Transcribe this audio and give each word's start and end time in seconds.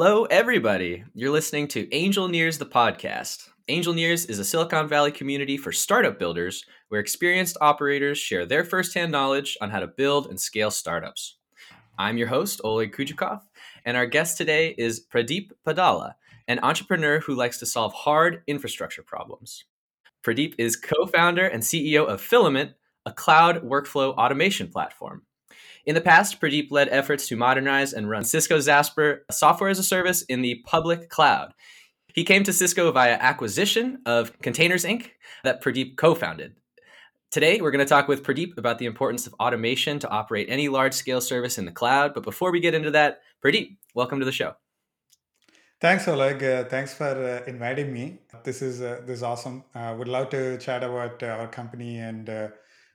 Hello, 0.00 0.26
everybody. 0.26 1.02
You're 1.12 1.32
listening 1.32 1.66
to 1.68 1.88
Angelneers, 1.88 2.56
the 2.56 2.64
podcast. 2.64 3.48
Angelneers 3.68 4.30
is 4.30 4.38
a 4.38 4.44
Silicon 4.44 4.86
Valley 4.86 5.10
community 5.10 5.56
for 5.56 5.72
startup 5.72 6.20
builders 6.20 6.64
where 6.88 7.00
experienced 7.00 7.56
operators 7.60 8.16
share 8.16 8.46
their 8.46 8.62
firsthand 8.62 9.10
knowledge 9.10 9.58
on 9.60 9.70
how 9.70 9.80
to 9.80 9.88
build 9.88 10.28
and 10.28 10.38
scale 10.38 10.70
startups. 10.70 11.38
I'm 11.98 12.16
your 12.16 12.28
host, 12.28 12.60
Oleg 12.62 12.94
Kujikov, 12.94 13.40
and 13.86 13.96
our 13.96 14.06
guest 14.06 14.38
today 14.38 14.72
is 14.78 15.04
Pradeep 15.04 15.50
Padala, 15.66 16.12
an 16.46 16.60
entrepreneur 16.62 17.18
who 17.18 17.34
likes 17.34 17.58
to 17.58 17.66
solve 17.66 17.92
hard 17.92 18.42
infrastructure 18.46 19.02
problems. 19.02 19.64
Pradeep 20.22 20.54
is 20.58 20.76
co 20.76 21.06
founder 21.06 21.48
and 21.48 21.60
CEO 21.60 22.06
of 22.06 22.22
Fylamynt, 22.22 22.72
a 23.04 23.12
cloud 23.12 23.64
workflow 23.64 24.14
automation 24.14 24.68
platform. 24.68 25.22
In 25.88 25.94
the 25.94 26.02
past, 26.02 26.38
Pradeep 26.38 26.70
led 26.70 26.90
efforts 26.90 27.28
to 27.28 27.36
modernize 27.36 27.94
and 27.94 28.10
run 28.10 28.22
Cisco 28.22 28.60
Jasper 28.60 29.24
software 29.30 29.70
as 29.70 29.78
a 29.78 29.82
service 29.82 30.20
in 30.20 30.42
the 30.42 30.56
public 30.66 31.08
cloud. 31.08 31.54
He 32.12 32.24
came 32.24 32.44
to 32.44 32.52
Cisco 32.52 32.92
via 32.92 33.14
acquisition 33.14 34.02
of 34.04 34.38
ContainerX 34.40 34.84
Inc. 34.86 35.12
that 35.44 35.64
Pradeep 35.64 35.96
co 35.96 36.14
founded. 36.14 36.56
Today, 37.30 37.62
we're 37.62 37.70
going 37.70 37.82
to 37.82 37.88
talk 37.88 38.06
with 38.06 38.22
Pradeep 38.22 38.58
about 38.58 38.78
the 38.78 38.84
importance 38.84 39.26
of 39.26 39.32
automation 39.40 39.98
to 40.00 40.08
operate 40.10 40.48
any 40.50 40.68
large 40.68 40.92
scale 40.92 41.22
service 41.22 41.56
in 41.56 41.64
the 41.64 41.72
cloud. 41.72 42.12
But 42.12 42.22
before 42.22 42.52
we 42.52 42.60
get 42.60 42.74
into 42.74 42.90
that, 42.90 43.22
Pradeep, 43.42 43.78
welcome 43.94 44.18
to 44.18 44.26
the 44.26 44.32
show. 44.32 44.56
Thanks, 45.80 46.06
Oleg. 46.06 46.44
Uh, 46.44 46.64
thanks 46.64 46.92
for 46.92 47.06
uh, 47.06 47.48
inviting 47.50 47.94
me. 47.94 48.18
This 48.44 48.60
is 48.60 48.82
uh, 48.82 49.00
this 49.06 49.18
is 49.18 49.22
awesome. 49.22 49.64
Uh, 49.74 49.94
would 49.96 50.08
love 50.08 50.28
to 50.30 50.58
chat 50.58 50.84
about 50.84 51.22
uh, 51.22 51.28
our 51.28 51.48
company 51.48 51.96
and 51.96 52.28
uh, 52.28 52.48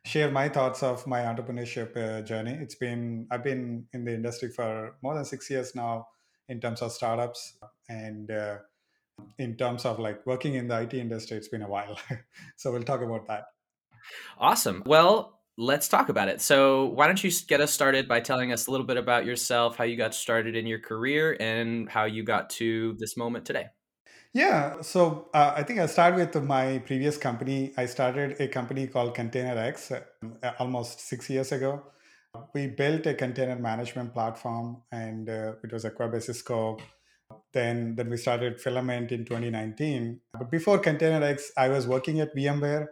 share 0.06 0.30
my 0.32 0.50
thoughts 0.50 0.84
of 0.84 1.06
my 1.08 1.22
entrepreneurship 1.22 1.96
uh, 1.96 2.22
journey. 2.22 2.58
It's 2.62 2.76
been 2.76 3.28
I've 3.32 3.44
been 3.44 3.86
in 3.94 4.06
the 4.06 4.14
industry 4.14 4.50
for 4.50 4.96
more 5.02 5.16
than 5.16 5.26
six 5.26 5.50
years 5.50 5.76
now 5.76 6.08
in 6.50 6.60
terms 6.60 6.82
of 6.82 6.92
startups 6.92 7.58
and 7.90 8.30
uh, 8.30 8.58
in 9.40 9.56
terms 9.56 9.86
of 9.86 10.00
like 10.00 10.26
working 10.26 10.56
in 10.56 10.68
the 10.68 10.82
IT 10.82 10.94
industry. 10.94 11.38
It's 11.38 11.48
been 11.48 11.62
a 11.62 11.70
while, 11.70 11.98
so 12.58 12.72
we'll 12.72 12.84
talk 12.84 13.02
about 13.02 13.28
that. 13.28 13.46
Awesome. 14.38 14.84
Well, 14.86 15.40
let's 15.58 15.88
talk 15.88 16.10
about 16.10 16.28
it. 16.28 16.42
So, 16.42 16.86
why 16.86 17.08
don't 17.08 17.24
you 17.24 17.32
get 17.48 17.62
us 17.62 17.72
started 17.72 18.08
by 18.08 18.20
telling 18.20 18.52
us 18.52 18.68
a 18.68 18.72
little 18.72 18.86
bit 18.86 18.98
about 18.98 19.26
yourself, 19.26 19.78
how 19.78 19.86
you 19.86 19.96
got 19.96 20.14
started 20.14 20.56
in 20.56 20.68
your 20.68 20.80
career, 20.80 21.38
and 21.40 21.90
how 21.90 22.06
you 22.06 22.24
got 22.24 22.50
to 22.52 22.96
this 23.00 23.16
moment 23.16 23.46
today? 23.46 23.68
Yeah, 24.34 24.82
so 24.82 25.30
uh, 25.34 25.54
I 25.56 25.62
think 25.64 25.80
I'll 25.80 25.88
start 25.88 26.16
with 26.16 26.36
my 26.44 26.80
previous 26.80 27.18
company. 27.18 27.72
I 27.78 27.86
started 27.86 28.42
a 28.42 28.48
company 28.48 28.88
called 28.88 29.16
ContainerX 29.16 29.92
uh, 30.42 30.52
almost 30.58 31.02
six 31.02 31.30
years 31.30 31.52
ago. 31.52 31.84
We 32.54 32.66
built 32.68 33.06
a 33.06 33.14
container 33.14 33.56
management 33.58 34.12
platform, 34.12 34.82
and 34.92 35.30
uh, 35.30 35.54
it 35.64 35.72
was 35.72 35.86
acquired 35.86 36.14
by 36.14 36.20
Cisco. 36.20 36.80
Then, 37.54 37.96
then 37.96 38.10
we 38.10 38.18
started 38.18 38.58
Fylamynt 38.58 39.12
in 39.12 39.26
2019. 39.26 40.22
But 40.34 40.50
before 40.50 40.80
ContainerX, 40.82 41.52
I 41.56 41.70
was 41.70 41.88
working 41.88 42.20
at 42.20 42.36
VMware. 42.36 42.88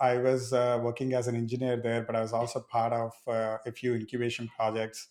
I 0.00 0.18
was 0.18 0.52
uh, 0.52 0.80
working 0.82 1.14
as 1.14 1.28
an 1.28 1.36
engineer 1.36 1.80
there, 1.82 2.02
but 2.02 2.14
I 2.16 2.20
was 2.20 2.34
also 2.34 2.60
part 2.60 2.92
of 2.92 3.12
uh, 3.26 3.58
a 3.64 3.72
few 3.72 3.94
incubation 3.94 4.48
projects. 4.54 5.08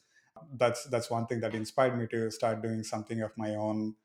That's 0.54 0.86
that's 0.86 1.10
one 1.10 1.26
thing 1.26 1.40
that 1.42 1.56
inspired 1.56 1.98
me 1.98 2.08
to 2.08 2.30
start 2.30 2.62
doing 2.62 2.84
something 2.84 3.22
of 3.22 3.32
my 3.38 3.56
own 3.56 3.96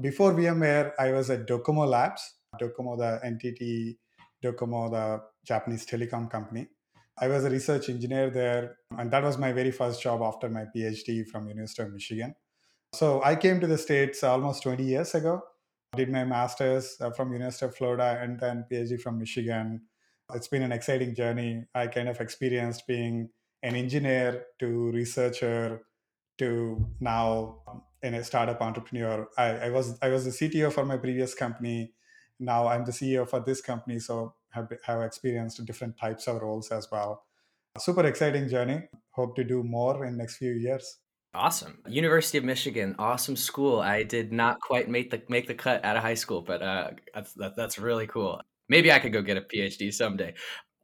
before 0.00 0.32
VMware, 0.32 0.92
I 0.98 1.12
was 1.12 1.30
at 1.30 1.46
Docomo 1.46 1.88
Labs. 1.88 2.22
Docomo, 2.60 2.96
the 2.96 3.20
NTT 3.24 3.96
Docomo, 4.42 4.90
the 4.90 5.22
Japanese 5.44 5.86
telecom 5.86 6.30
company. 6.30 6.68
I 7.18 7.28
was 7.28 7.44
a 7.44 7.50
research 7.50 7.88
engineer 7.88 8.30
there, 8.30 8.76
and 8.98 9.10
that 9.10 9.22
was 9.22 9.38
my 9.38 9.52
very 9.52 9.70
first 9.70 10.02
job 10.02 10.20
after 10.22 10.50
my 10.50 10.66
PhD 10.74 11.26
from 11.26 11.48
University 11.48 11.82
of 11.82 11.92
Michigan. 11.92 12.34
So 12.92 13.22
I 13.22 13.36
came 13.36 13.60
to 13.60 13.66
the 13.66 13.78
States 13.78 14.22
almost 14.22 14.62
20 14.62 14.84
years 14.84 15.14
ago. 15.14 15.42
Did 15.96 16.10
my 16.10 16.24
master's 16.24 16.96
uh, 17.00 17.10
from 17.10 17.32
University 17.32 17.66
of 17.66 17.76
Florida 17.76 18.18
and 18.20 18.38
then 18.38 18.66
PhD 18.70 19.00
from 19.00 19.18
Michigan. 19.18 19.82
It's 20.34 20.48
been 20.48 20.62
an 20.62 20.72
exciting 20.72 21.14
journey. 21.14 21.64
I 21.74 21.86
kind 21.86 22.08
of 22.08 22.20
experienced 22.20 22.86
being 22.86 23.30
an 23.62 23.76
engineer 23.76 24.44
to 24.58 24.90
researcher 24.90 25.82
to 26.38 26.86
now 27.00 27.62
in 28.02 28.14
a 28.14 28.24
startup 28.24 28.60
entrepreneur. 28.60 29.28
I, 29.36 29.44
I, 29.44 29.70
was 29.70 29.98
I 30.02 30.08
was 30.08 30.24
the 30.24 30.30
CTO 30.30 30.72
for 30.72 30.84
my 30.84 30.96
previous 30.96 31.34
company. 31.34 31.92
Now 32.38 32.68
I'm 32.68 32.84
the 32.84 32.92
CEO 32.92 33.28
for 33.28 33.40
this 33.40 33.60
company, 33.60 33.98
so 33.98 34.34
have 34.50 34.70
have 34.84 35.02
experienced 35.02 35.64
different 35.64 35.98
types 35.98 36.26
of 36.26 36.42
roles 36.42 36.70
as 36.70 36.88
well. 36.90 37.24
Super 37.78 38.06
exciting 38.06 38.48
journey. 38.48 38.82
Hope 39.10 39.36
to 39.36 39.44
do 39.44 39.62
more 39.62 40.04
in 40.04 40.16
next 40.16 40.36
few 40.36 40.52
years. 40.52 40.98
Awesome. 41.34 41.78
University 41.86 42.38
of 42.38 42.44
Michigan, 42.44 42.94
awesome 42.98 43.36
school. 43.36 43.80
I 43.80 44.02
did 44.02 44.32
not 44.32 44.60
quite 44.60 44.88
make 44.88 45.10
the 45.10 45.22
make 45.28 45.46
the 45.46 45.54
cut 45.54 45.84
out 45.84 45.96
of 45.96 46.02
high 46.02 46.14
school, 46.14 46.40
but 46.40 46.62
uh, 46.62 46.90
that's 47.14 47.32
that, 47.34 47.56
that's 47.56 47.78
really 47.78 48.06
cool. 48.06 48.40
Maybe 48.68 48.90
I 48.90 48.98
could 48.98 49.12
go 49.12 49.22
get 49.22 49.36
a 49.36 49.42
PhD 49.42 49.92
someday. 49.92 50.34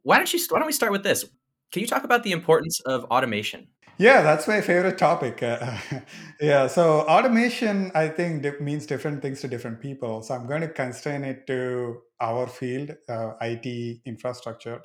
Why 0.03 0.17
don't 0.17 0.31
you? 0.31 0.39
Why 0.49 0.59
don't 0.59 0.67
we 0.67 0.73
start 0.73 0.91
with 0.91 1.03
this? 1.03 1.25
Can 1.73 1.81
you 1.81 1.87
talk 1.87 2.03
about 2.03 2.21
the 2.21 2.31
importance 2.31 2.79
of 2.81 3.03
automation? 3.05 3.67
Yeah, 3.97 4.21
that's 4.21 4.47
my 4.47 4.61
favorite 4.61 4.99
topic. 4.99 5.41
Uh, 5.41 5.75
yeah, 6.39 6.67
so 6.67 7.01
automation, 7.01 7.91
I 7.95 8.09
think, 8.09 8.61
means 8.61 8.85
different 8.85 9.23
things 9.23 9.41
to 9.41 9.47
different 9.47 9.81
people. 9.81 10.21
So 10.21 10.35
I'm 10.35 10.45
going 10.45 10.61
to 10.61 10.67
constrain 10.67 11.23
it 11.23 11.47
to 11.47 12.01
our 12.21 12.45
field, 12.45 12.91
uh, 13.09 13.33
IT 13.41 14.01
infrastructure. 14.05 14.83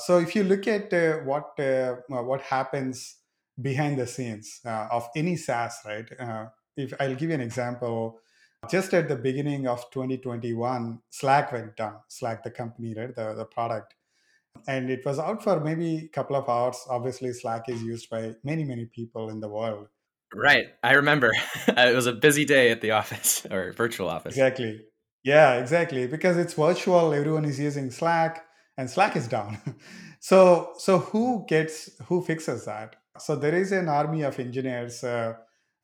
So 0.00 0.18
if 0.18 0.34
you 0.34 0.42
look 0.42 0.66
at 0.66 0.92
uh, 0.92 1.18
what 1.18 1.58
uh, 1.60 1.94
what 2.08 2.40
happens 2.40 3.18
behind 3.62 3.96
the 3.96 4.06
scenes 4.06 4.60
uh, 4.66 4.88
of 4.90 5.08
any 5.14 5.36
SaaS, 5.36 5.78
right? 5.86 6.08
Uh, 6.18 6.46
if 6.76 6.92
I'll 6.98 7.14
give 7.14 7.28
you 7.28 7.36
an 7.36 7.40
example, 7.40 8.18
just 8.68 8.92
at 8.94 9.08
the 9.08 9.16
beginning 9.16 9.68
of 9.68 9.88
2021, 9.92 11.00
Slack 11.08 11.52
went 11.52 11.76
down. 11.76 12.00
Slack, 12.08 12.42
the 12.42 12.50
company, 12.50 12.94
right, 12.94 13.14
the 13.14 13.34
the 13.34 13.44
product 13.44 13.94
and 14.66 14.90
it 14.90 15.04
was 15.04 15.18
out 15.18 15.42
for 15.42 15.60
maybe 15.60 15.96
a 15.98 16.08
couple 16.08 16.36
of 16.36 16.48
hours. 16.48 16.78
Obviously 16.88 17.32
slack 17.32 17.68
is 17.68 17.82
used 17.82 18.10
by 18.10 18.34
many 18.44 18.64
many 18.64 18.86
people 18.86 19.28
in 19.28 19.40
the 19.40 19.48
world. 19.48 19.88
Right. 20.34 20.66
I 20.82 20.92
remember. 20.92 21.32
It 21.68 21.94
was 21.94 22.06
a 22.06 22.12
busy 22.12 22.44
day 22.44 22.70
at 22.70 22.80
the 22.80 22.92
office 22.92 23.46
or 23.50 23.72
virtual 23.72 24.08
office. 24.08 24.34
Exactly. 24.34 24.80
Yeah 25.24 25.54
exactly 25.54 26.06
because 26.06 26.36
it's 26.36 26.54
virtual 26.54 27.12
everyone 27.12 27.44
is 27.44 27.58
using 27.58 27.90
slack 27.90 28.44
and 28.76 28.88
slack 28.90 29.16
is 29.16 29.28
down. 29.28 29.58
So 30.18 30.72
so 30.78 30.98
who 30.98 31.44
gets 31.46 31.90
who 32.06 32.20
fixes 32.20 32.64
that? 32.64 32.96
So 33.18 33.36
there 33.36 33.54
is 33.54 33.70
an 33.70 33.88
army 33.88 34.22
of 34.22 34.40
engineers 34.40 35.04
uh, 35.04 35.34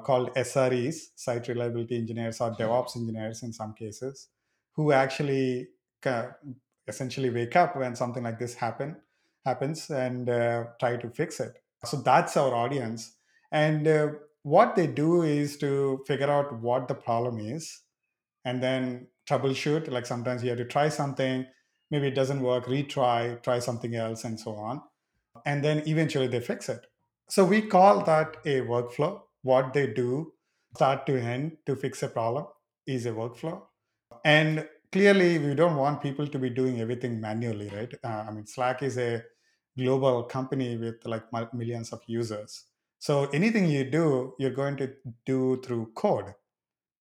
called 0.02 0.30
sres 0.36 1.12
site 1.14 1.46
reliability 1.46 1.96
engineers 1.96 2.40
or 2.40 2.50
devops 2.50 2.96
engineers 2.96 3.42
in 3.44 3.52
some 3.52 3.74
cases 3.74 4.28
who 4.74 4.90
actually 4.90 5.68
essentially 6.88 7.30
wake 7.30 7.56
up 7.56 7.76
when 7.76 7.96
something 7.96 8.22
like 8.22 8.38
this 8.38 8.54
happen 8.54 8.96
happens 9.44 9.90
and 9.90 10.28
uh, 10.28 10.64
try 10.78 10.96
to 10.96 11.10
fix 11.10 11.40
it. 11.40 11.54
So 11.84 11.96
that's 11.98 12.36
our 12.36 12.54
audience. 12.54 13.16
And 13.50 13.86
uh, 13.88 14.08
what 14.42 14.76
they 14.76 14.86
do 14.86 15.22
is 15.22 15.56
to 15.58 16.02
figure 16.06 16.30
out 16.30 16.60
what 16.60 16.88
the 16.88 16.94
problem 16.94 17.38
is 17.38 17.80
and 18.44 18.62
then 18.62 19.08
troubleshoot. 19.28 19.90
Like 19.90 20.06
sometimes 20.06 20.42
you 20.42 20.50
have 20.50 20.58
to 20.58 20.64
try 20.64 20.88
something 20.88 21.46
maybe 21.92 22.08
it 22.08 22.14
doesn't 22.14 22.40
work 22.40 22.64
retry 22.66 23.40
try 23.42 23.60
something 23.60 23.94
else 23.94 24.24
and 24.24 24.40
so 24.40 24.56
on. 24.56 24.82
And 25.46 25.62
then 25.62 25.82
eventually 25.86 26.26
they 26.26 26.40
fix 26.40 26.68
it. 26.68 26.86
So 27.28 27.44
we 27.44 27.62
call 27.62 28.02
that 28.04 28.36
a 28.44 28.62
workflow. 28.62 29.20
What 29.42 29.72
they 29.72 29.86
do 29.86 30.32
start 30.74 31.06
to 31.06 31.20
end 31.20 31.58
to 31.66 31.76
fix 31.76 32.02
a 32.02 32.08
problem 32.08 32.46
is 32.86 33.06
a 33.06 33.10
workflow. 33.10 33.62
And 34.24 34.66
clearly 34.92 35.38
we 35.38 35.54
don't 35.54 35.76
want 35.76 36.02
people 36.02 36.26
to 36.26 36.38
be 36.38 36.50
doing 36.50 36.80
everything 36.80 37.20
manually 37.20 37.68
right? 37.70 37.92
Uh, 38.04 38.24
i 38.28 38.30
mean 38.30 38.46
slack 38.46 38.82
is 38.82 38.98
a 38.98 39.22
global 39.78 40.22
company 40.24 40.76
with 40.76 40.96
like 41.06 41.32
millions 41.54 41.92
of 41.92 42.00
users. 42.06 42.64
So 42.98 43.26
anything 43.30 43.66
you 43.66 43.90
do 43.90 44.34
you're 44.38 44.50
going 44.50 44.76
to 44.76 44.92
do 45.24 45.60
through 45.62 45.92
code. 45.94 46.34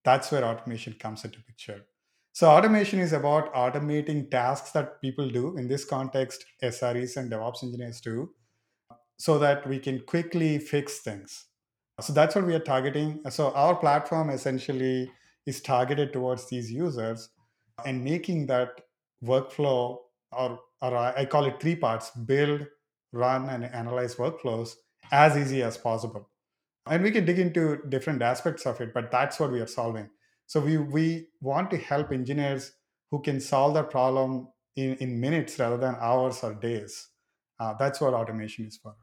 That's 0.03 0.31
where 0.31 0.43
automation 0.43 0.93
comes 0.93 1.25
into 1.25 1.41
picture. 1.43 1.85
So 2.33 2.49
automation 2.49 2.99
is 2.99 3.13
about 3.13 3.53
automating 3.53 4.31
tasks 4.31 4.71
that 4.71 5.01
people 5.01 5.29
do 5.29 5.57
in 5.57 5.67
this 5.67 5.83
context 5.83 6.45
sres 6.63 7.17
and 7.17 7.29
devops 7.29 7.63
engineers 7.63 7.99
do 7.99 8.33
so 9.17 9.37
that 9.37 9.67
we 9.67 9.79
can 9.79 9.99
quickly 9.99 10.57
fix 10.57 10.99
things. 10.99 11.45
So 11.99 12.13
that's 12.13 12.35
what 12.35 12.47
we 12.47 12.55
are 12.55 12.59
targeting. 12.59 13.21
So 13.29 13.51
our 13.51 13.75
platform 13.75 14.29
essentially 14.29 15.11
is 15.45 15.61
targeted 15.61 16.13
towards 16.13 16.47
these 16.49 16.71
users 16.71 17.29
and 17.85 18.03
making 18.03 18.47
that 18.47 18.81
workflow 19.23 19.97
or 20.31 20.59
or 20.81 20.97
I 20.97 21.25
call 21.25 21.45
it 21.45 21.59
three 21.59 21.75
parts 21.75 22.11
build, 22.11 22.65
run, 23.13 23.49
and 23.49 23.63
analyze 23.65 24.15
workflows 24.15 24.75
as 25.11 25.37
easy 25.37 25.61
as 25.61 25.77
possible. 25.77 26.29
And 26.87 27.03
we 27.03 27.11
can 27.11 27.25
dig 27.25 27.37
into 27.37 27.81
different 27.89 28.21
aspects 28.21 28.65
of 28.65 28.81
it, 28.81 28.93
but 28.93 29.11
that's 29.11 29.39
what 29.39 29.51
we 29.51 29.59
are 29.59 29.67
solving. 29.67 30.09
So 30.47 30.59
we 30.59 30.77
we 30.77 31.27
want 31.39 31.69
to 31.71 31.77
help 31.77 32.11
engineers 32.11 32.73
who 33.11 33.21
can 33.21 33.39
solve 33.39 33.75
that 33.75 33.89
problem 33.89 34.47
in, 34.75 34.95
in 34.95 35.19
minutes 35.19 35.59
rather 35.59 35.77
than 35.77 35.95
hours 35.99 36.43
or 36.43 36.53
days. 36.55 37.09
Uh, 37.59 37.73
that's 37.77 38.01
what 38.01 38.13
automation 38.13 38.65
is 38.65 38.77
for. 38.77 38.95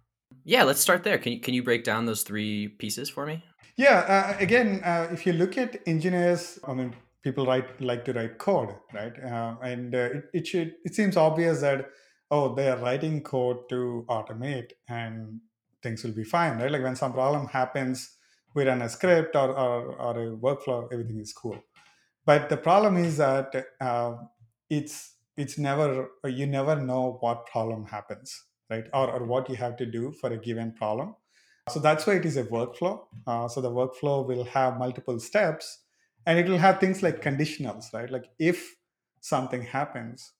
Yeah, 0.44 0.64
let's 0.64 0.80
start 0.80 1.04
there. 1.04 1.18
Can 1.18 1.32
you 1.34 1.40
can 1.40 1.54
you 1.54 1.62
break 1.62 1.84
down 1.84 2.06
those 2.06 2.22
three 2.22 2.68
pieces 2.68 3.08
for 3.08 3.24
me? 3.24 3.44
Yeah, 3.76 4.34
uh, 4.34 4.36
again, 4.40 4.80
uh, 4.84 5.08
if 5.12 5.24
you 5.24 5.32
look 5.32 5.56
at 5.56 5.80
engineers, 5.86 6.58
I 6.66 6.74
mean, 6.74 6.94
people 7.22 7.46
write 7.46 7.80
like 7.80 8.04
to 8.04 8.12
write 8.12 8.38
code, 8.38 8.74
right? 8.92 9.12
Uh, 9.22 9.56
and 9.62 9.94
uh, 9.94 9.98
it, 9.98 10.24
it 10.32 10.46
should 10.46 10.74
it 10.84 10.94
seems 10.94 11.16
obvious 11.16 11.60
that 11.60 11.90
oh, 12.30 12.54
they 12.54 12.68
are 12.68 12.76
writing 12.78 13.22
code 13.22 13.68
to 13.70 14.04
automate 14.08 14.72
and 14.88 15.40
things 15.82 16.04
will 16.04 16.12
be 16.12 16.24
fine, 16.24 16.58
right? 16.58 16.70
Like 16.70 16.82
when 16.82 16.96
some 16.96 17.12
problem 17.12 17.46
happens, 17.46 18.16
we 18.54 18.66
run 18.66 18.82
a 18.82 18.88
script 18.88 19.36
or, 19.36 19.50
or, 19.50 19.94
or 19.96 20.22
a 20.22 20.36
workflow, 20.36 20.88
everything 20.92 21.18
is 21.20 21.32
cool. 21.32 21.58
But 22.26 22.48
the 22.48 22.56
problem 22.56 22.96
is 22.96 23.16
that 23.16 23.54
uh, 23.80 24.16
it's 24.68 25.14
it's 25.36 25.56
never 25.56 26.10
you 26.24 26.46
never 26.46 26.76
know 26.76 27.16
what 27.20 27.46
problem 27.46 27.86
happens, 27.86 28.44
right? 28.68 28.84
Or, 28.92 29.10
or 29.10 29.24
what 29.24 29.48
you 29.48 29.56
have 29.56 29.76
to 29.76 29.86
do 29.86 30.12
for 30.12 30.30
a 30.32 30.36
given 30.36 30.72
problem. 30.72 31.14
So 31.70 31.80
that's 31.80 32.06
why 32.06 32.14
it 32.14 32.26
is 32.26 32.36
a 32.36 32.44
workflow. 32.44 33.00
Uh, 33.26 33.46
so 33.46 33.60
the 33.60 33.70
workflow 33.70 34.26
will 34.26 34.44
have 34.44 34.78
multiple 34.78 35.20
steps, 35.20 35.84
and 36.28 36.38
it 36.38 36.46
will 36.46 36.58
have 36.58 36.78
things 36.78 37.02
like 37.02 37.22
conditionals, 37.22 37.92
right? 37.94 38.10
Like 38.10 38.26
if 38.38 38.76
something 39.20 39.62
happens, 39.62 40.34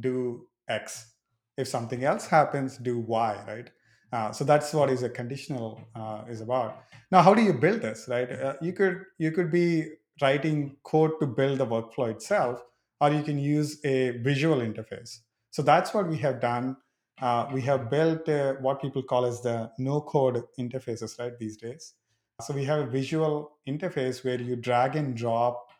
do 0.00 0.48
X. 0.68 1.12
If 1.58 1.68
something 1.68 2.02
else 2.02 2.26
happens, 2.26 2.78
do 2.78 2.98
Y, 2.98 3.44
right? 3.46 3.70
Uh, 4.10 4.32
so 4.32 4.42
that's 4.42 4.72
what 4.72 4.88
is 4.88 5.02
a 5.02 5.10
conditional 5.10 5.86
uh, 5.94 6.24
is 6.30 6.40
about. 6.40 6.84
Now, 7.12 7.20
how 7.20 7.34
do 7.34 7.42
you 7.42 7.52
build 7.52 7.82
this, 7.82 8.06
right? 8.08 8.32
Uh, 8.32 8.54
you 8.62 8.72
could 8.72 9.02
you 9.18 9.32
could 9.32 9.52
be 9.52 9.90
writing 10.22 10.76
code 10.82 11.20
to 11.20 11.26
build 11.26 11.58
the 11.58 11.66
workflow 11.66 12.10
itself, 12.10 12.62
or 13.02 13.12
you 13.12 13.22
can 13.22 13.38
use 13.38 13.84
a 13.84 14.12
visual 14.30 14.60
interface. 14.60 15.18
So 15.50 15.60
that's 15.60 15.92
what 15.92 16.08
we 16.08 16.16
have 16.18 16.40
done. 16.40 16.76
Uh, 17.20 17.48
we 17.52 17.60
have 17.62 17.90
built 17.90 18.26
uh, 18.30 18.54
what 18.62 18.80
people 18.80 19.02
call 19.02 19.26
as 19.26 19.42
the 19.42 19.70
no 19.78 20.00
code 20.00 20.42
interfaces, 20.58 21.18
right? 21.18 21.38
These 21.38 21.58
days. 21.58 21.92
So 22.42 22.54
we 22.54 22.64
have 22.64 22.80
a 22.80 22.86
visual 22.86 23.58
interface 23.68 24.24
where 24.24 24.40
you 24.40 24.56
drag 24.56 24.96
and 24.96 25.16
drop 25.16 25.70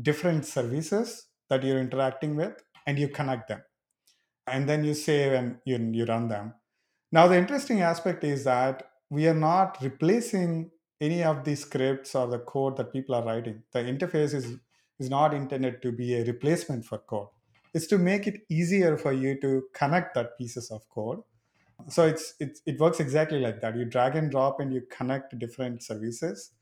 different 0.00 0.46
services 0.46 1.26
that 1.50 1.62
you're 1.62 1.80
interacting 1.80 2.36
with, 2.36 2.62
and 2.86 2.98
you 2.98 3.08
connect 3.08 3.48
them, 3.48 3.62
and 4.46 4.68
then 4.68 4.84
you 4.84 4.94
save 4.94 5.32
and 5.32 5.56
you, 5.64 5.78
you 5.92 6.04
run 6.04 6.28
them 6.28 6.54
now, 7.14 7.28
the 7.28 7.38
interesting 7.38 7.80
aspect 7.80 8.24
is 8.24 8.42
that 8.42 8.90
we 9.08 9.28
are 9.28 9.34
not 9.34 9.78
replacing 9.80 10.72
any 11.00 11.22
of 11.22 11.44
the 11.44 11.54
scripts 11.54 12.16
or 12.16 12.26
the 12.26 12.40
code 12.40 12.76
that 12.76 12.92
people 12.92 13.14
are 13.14 13.24
writing. 13.24 13.62
The 13.70 13.78
interface 13.78 14.34
is, 14.34 14.56
is 14.98 15.10
not 15.10 15.32
intended 15.32 15.80
to 15.82 15.92
be 15.92 16.14
a 16.16 16.24
replacement 16.24 16.84
for 16.84 16.98
code. 16.98 17.28
It's 17.72 17.86
to 17.86 17.98
make 17.98 18.26
it 18.26 18.40
easier 18.50 18.96
for 18.96 19.12
you 19.12 19.40
to 19.42 19.62
connect 19.72 20.16
that 20.16 20.36
pieces 20.36 20.72
of 20.72 20.88
code. 20.88 21.20
So 21.88 22.06
it's, 22.06 22.34
it's 22.40 22.62
it 22.66 22.78
works 22.80 23.00
exactly 23.00 23.40
like 23.40 23.60
that. 23.60 23.76
You 23.76 23.84
drag 23.84 24.16
and 24.16 24.30
drop 24.30 24.60
and 24.60 24.72
you 24.72 24.82
connect 24.90 25.38
different 25.38 25.82
services. 25.82 26.52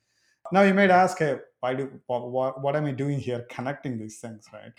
Now 0.51 0.63
you 0.63 0.75
might 0.75 0.91
ask, 0.91 1.19
hey, 1.19 1.37
why 1.61 1.75
do 1.75 2.01
what, 2.07 2.61
what 2.61 2.77
am 2.77 2.87
I 2.87 2.93
doing 2.93 3.21
here 3.21 3.47
connecting 3.49 3.99
these 3.99 4.19
things, 4.19 4.47
right? 4.53 4.73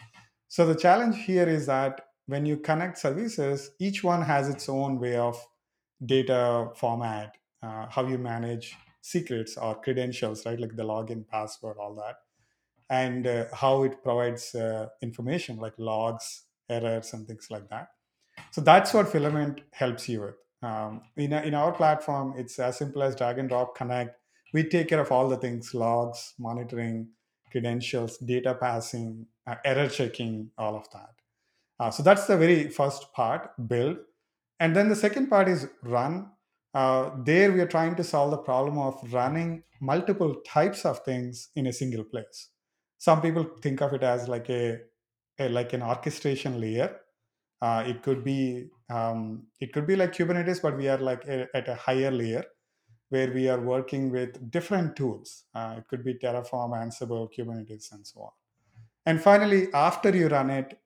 So 0.50 0.66
the 0.66 0.76
challenge 0.76 1.18
here 1.24 1.48
is 1.48 1.66
that 1.68 2.02
when 2.28 2.46
you 2.46 2.58
connect 2.58 2.98
services, 2.98 3.72
each 3.80 4.04
one 4.04 4.22
has 4.22 4.50
its 4.50 4.70
own 4.70 5.00
way 5.00 5.16
of 5.16 5.44
data 6.06 6.70
format, 6.76 7.38
uh, 7.62 7.88
how 7.90 8.06
you 8.06 8.18
manage 8.18 8.76
secrets 9.02 9.58
or 9.58 9.80
credentials, 9.82 10.46
right? 10.46 10.60
Like 10.60 10.76
the 10.76 10.84
login, 10.84 11.28
password, 11.28 11.78
all 11.80 11.96
that, 11.96 12.18
and 12.90 13.26
uh, 13.28 13.46
how 13.54 13.84
it 13.84 14.04
provides 14.04 14.54
uh, 14.56 14.90
information 15.02 15.58
like 15.58 15.74
logs, 15.78 16.44
errors, 16.70 17.14
and 17.14 17.28
things 17.28 17.48
like 17.50 17.70
that. 17.70 17.90
So 18.54 18.62
that's 18.62 18.94
what 18.94 19.08
Fylamynt 19.08 19.62
helps 19.72 20.08
you 20.08 20.22
with. 20.22 20.36
Um, 20.62 21.02
in, 21.18 21.34
a, 21.34 21.42
in 21.42 21.56
our 21.56 21.72
platform, 21.72 22.36
it's 22.38 22.60
as 22.60 22.78
simple 22.78 23.02
as 23.02 23.16
drag 23.16 23.40
and 23.40 23.50
drop, 23.50 23.76
connect. 23.76 24.16
We 24.54 24.64
take 24.64 24.90
care 24.90 25.02
of 25.02 25.12
all 25.12 25.28
the 25.28 25.38
things 25.38 25.74
logs, 25.74 26.36
monitoring, 26.38 27.10
credentials, 27.52 28.20
data 28.20 28.54
passing, 28.54 29.26
uh, 29.48 29.56
error 29.66 29.90
checking, 29.90 30.52
all 30.60 30.76
of 30.76 30.86
that. 30.92 31.10
Uh, 31.80 31.90
so 31.90 32.04
that's 32.04 32.28
the 32.28 32.38
very 32.38 32.70
first 32.70 33.12
part 33.14 33.50
build. 33.68 33.98
And 34.60 34.76
then 34.76 34.88
the 34.88 34.96
second 34.96 35.32
part 35.32 35.50
is 35.50 35.68
run. 35.82 36.30
Uh, 36.76 37.10
there 37.26 37.52
we 37.52 37.60
are 37.60 37.68
trying 37.68 37.96
to 37.96 38.04
solve 38.04 38.30
the 38.30 38.38
problem 38.38 38.78
of 38.78 39.02
running 39.12 39.64
multiple 39.82 40.36
types 40.46 40.86
of 40.86 41.00
things 41.00 41.50
in 41.56 41.66
a 41.66 41.74
single 41.74 42.04
place. 42.04 42.50
Some 43.00 43.20
people 43.20 43.46
think 43.64 43.82
of 43.82 43.94
it 43.94 44.04
as 44.04 44.28
like 44.28 44.48
a, 44.52 44.80
a 45.40 45.50
like 45.50 45.74
an 45.74 45.82
orchestration 45.82 46.62
layer. 46.62 47.00
Uh, 47.64 47.82
it 47.92 48.04
could 48.06 48.22
be 48.24 48.68
um, 48.90 49.48
it 49.64 49.72
could 49.74 49.88
be 49.88 49.96
like 49.96 50.14
Kubernetes, 50.18 50.62
but 50.62 50.78
we 50.78 50.88
are 50.94 51.02
like 51.10 51.24
a, 51.36 51.48
at 51.60 51.70
a 51.70 51.76
higher 51.76 52.12
layer 52.12 52.44
where 53.14 53.32
we 53.38 53.48
are 53.54 53.62
working 53.62 54.12
with 54.12 54.52
different 54.52 54.96
tools. 54.96 55.46
Uh, 55.56 55.76
it 55.78 55.88
could 55.88 56.04
be 56.04 56.16
Terraform, 56.16 56.72
Ansible, 56.82 57.30
Kubernetes, 57.34 57.92
and 57.94 58.06
so 58.06 58.22
on. 58.22 58.32
And 59.06 59.22
finally, 59.22 59.62
after 59.74 60.10
you 60.16 60.28
run 60.28 60.50
it, 60.50 60.80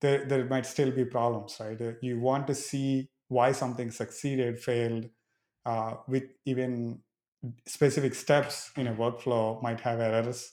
there, 0.00 0.24
there 0.26 0.44
might 0.44 0.66
still 0.66 0.90
be 0.90 1.04
problems, 1.04 1.56
right? 1.60 1.80
Uh, 1.80 1.92
you 2.02 2.20
want 2.20 2.46
to 2.48 2.54
see 2.54 3.08
why 3.28 3.52
something 3.52 3.90
succeeded, 3.90 4.60
failed, 4.60 5.06
uh, 5.64 5.94
with 6.06 6.24
even 6.44 7.00
specific 7.66 8.14
steps 8.14 8.70
in 8.76 8.86
a 8.86 8.94
workflow 8.94 9.62
might 9.62 9.80
have 9.80 10.00
errors. 10.00 10.52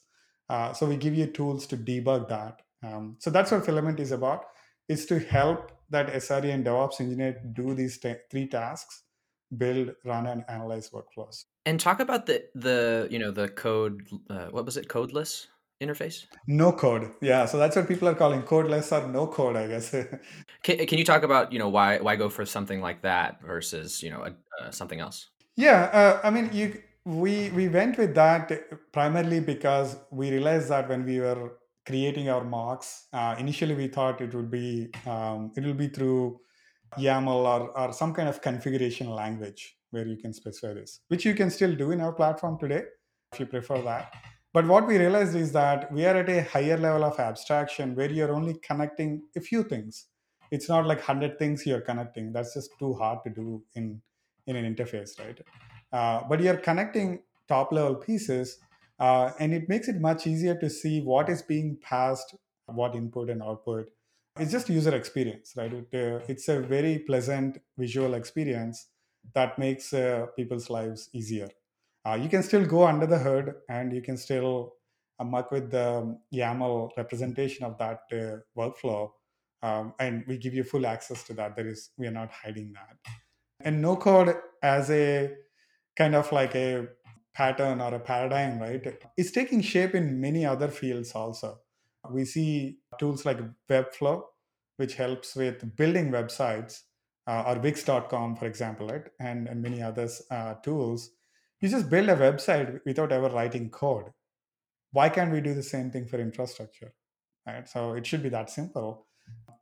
Uh, 0.50 0.74
so 0.74 0.88
we 0.88 0.98
give 0.98 1.16
you 1.16 1.28
tools 1.28 1.68
to 1.68 1.78
debug 1.78 2.30
that. 2.30 2.62
Um, 2.82 3.18
so 3.20 3.30
that's 3.30 3.52
what 3.52 3.66
Fylamynt 3.66 4.00
is 4.00 4.12
about, 4.12 4.46
is 4.90 5.06
to 5.06 5.20
help 5.20 5.72
that 5.90 6.12
SRE 6.14 6.54
and 6.54 6.66
DevOps 6.66 7.00
engineer 7.00 7.42
do 7.54 7.74
these 7.74 7.98
t- 7.98 8.16
three 8.30 8.48
tasks, 8.48 9.04
build, 9.58 9.96
run, 10.06 10.28
and 10.28 10.44
analyze 10.50 10.90
workflows. 10.90 11.46
And 11.66 11.80
talk 11.80 12.00
about 12.00 12.26
the 12.26 12.44
the 12.56 13.08
you 13.10 13.20
know 13.20 13.32
the 13.32 13.48
code. 13.48 14.02
Uh, 14.30 14.48
what 14.48 14.66
was 14.66 14.76
it? 14.76 14.90
Codeless 14.90 15.48
interface? 15.82 16.26
No 16.48 16.72
code. 16.72 17.12
Yeah. 17.22 17.46
So 17.46 17.58
that's 17.58 17.76
what 17.76 17.88
people 17.88 18.08
are 18.08 18.16
calling 18.16 18.44
codeless 18.44 18.92
or 18.92 19.08
no 19.08 19.28
code, 19.28 19.56
I 19.56 19.68
guess. 19.68 19.92
can, 20.64 20.86
can 20.86 20.98
you 20.98 21.06
talk 21.06 21.24
about, 21.24 21.54
you 21.54 21.60
know, 21.60 21.70
why, 21.70 22.00
why 22.00 22.16
go 22.16 22.30
for 22.30 22.46
something 22.46 22.82
like 22.82 23.02
that 23.04 23.42
versus, 23.42 24.04
you 24.04 24.12
know, 24.12 24.28
uh, 24.62 24.72
something 24.72 25.00
else? 25.00 25.30
Yeah. 25.56 25.84
Uh, 25.94 26.20
I 26.24 26.30
mean, 26.30 26.50
you, 26.54 26.82
we, 27.06 27.50
we 27.52 27.70
went 27.70 27.98
with 27.98 28.14
that 28.16 28.92
primarily 28.92 29.40
because 29.40 29.96
we 30.12 30.32
realized 30.32 30.70
that 30.70 30.90
when 30.90 31.06
we 31.06 31.20
were 31.20 31.54
creating 31.86 32.30
our 32.30 32.44
mocks, 32.44 33.08
uh, 33.14 33.36
initially 33.40 33.76
we 33.76 33.88
thought 33.88 34.22
it 34.22 34.34
would 34.34 34.52
be, 34.52 34.90
um, 35.06 35.52
it 35.56 35.64
will 35.64 35.74
be 35.74 35.88
through 35.88 36.40
YAML 36.98 37.28
or, 37.28 37.78
or 37.78 37.94
some 37.94 38.14
kind 38.14 38.30
of 38.30 38.42
configuration 38.42 39.10
language 39.10 39.78
where 39.92 40.08
you 40.08 40.18
can 40.18 40.34
specify 40.34 40.74
this, 40.74 41.02
which 41.08 41.26
you 41.26 41.34
can 41.34 41.50
still 41.50 41.76
do 41.76 41.92
in 41.92 42.02
our 42.02 42.14
platform 42.14 42.58
today 42.60 42.84
if 43.34 43.40
you 43.40 43.46
prefer 43.46 43.82
that. 43.82 44.14
But 44.52 44.66
what 44.66 44.88
we 44.88 44.98
realized 44.98 45.36
is 45.36 45.52
that 45.52 45.92
we 45.92 46.06
are 46.06 46.18
at 46.18 46.30
a 46.30 46.44
higher 46.44 46.78
level 46.78 47.04
of 47.04 47.20
abstraction 47.20 47.96
where 47.96 48.12
you're 48.12 48.34
only 48.34 48.56
connecting 48.64 49.22
a 49.36 49.42
few 49.42 49.64
things. 49.64 50.08
It's 50.52 50.68
not 50.68 50.88
like 50.88 50.98
100 50.98 51.38
things 51.38 51.66
you're 51.66 51.82
connecting. 51.82 52.34
That's 52.34 52.56
just 52.56 52.72
too 52.80 52.96
hard 52.96 53.20
to 53.26 53.30
do 53.30 53.64
in, 53.76 54.02
in 54.48 54.56
an 54.56 54.76
interface, 54.76 55.20
right? 55.20 55.40
Uh, 55.94 56.24
but 56.28 56.42
you're 56.42 56.58
connecting 56.58 57.20
top 57.48 57.72
level 57.72 57.96
pieces, 57.96 58.58
uh, 59.00 59.32
and 59.40 59.54
it 59.54 59.70
makes 59.70 59.88
it 59.88 60.00
much 60.00 60.28
easier 60.28 60.56
to 60.60 60.70
see 60.70 61.02
what 61.02 61.30
is 61.30 61.42
being 61.42 61.78
passed, 61.82 62.36
what 62.66 62.96
input 62.96 63.30
and 63.30 63.42
output. 63.42 63.88
It's 64.38 64.52
just 64.52 64.70
user 64.70 64.96
experience, 64.96 65.54
right? 65.58 65.74
It, 65.74 65.88
uh, 65.94 66.24
it's 66.28 66.48
a 66.48 66.62
very 66.62 67.00
pleasant 67.00 67.58
visual 67.78 68.14
experience 68.14 68.88
that 69.34 69.60
makes 69.60 69.94
uh, 69.94 70.28
people's 70.36 70.70
lives 70.70 71.10
easier 71.14 71.50
uh, 72.06 72.16
you 72.16 72.30
can 72.30 72.44
still 72.44 72.66
go 72.66 72.86
under 72.86 73.06
the 73.06 73.18
hood 73.18 73.54
and 73.70 73.94
you 73.94 74.02
can 74.02 74.18
still 74.18 74.74
uh, 75.20 75.24
muck 75.24 75.52
with 75.52 75.70
the 75.72 76.18
YAML 76.34 76.92
representation 76.98 77.66
of 77.66 77.78
that 77.78 78.02
uh, 78.12 78.38
workflow. 78.58 79.12
Um, 79.62 79.94
and 80.00 80.24
we 80.28 80.38
give 80.38 80.54
you 80.54 80.64
full 80.64 80.86
access 80.86 81.24
to 81.24 81.34
that. 81.34 81.56
There 81.56 81.68
is 81.68 81.90
we 81.98 82.08
are 82.08 82.12
not 82.12 82.32
hiding 82.32 82.74
that. 82.74 83.12
And 83.60 83.82
no 83.82 83.98
code 83.98 84.36
as 84.64 84.90
a 84.90 85.36
kind 85.98 86.16
of 86.16 86.32
like 86.32 86.56
a 86.56 86.88
pattern 87.34 87.82
or 87.82 87.94
a 87.94 88.00
paradigm, 88.00 88.60
right? 88.60 89.02
It's 89.18 89.32
taking 89.32 89.62
shape 89.62 89.96
in 89.96 90.20
many 90.20 90.46
other 90.46 90.68
fields 90.68 91.14
also. 91.14 91.60
We 92.10 92.26
see 92.26 92.80
tools 93.00 93.26
like 93.26 93.40
Webflow, 93.70 94.24
which 94.78 94.96
helps 94.96 95.36
with 95.36 95.76
building 95.76 96.12
websites, 96.12 96.82
uh, 97.28 97.44
or 97.48 97.60
Wix.com, 97.60 98.38
for 98.38 98.46
example, 98.46 98.88
right? 98.88 99.04
And, 99.20 99.48
and 99.48 99.62
many 99.62 99.82
others 99.82 100.22
uh, 100.32 100.56
tools 100.56 101.12
you 101.62 101.68
just 101.68 101.90
build 101.90 102.10
a 102.10 102.16
website 102.16 102.80
without 102.86 103.12
ever 103.12 103.30
writing 103.30 103.70
code. 103.70 104.06
Why 104.92 105.10
can't 105.10 105.32
we 105.32 105.42
do 105.42 105.54
the 105.54 105.64
same 105.64 105.92
thing 105.92 106.08
for 106.08 106.20
infrastructure? 106.20 106.94
Right. 107.46 107.68
So 107.68 107.94
it 107.94 108.06
should 108.06 108.24
be 108.24 108.30
that 108.30 108.50
simple. 108.50 109.08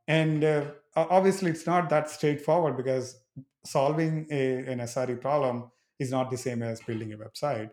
And 0.08 0.44
uh, 0.44 0.66
obviously, 0.96 1.52
it's 1.52 1.66
not 1.66 1.90
that 1.90 2.10
straightforward 2.10 2.78
because 2.78 3.18
solving 3.66 4.28
a, 4.32 4.58
an 4.72 4.80
SRE 4.80 5.20
problem 5.20 5.72
is 6.00 6.12
not 6.12 6.30
the 6.30 6.38
same 6.38 6.64
as 6.64 6.82
building 6.82 7.14
a 7.14 7.18
website. 7.18 7.72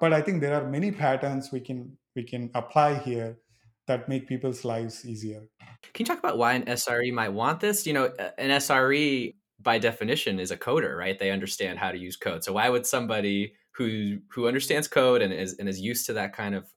But 0.00 0.12
I 0.12 0.22
think 0.22 0.40
there 0.40 0.54
are 0.54 0.68
many 0.68 0.90
patterns 0.90 1.50
we 1.52 1.60
can 1.60 1.96
we 2.16 2.24
can 2.24 2.50
apply 2.54 2.94
here 2.94 3.38
that 3.86 4.08
make 4.08 4.26
people's 4.26 4.64
lives 4.64 5.04
easier. 5.04 5.42
Can 5.92 6.00
you 6.00 6.04
talk 6.06 6.18
about 6.18 6.38
why 6.38 6.54
an 6.54 6.64
SRE 6.64 7.12
might 7.12 7.28
want 7.28 7.60
this? 7.60 7.86
You 7.86 7.92
know, 7.92 8.10
an 8.38 8.50
SRE 8.50 9.34
by 9.60 9.78
definition 9.78 10.40
is 10.40 10.50
a 10.50 10.56
coder, 10.56 10.96
right? 10.96 11.18
They 11.18 11.30
understand 11.30 11.78
how 11.78 11.92
to 11.92 11.98
use 11.98 12.16
code. 12.16 12.44
So 12.44 12.54
why 12.54 12.68
would 12.68 12.86
somebody 12.86 13.54
who 13.72 14.18
who 14.30 14.48
understands 14.48 14.88
code 14.88 15.22
and 15.22 15.32
is 15.32 15.56
and 15.58 15.68
is 15.68 15.80
used 15.80 16.06
to 16.06 16.14
that 16.14 16.32
kind 16.32 16.54
of 16.54 16.72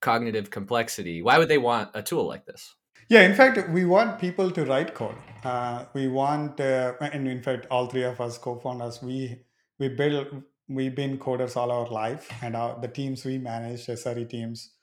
cognitive 0.00 0.50
complexity, 0.50 1.22
why 1.22 1.38
would 1.38 1.48
they 1.48 1.58
want 1.58 1.90
a 1.94 2.02
tool 2.02 2.26
like 2.26 2.46
this? 2.46 2.74
Yeah, 3.08 3.22
in 3.22 3.34
fact, 3.34 3.68
we 3.70 3.84
want 3.84 4.20
people 4.20 4.50
to 4.50 4.64
write 4.64 4.94
code. 4.94 5.16
Uh, 5.42 5.84
we 5.94 6.08
want, 6.08 6.60
uh, 6.60 6.94
and 7.00 7.26
in 7.26 7.42
fact, 7.42 7.66
all 7.70 7.86
three 7.86 8.04
of 8.04 8.20
us 8.20 8.38
co-founders, 8.38 9.02
we 9.02 9.42
we 9.80 9.88
build, 9.88 10.42
we've 10.68 10.94
been 10.94 11.18
coders 11.18 11.56
all 11.56 11.72
our 11.72 11.88
life, 11.88 12.30
and 12.42 12.54
our, 12.54 12.78
the 12.80 12.86
teams 12.86 13.24
we 13.24 13.38
managed, 13.38 13.88
SRE 13.88 14.28
teams, 14.28 14.74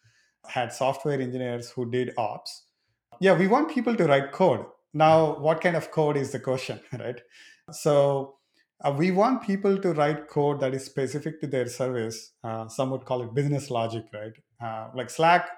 had 0.48 0.74
software 0.74 1.22
engineers 1.22 1.70
who 1.70 1.89
did 1.89 2.13
ops. 2.18 2.66
Yeah, 3.22 3.38
we 3.38 3.48
want 3.48 3.70
people 3.70 3.96
to 3.96 4.06
write 4.06 4.32
code. 4.32 4.66
Now, 4.94 5.39
what 5.39 5.62
kind 5.62 5.75
of 5.75 5.92
code 5.92 6.18
is 6.18 6.32
the 6.32 6.39
question, 6.39 6.80
right? 7.00 7.22
So 7.72 8.38
uh, 8.84 8.92
we 8.92 9.12
want 9.12 9.44
people 9.44 9.77
to 9.77 9.94
write 9.94 10.27
code 10.27 10.60
that 10.62 10.74
is 10.74 10.84
specific 10.84 11.39
to 11.42 11.48
their 11.48 11.68
service. 11.68 12.34
Uh, 12.44 12.68
some 12.68 12.89
would 12.89 13.06
call 13.06 13.22
it 13.22 13.34
business 13.36 13.70
logic, 13.70 14.06
right? 14.13 14.34
Uh, 14.63 14.89
like 14.96 15.10
Slack, 15.10 15.50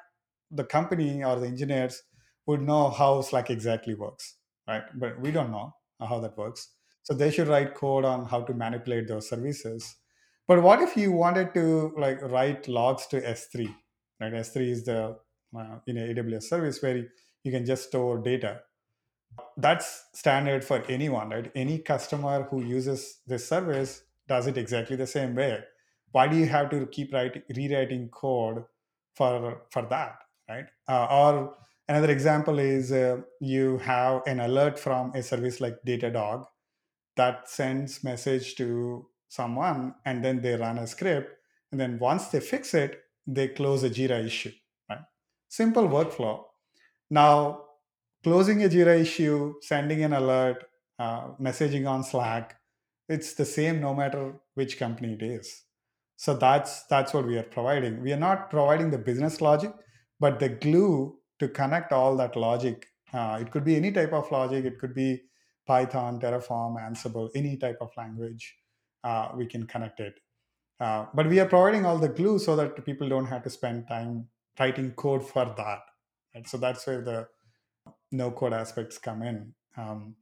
the 0.51 0.65
company 0.65 1.23
or 1.23 1.39
the 1.39 1.47
engineers 1.47 2.03
would 2.45 2.61
know 2.61 2.89
how 2.89 3.21
Slack 3.21 3.49
exactly 3.49 3.93
works, 3.93 4.35
right? 4.67 4.83
But 4.95 5.21
we 5.21 5.31
don't 5.31 5.51
know 5.51 5.73
how 5.99 6.19
that 6.19 6.37
works. 6.37 6.69
So 7.03 7.13
they 7.13 7.31
should 7.31 7.47
write 7.47 7.75
code 7.75 8.05
on 8.05 8.25
how 8.27 8.41
to 8.43 8.53
manipulate 8.53 9.07
those 9.07 9.29
services. 9.29 9.95
But 10.47 10.63
what 10.63 10.81
if 10.81 10.97
you 10.97 11.11
wanted 11.11 11.53
to 11.53 11.93
like 11.97 12.21
write 12.21 12.67
logs 12.67 13.07
to 13.07 13.21
S3? 13.21 13.73
Right, 14.19 14.33
S3 14.33 14.69
is 14.69 14.85
the 14.85 15.17
uh, 15.57 15.79
in 15.87 15.95
AWS 15.95 16.43
service 16.43 16.81
where 16.81 17.07
you 17.43 17.51
can 17.51 17.65
just 17.65 17.87
store 17.87 18.17
data. 18.17 18.61
That's 19.57 20.05
standard 20.13 20.63
for 20.63 20.83
anyone, 20.89 21.29
right? 21.29 21.51
Any 21.55 21.79
customer 21.79 22.43
who 22.43 22.63
uses 22.63 23.19
this 23.27 23.47
service 23.47 24.03
does 24.27 24.47
it 24.47 24.57
exactly 24.57 24.95
the 24.95 25.07
same 25.07 25.35
way. 25.35 25.63
Why 26.11 26.27
do 26.27 26.35
you 26.35 26.47
have 26.47 26.69
to 26.71 26.85
keep 26.87 27.13
writing, 27.13 27.43
rewriting 27.55 28.09
code 28.09 28.63
for 29.15 29.63
for 29.71 29.83
that, 29.83 30.17
right? 30.49 30.65
Uh, 30.87 31.07
or 31.09 31.55
Another 31.89 32.11
example 32.11 32.59
is 32.59 32.91
uh, 32.91 33.17
you 33.41 33.79
have 33.79 34.21
an 34.27 34.39
alert 34.39 34.77
from 34.77 35.11
a 35.15 35.23
service 35.23 35.59
like 35.59 35.73
Datadog 35.87 36.45
that 37.21 37.49
sends 37.49 38.03
message 38.03 38.55
to 38.55 38.69
someone 39.27 39.93
and 40.05 40.23
then 40.23 40.41
they 40.41 40.55
run 40.55 40.77
a 40.79 40.87
script 40.87 41.31
and 41.71 41.79
then 41.79 41.99
once 41.99 42.27
they 42.27 42.39
fix 42.39 42.73
it, 42.73 43.01
they 43.27 43.47
close 43.47 43.83
a 43.83 43.89
Jira 43.89 44.25
issue. 44.25 44.51
Right? 44.89 45.01
Simple 45.47 45.87
workflow. 45.87 46.43
Now, 47.09 47.63
closing 48.23 48.63
a 48.63 48.69
Jira 48.69 48.99
issue, 48.99 49.55
sending 49.61 50.03
an 50.03 50.13
alert, 50.13 50.63
uh, 50.97 51.29
messaging 51.39 51.87
on 51.87 52.03
Slack, 52.03 52.55
it's 53.07 53.33
the 53.33 53.45
same 53.45 53.81
no 53.81 53.93
matter 53.93 54.33
which 54.55 54.77
company 54.77 55.13
it 55.13 55.23
is. 55.23 55.63
So 56.15 56.35
that's 56.35 56.83
that's 56.87 57.13
what 57.13 57.25
we 57.25 57.37
are 57.37 57.49
providing. 57.57 58.01
We 58.01 58.11
are 58.13 58.23
not 58.27 58.49
providing 58.49 58.91
the 58.91 58.97
business 58.97 59.39
logic, 59.41 59.71
but 60.19 60.39
the 60.39 60.49
glue 60.49 61.17
to 61.39 61.47
connect 61.47 61.93
all 61.93 62.17
that 62.17 62.35
logic. 62.35 62.87
Uh, 63.13 63.39
it 63.41 63.51
could 63.51 63.63
be 63.63 63.75
any 63.75 63.91
type 63.91 64.13
of 64.13 64.29
logic. 64.31 64.65
It 64.65 64.79
could 64.79 64.93
be 64.93 65.21
Python, 65.69 66.19
Terraform, 66.19 66.77
Ansible, 66.85 67.29
any 67.35 67.55
type 67.57 67.77
of 67.81 67.91
language. 67.97 68.57
Uh, 69.03 69.29
we 69.35 69.45
can 69.45 69.65
connect 69.67 69.99
it. 69.99 70.15
Uh, 70.79 71.05
but 71.13 71.27
we 71.27 71.39
are 71.39 71.45
providing 71.45 71.85
all 71.85 71.97
the 71.97 72.09
glue 72.09 72.39
so 72.39 72.55
that 72.55 72.83
people 72.85 73.07
don't 73.07 73.27
have 73.27 73.43
to 73.43 73.49
spend 73.49 73.87
time 73.87 74.27
writing 74.59 74.91
code 74.91 75.25
for 75.33 75.45
that. 75.57 75.81
Right? 76.33 76.47
So 76.47 76.57
that's 76.57 76.85
where 76.87 77.01
the 77.01 77.27
no 78.11 78.31
code 78.31 78.53
aspects 78.53 78.97
come 78.97 79.21
in. 79.21 79.53
Um, 79.77 80.15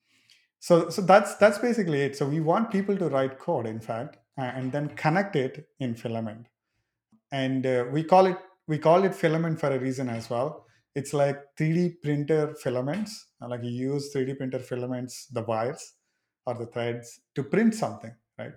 so, 0.59 0.89
so 0.89 1.01
that's 1.01 1.35
that's 1.35 1.59
basically 1.59 2.01
it. 2.01 2.17
So 2.17 2.27
we 2.27 2.39
want 2.39 2.71
people 2.71 2.97
to 2.97 3.09
write 3.09 3.39
code, 3.39 3.67
in 3.67 3.79
fact, 3.79 4.17
and 4.37 4.71
then 4.71 4.89
connect 4.89 5.35
it 5.35 5.67
in 5.79 5.95
Fylamynt, 5.95 6.45
and 7.31 7.65
uh, 7.65 7.85
we 7.91 8.03
call 8.03 8.25
it 8.25 8.37
we 8.67 8.79
call 8.79 9.03
it 9.03 9.11
Fylamynt 9.11 9.59
for 9.59 9.69
a 9.71 9.79
reason 9.79 10.09
as 10.09 10.29
well 10.29 10.67
it's 10.97 11.13
like 11.13 11.39
3D 11.59 12.01
printer 12.01 12.55
filaments. 12.55 13.26
Like 13.41 13.63
you 13.63 13.71
use 13.71 14.13
3D 14.13 14.37
printer 14.37 14.59
filaments, 14.59 15.27
the 15.27 15.43
wires 15.43 15.93
or 16.45 16.55
the 16.55 16.65
threads 16.65 17.19
to 17.35 17.43
print 17.43 17.75
something, 17.75 18.15
right? 18.37 18.53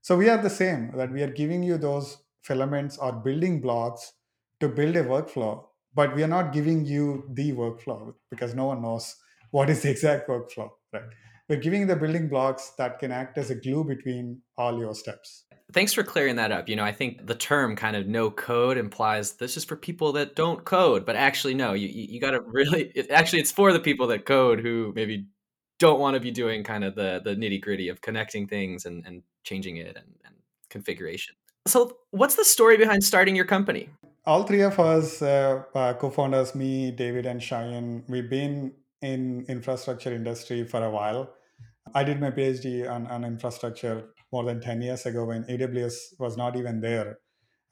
So 0.00 0.16
we 0.16 0.28
are 0.28 0.38
the 0.38 0.50
same 0.50 0.92
that 0.96 1.12
we 1.12 1.22
are 1.22 1.30
giving 1.30 1.62
you 1.62 1.78
those 1.78 2.18
filaments 2.42 2.98
or 2.98 3.12
building 3.12 3.60
blocks 3.60 4.14
to 4.60 4.68
build 4.68 4.96
a 4.96 5.04
workflow, 5.04 5.64
but 5.94 6.14
we 6.14 6.22
are 6.22 6.28
not 6.28 6.52
giving 6.52 6.84
you 6.84 7.28
the 7.34 7.52
workflow 7.52 8.14
because 8.30 8.54
no 8.54 8.66
one 8.66 8.82
knows 8.82 9.16
what 9.50 9.68
is 9.68 9.82
the 9.82 9.90
exact 9.90 10.28
workflow, 10.28 10.70
right? 10.92 11.02
We're 11.48 11.60
giving 11.60 11.86
the 11.86 11.96
building 11.96 12.28
blocks 12.28 12.70
that 12.78 12.98
can 12.98 13.12
act 13.12 13.36
as 13.38 13.50
a 13.50 13.54
glue 13.54 13.84
between 13.84 14.42
all 14.56 14.78
your 14.78 14.94
steps. 14.94 15.44
Thanks 15.72 15.92
for 15.92 16.02
clearing 16.02 16.36
that 16.36 16.52
up. 16.52 16.68
You 16.68 16.76
know, 16.76 16.84
I 16.84 16.92
think 16.92 17.26
the 17.26 17.34
term 17.34 17.76
kind 17.76 17.96
of 17.96 18.06
no 18.06 18.30
code 18.30 18.76
implies 18.76 19.32
this 19.32 19.56
is 19.56 19.64
for 19.64 19.76
people 19.76 20.12
that 20.12 20.36
don't 20.36 20.64
code, 20.64 21.06
but 21.06 21.16
actually, 21.16 21.54
no, 21.54 21.72
you, 21.72 21.88
you 21.88 22.20
got 22.20 22.32
to 22.32 22.40
really, 22.40 22.92
it, 22.94 23.10
actually, 23.10 23.40
it's 23.40 23.52
for 23.52 23.72
the 23.72 23.80
people 23.80 24.06
that 24.08 24.26
code 24.26 24.60
who 24.60 24.92
maybe 24.94 25.26
don't 25.78 25.98
want 25.98 26.14
to 26.14 26.20
be 26.20 26.30
doing 26.30 26.62
kind 26.62 26.84
of 26.84 26.94
the, 26.94 27.20
the 27.24 27.34
nitty 27.34 27.60
gritty 27.60 27.88
of 27.88 28.00
connecting 28.00 28.46
things 28.46 28.84
and, 28.86 29.04
and 29.06 29.22
changing 29.44 29.76
it 29.78 29.96
and, 29.96 30.14
and 30.24 30.34
configuration. 30.68 31.34
So, 31.66 31.96
what's 32.10 32.34
the 32.34 32.44
story 32.44 32.76
behind 32.76 33.02
starting 33.04 33.34
your 33.34 33.44
company? 33.44 33.88
All 34.24 34.44
three 34.44 34.62
of 34.62 34.78
us, 34.78 35.22
uh, 35.22 35.62
uh, 35.74 35.94
co-founders, 35.94 36.54
me, 36.54 36.90
David, 36.92 37.26
and 37.26 37.40
Xiaoyun, 37.40 38.08
we've 38.08 38.30
been 38.30 38.72
in 39.00 39.44
infrastructure 39.48 40.12
industry 40.12 40.64
for 40.64 40.84
a 40.84 40.90
while. 40.90 41.30
I 41.94 42.04
did 42.04 42.20
my 42.20 42.30
PhD 42.30 42.88
on, 42.88 43.06
on 43.08 43.24
infrastructure 43.24 44.04
more 44.32 44.44
than 44.44 44.60
10 44.60 44.82
years 44.82 45.06
ago 45.06 45.24
when 45.26 45.44
AWS 45.44 46.18
was 46.18 46.36
not 46.36 46.56
even 46.56 46.80
there. 46.80 47.18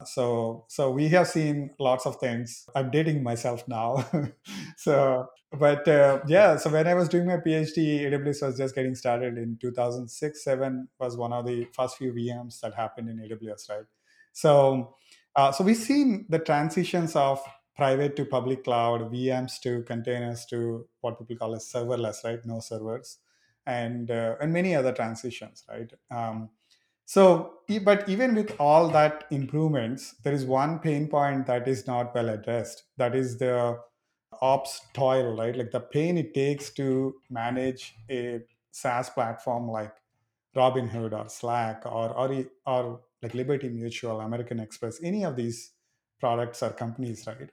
So, 0.05 0.65
so 0.67 0.89
we 0.91 1.09
have 1.09 1.27
seen 1.27 1.71
lots 1.79 2.05
of 2.05 2.17
things. 2.17 2.65
I'm 2.75 2.89
dating 2.89 3.23
myself 3.23 3.67
now. 3.67 4.05
so, 4.77 5.27
but 5.51 5.87
uh, 5.87 6.21
yeah, 6.27 6.57
so 6.57 6.69
when 6.69 6.87
I 6.87 6.93
was 6.93 7.09
doing 7.09 7.27
my 7.27 7.37
PhD, 7.37 8.01
AWS 8.01 8.45
was 8.45 8.57
just 8.57 8.75
getting 8.75 8.95
started 8.95 9.37
in 9.37 9.57
2006, 9.61 10.43
7 10.43 10.87
was 10.99 11.17
one 11.17 11.33
of 11.33 11.45
the 11.45 11.67
first 11.73 11.97
few 11.97 12.13
VMs 12.13 12.59
that 12.61 12.73
happened 12.73 13.09
in 13.09 13.17
AWS, 13.17 13.69
right? 13.69 13.85
So, 14.33 14.95
uh, 15.35 15.51
so 15.51 15.63
we've 15.63 15.77
seen 15.77 16.25
the 16.29 16.39
transitions 16.39 17.15
of 17.15 17.41
private 17.75 18.15
to 18.15 18.25
public 18.25 18.63
cloud, 18.63 19.11
VMs 19.11 19.59
to 19.61 19.83
containers 19.83 20.45
to 20.45 20.87
what 21.01 21.17
people 21.17 21.35
call 21.35 21.55
as 21.55 21.71
serverless, 21.71 22.23
right? 22.23 22.39
No 22.45 22.59
servers, 22.59 23.17
and 23.65 24.11
uh, 24.11 24.35
and 24.41 24.53
many 24.53 24.75
other 24.75 24.93
transitions, 24.93 25.63
right? 25.69 25.91
Um, 26.09 26.49
so, 27.05 27.59
but 27.83 28.07
even 28.07 28.35
with 28.35 28.55
all 28.59 28.87
that 28.89 29.25
improvements, 29.31 30.15
there 30.23 30.33
is 30.33 30.45
one 30.45 30.79
pain 30.79 31.07
point 31.07 31.45
that 31.47 31.67
is 31.67 31.85
not 31.87 32.15
well 32.15 32.29
addressed. 32.29 32.83
That 32.97 33.15
is 33.15 33.37
the 33.37 33.79
ops 34.41 34.81
toil, 34.93 35.35
right? 35.37 35.55
Like 35.55 35.71
the 35.71 35.81
pain 35.81 36.17
it 36.17 36.33
takes 36.33 36.71
to 36.73 37.15
manage 37.29 37.95
a 38.09 38.41
SaaS 38.71 39.09
platform 39.09 39.69
like 39.69 39.93
Robinhood 40.55 41.13
or 41.13 41.29
Slack 41.29 41.85
or 41.85 42.09
or, 42.17 42.45
or 42.65 43.01
like 43.21 43.33
Liberty 43.33 43.69
Mutual, 43.69 44.21
American 44.21 44.59
Express, 44.59 45.01
any 45.03 45.23
of 45.25 45.35
these 45.35 45.73
products 46.19 46.63
or 46.63 46.71
companies, 46.71 47.25
right? 47.27 47.51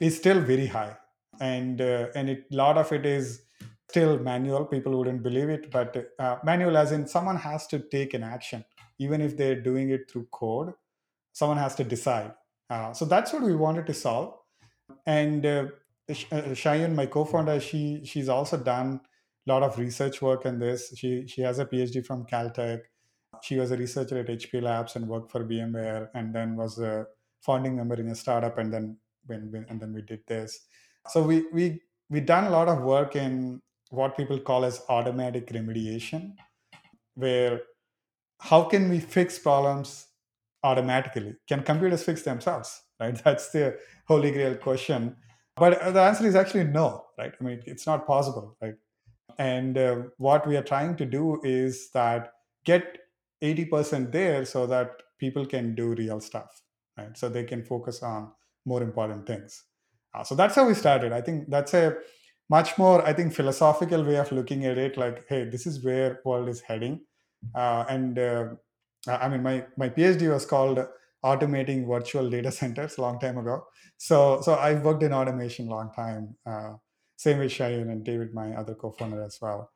is 0.00 0.16
still 0.16 0.40
very 0.40 0.66
high, 0.66 0.96
and 1.40 1.80
uh, 1.80 2.08
and 2.14 2.30
a 2.30 2.44
lot 2.50 2.78
of 2.78 2.92
it 2.92 3.06
is 3.06 3.42
still 3.88 4.18
manual. 4.18 4.64
People 4.64 4.96
wouldn't 4.98 5.22
believe 5.22 5.48
it, 5.48 5.70
but 5.70 5.96
uh, 6.18 6.36
manual 6.44 6.76
as 6.76 6.92
in 6.92 7.06
someone 7.06 7.36
has 7.36 7.66
to 7.68 7.78
take 7.78 8.14
an 8.14 8.22
action, 8.22 8.64
even 8.98 9.20
if 9.20 9.36
they're 9.36 9.60
doing 9.60 9.90
it 9.90 10.10
through 10.10 10.26
code. 10.32 10.72
Someone 11.32 11.58
has 11.58 11.74
to 11.76 11.84
decide. 11.84 12.32
Uh, 12.70 12.92
so 12.92 13.04
that's 13.04 13.32
what 13.32 13.42
we 13.42 13.54
wanted 13.54 13.86
to 13.86 13.94
solve. 13.94 14.34
And 15.06 15.44
uh, 15.44 15.66
uh 16.08 16.14
Xiaoyun, 16.62 16.94
my 16.94 17.06
co-founder, 17.06 17.60
she 17.60 18.02
she's 18.04 18.28
also 18.28 18.56
done 18.56 19.00
a 19.46 19.52
lot 19.52 19.62
of 19.62 19.78
research 19.78 20.22
work 20.22 20.46
in 20.46 20.58
this. 20.58 20.92
She 20.96 21.26
she 21.26 21.42
has 21.42 21.58
a 21.58 21.66
PhD 21.66 22.04
from 22.04 22.26
Caltech. 22.26 22.80
She 23.42 23.56
was 23.56 23.70
a 23.70 23.76
researcher 23.76 24.18
at 24.18 24.28
HP 24.28 24.62
Labs 24.62 24.96
and 24.96 25.06
worked 25.06 25.30
for 25.30 25.44
VMware, 25.44 26.08
and 26.14 26.34
then 26.34 26.56
was 26.56 26.78
a 26.78 27.06
founding 27.42 27.76
member 27.76 27.96
in 27.96 28.08
a 28.08 28.14
startup, 28.14 28.58
and 28.58 28.72
then 28.72 28.96
when, 29.26 29.50
when 29.50 29.66
and 29.68 29.80
then 29.80 29.92
we 29.92 30.02
did 30.02 30.20
this 30.26 30.60
so 31.08 31.22
we 31.22 31.44
we 31.52 31.80
we 32.10 32.20
done 32.20 32.44
a 32.44 32.50
lot 32.50 32.68
of 32.68 32.82
work 32.82 33.16
in 33.16 33.60
what 33.90 34.16
people 34.16 34.38
call 34.38 34.64
as 34.64 34.82
automatic 34.88 35.48
remediation 35.48 36.32
where 37.14 37.60
how 38.40 38.62
can 38.64 38.88
we 38.88 39.00
fix 39.00 39.38
problems 39.38 40.08
automatically? 40.62 41.34
Can 41.48 41.62
computers 41.62 42.02
fix 42.04 42.22
themselves 42.22 42.82
right? 43.00 43.20
That's 43.24 43.50
the 43.50 43.78
holy 44.06 44.30
grail 44.30 44.56
question. 44.56 45.16
But 45.56 45.94
the 45.94 46.02
answer 46.02 46.26
is 46.26 46.34
actually 46.34 46.64
no 46.64 47.04
right? 47.18 47.32
I 47.40 47.44
mean 47.44 47.62
it's 47.66 47.86
not 47.86 48.06
possible 48.06 48.56
right? 48.60 48.74
And 49.38 49.76
uh, 49.76 49.96
what 50.18 50.46
we 50.46 50.56
are 50.56 50.62
trying 50.62 50.96
to 50.96 51.06
do 51.06 51.40
is 51.44 51.90
that 51.92 52.32
get 52.64 52.98
80% 53.42 54.12
there 54.12 54.44
so 54.44 54.66
that 54.66 55.02
people 55.18 55.44
can 55.46 55.74
do 55.74 55.94
real 55.94 56.20
stuff 56.20 56.62
right? 56.98 57.16
So 57.16 57.28
they 57.28 57.44
can 57.44 57.62
focus 57.64 58.02
on 58.02 58.32
more 58.64 58.82
important 58.82 59.26
things. 59.26 59.64
Uh, 60.14 60.24
so 60.24 60.34
that's 60.34 60.54
how 60.54 60.66
we 60.66 60.74
started. 60.74 61.12
I 61.12 61.20
think 61.20 61.50
that's 61.50 61.74
a 61.74 61.96
much 62.48 62.78
more 62.78 63.04
i 63.06 63.12
think 63.12 63.32
philosophical 63.32 64.04
way 64.04 64.16
of 64.16 64.30
looking 64.32 64.64
at 64.66 64.78
it 64.78 64.96
like 64.96 65.24
hey 65.28 65.44
this 65.44 65.66
is 65.66 65.84
where 65.84 66.20
world 66.24 66.48
is 66.48 66.60
heading. 66.60 67.00
Uh, 67.54 67.84
and 67.88 68.18
uh, 68.18 68.46
i 69.06 69.28
mean 69.28 69.42
my 69.42 69.64
my 69.76 69.88
phd 69.88 70.28
was 70.32 70.46
called 70.46 70.78
automating 71.24 71.86
virtual 71.86 72.28
data 72.30 72.50
centers 72.50 72.98
a 72.98 73.00
long 73.06 73.18
time 73.18 73.38
ago. 73.38 73.64
So 73.98 74.40
so 74.40 74.54
i've 74.56 74.84
worked 74.84 75.02
in 75.02 75.12
automation 75.12 75.68
long 75.68 75.90
time 75.94 76.36
uh, 76.46 76.72
same 77.16 77.38
with 77.38 77.50
Xiaoyun 77.50 77.90
and 77.90 78.04
david 78.04 78.34
my 78.34 78.52
other 78.54 78.74
co-founder 78.74 79.22
as 79.22 79.38
well. 79.40 79.70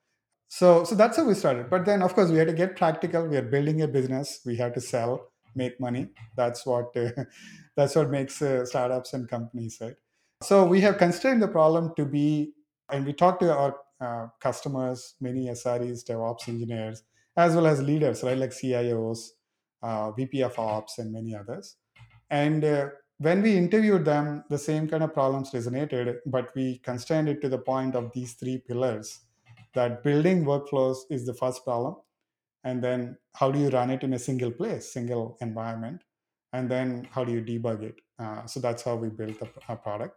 So 0.49 0.85
so 0.85 0.95
that's 0.95 1.17
how 1.17 1.25
we 1.25 1.35
started. 1.35 1.71
But 1.71 1.85
then 1.85 2.03
of 2.03 2.15
course 2.15 2.31
we 2.31 2.39
had 2.39 2.49
to 2.49 2.55
get 2.55 2.77
practical. 2.77 3.27
We 3.27 3.37
are 3.37 3.51
building 3.57 3.83
a 3.83 3.89
business. 3.89 4.41
We 4.45 4.57
have 4.57 4.75
to 4.75 4.81
sell 4.81 5.31
make 5.55 5.81
money. 5.81 6.09
That's 6.37 6.67
what 6.67 6.95
that's 7.77 7.97
what 7.97 8.11
makes 8.11 8.41
uh, 8.43 8.65
startups 8.65 9.13
and 9.13 9.29
companies 9.29 9.79
right? 9.81 9.95
So 10.43 10.65
we 10.65 10.81
have 10.81 10.99
constrained 10.99 11.43
the 11.43 11.49
problem 11.49 11.93
to 11.97 12.05
be 12.05 12.55
and 12.93 13.07
we 13.07 13.13
talk 13.13 13.39
to 13.41 13.53
our 13.53 13.77
uh, 14.01 14.27
customers 14.41 15.15
many 15.21 15.47
sres 15.55 16.05
devops 16.05 16.49
engineers 16.49 17.03
as 17.37 17.55
well 17.55 17.67
as 17.67 17.83
leaders 17.83 18.23
right? 18.23 18.39
Like 18.39 18.51
cios 18.51 19.31
uh, 19.83 20.11
vp 20.13 20.43
of 20.43 20.59
ops 20.59 20.99
and 20.99 21.13
many 21.13 21.35
others. 21.35 21.77
And 22.31 22.65
uh, 22.65 22.89
when 23.19 23.43
we 23.43 23.57
interviewed 23.57 24.05
them 24.05 24.45
the 24.49 24.59
same 24.59 24.89
kind 24.89 25.03
of 25.03 25.13
problems 25.15 25.51
resonated 25.53 26.17
but 26.27 26.55
we 26.55 26.79
constrained 26.79 27.29
it 27.29 27.41
to 27.43 27.49
the 27.49 27.59
point 27.59 27.95
of 27.95 28.13
these 28.13 28.35
three 28.35 28.59
pillars 28.59 29.21
that 29.75 30.03
building 30.03 30.45
workflows 30.45 30.99
is 31.11 31.27
the 31.27 31.35
first 31.35 31.65
problem. 31.65 31.97
And 32.65 32.83
then 32.85 33.17
how 33.35 33.51
do 33.51 33.59
you 33.59 33.69
run 33.71 33.91
it 33.91 34.03
in 34.03 34.13
a 34.15 34.19
single 34.19 34.51
place 34.51 34.93
single 34.93 35.37
environment? 35.41 36.03
And 36.53 36.71
then 36.71 37.09
how 37.13 37.25
do 37.25 37.33
you 37.33 37.43
debug 37.43 37.83
it? 37.83 37.97
Uh, 38.19 38.45
so 38.47 38.61
that's 38.61 38.83
how 38.83 38.97
we 38.97 39.09
built 39.09 39.39
the 39.39 39.47
product 39.77 40.17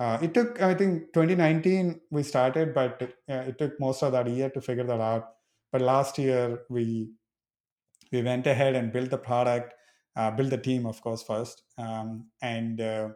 uh, 0.00 0.18
it 0.20 0.34
took 0.34 0.60
i 0.60 0.74
think 0.74 1.12
2019 1.12 2.00
we 2.10 2.22
started 2.22 2.74
but 2.74 3.02
uh, 3.02 3.42
it 3.50 3.58
took 3.58 3.78
most 3.78 4.02
of 4.02 4.12
that 4.12 4.28
year 4.28 4.50
to 4.50 4.60
figure 4.60 4.84
that 4.92 5.00
out 5.00 5.34
but 5.72 5.80
last 5.80 6.18
year 6.18 6.62
we 6.68 7.10
we 8.12 8.22
went 8.22 8.46
ahead 8.46 8.74
and 8.74 8.92
built 8.92 9.10
the 9.10 9.18
product 9.18 9.74
uh, 10.16 10.30
built 10.30 10.50
the 10.50 10.64
team 10.68 10.86
of 10.86 11.00
course 11.02 11.22
first 11.22 11.62
um, 11.78 12.26
and 12.42 12.80
uh, 12.80 13.08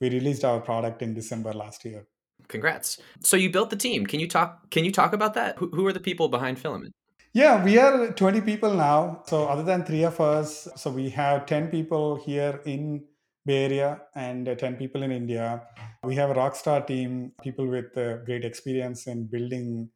we 0.00 0.10
released 0.10 0.44
our 0.44 0.60
product 0.60 1.02
in 1.02 1.14
december 1.14 1.52
last 1.52 1.84
year 1.84 2.06
Congrats. 2.48 2.98
So 3.22 3.36
you 3.36 3.50
built 3.50 3.70
the 3.70 3.76
team. 3.76 4.06
Can 4.06 4.18
you 4.20 4.28
talk 4.28 4.70
can 4.70 4.84
you 4.84 4.92
talk 4.92 5.12
about 5.12 5.34
that? 5.34 5.58
Who, 5.58 5.68
who 5.68 5.86
are 5.86 5.92
the 5.92 6.00
people 6.00 6.28
behind 6.28 6.58
Fylamynt? 6.58 6.90
Yeah, 7.32 7.64
we 7.64 7.78
are 7.78 8.10
20 8.10 8.40
people 8.40 8.74
now. 8.74 9.22
So 9.26 9.46
other 9.46 9.62
than 9.62 9.84
three 9.84 10.02
of 10.02 10.20
us, 10.20 10.66
so 10.74 10.90
we 10.90 11.10
have 11.10 11.46
10 11.46 11.68
people 11.68 12.16
here 12.16 12.60
in 12.64 13.04
Bay 13.46 13.64
Area 13.64 14.02
and 14.14 14.48
uh, 14.48 14.54
10 14.54 14.76
people 14.76 15.02
in 15.02 15.12
India. 15.12 15.62
We 16.04 16.14
have 16.16 16.30
a 16.30 16.34
rockstar 16.34 16.86
team, 16.86 17.32
people 17.42 17.66
with 17.66 17.96
uh, 17.96 18.18
great 18.18 18.44
experience 18.44 19.06
in 19.06 19.26
building 19.26 19.90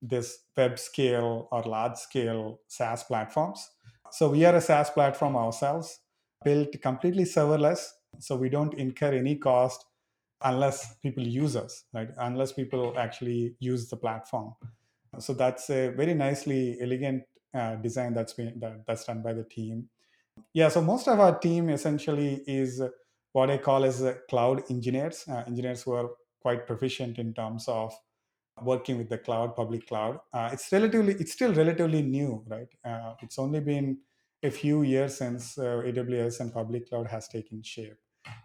this 0.00 0.38
web 0.56 0.78
scale 0.78 1.48
or 1.52 1.62
large 1.62 1.96
scale 1.96 2.60
SaaS 2.68 3.04
platforms. 3.04 3.70
So 4.10 4.28
we 4.28 4.44
are 4.44 4.56
a 4.56 4.60
SaaS 4.60 4.90
platform 4.90 5.36
ourselves, 5.36 6.00
built 6.44 6.80
completely 6.82 7.24
serverless. 7.24 7.86
So 8.18 8.36
we 8.36 8.48
don't 8.48 8.74
incur 8.74 9.12
any 9.14 9.36
cost 9.36 9.84
unless 10.42 10.96
people 10.96 11.26
use 11.26 11.56
us, 11.56 11.84
right? 11.94 12.08
Unless 12.18 12.52
people 12.52 12.94
actually 12.98 13.54
use 13.60 13.88
the 13.88 13.96
platform. 13.96 14.54
So 15.18 15.34
that's 15.34 15.70
a 15.70 15.88
very 15.90 16.14
nicely 16.14 16.78
elegant 16.80 17.22
uh, 17.54 17.76
design 17.76 18.14
that's 18.14 18.32
been 18.32 18.58
that, 18.60 18.84
that's 18.86 19.04
done 19.04 19.22
by 19.22 19.34
the 19.34 19.44
team. 19.44 19.88
Yeah, 20.54 20.68
so 20.68 20.80
most 20.82 21.08
of 21.08 21.20
our 21.20 21.38
team 21.38 21.68
essentially 21.70 22.42
is 22.46 22.82
what 23.32 23.50
I 23.50 23.58
call 23.58 23.84
as 23.84 24.04
cloud 24.28 24.62
engineers, 24.70 25.24
uh, 25.28 25.44
engineers 25.46 25.82
who 25.82 25.92
are 25.92 26.10
quite 26.40 26.66
proficient 26.66 27.18
in 27.18 27.32
terms 27.34 27.68
of 27.68 27.94
working 28.62 28.98
with 28.98 29.08
the 29.08 29.18
cloud, 29.18 29.56
public 29.56 29.86
cloud. 29.86 30.20
Uh, 30.32 30.50
it's 30.52 30.70
relatively, 30.72 31.14
it's 31.14 31.32
still 31.32 31.54
relatively 31.54 32.02
new, 32.02 32.44
right? 32.48 32.68
Uh, 32.84 33.14
it's 33.22 33.38
only 33.38 33.60
been 33.60 34.00
a 34.42 34.50
few 34.50 34.82
years 34.82 35.16
since 35.16 35.56
uh, 35.58 35.82
AWS 35.86 36.40
and 36.40 36.52
public 36.52 36.88
cloud 36.88 37.06
has 37.06 37.28
taken 37.28 37.62
shape. 37.62 37.96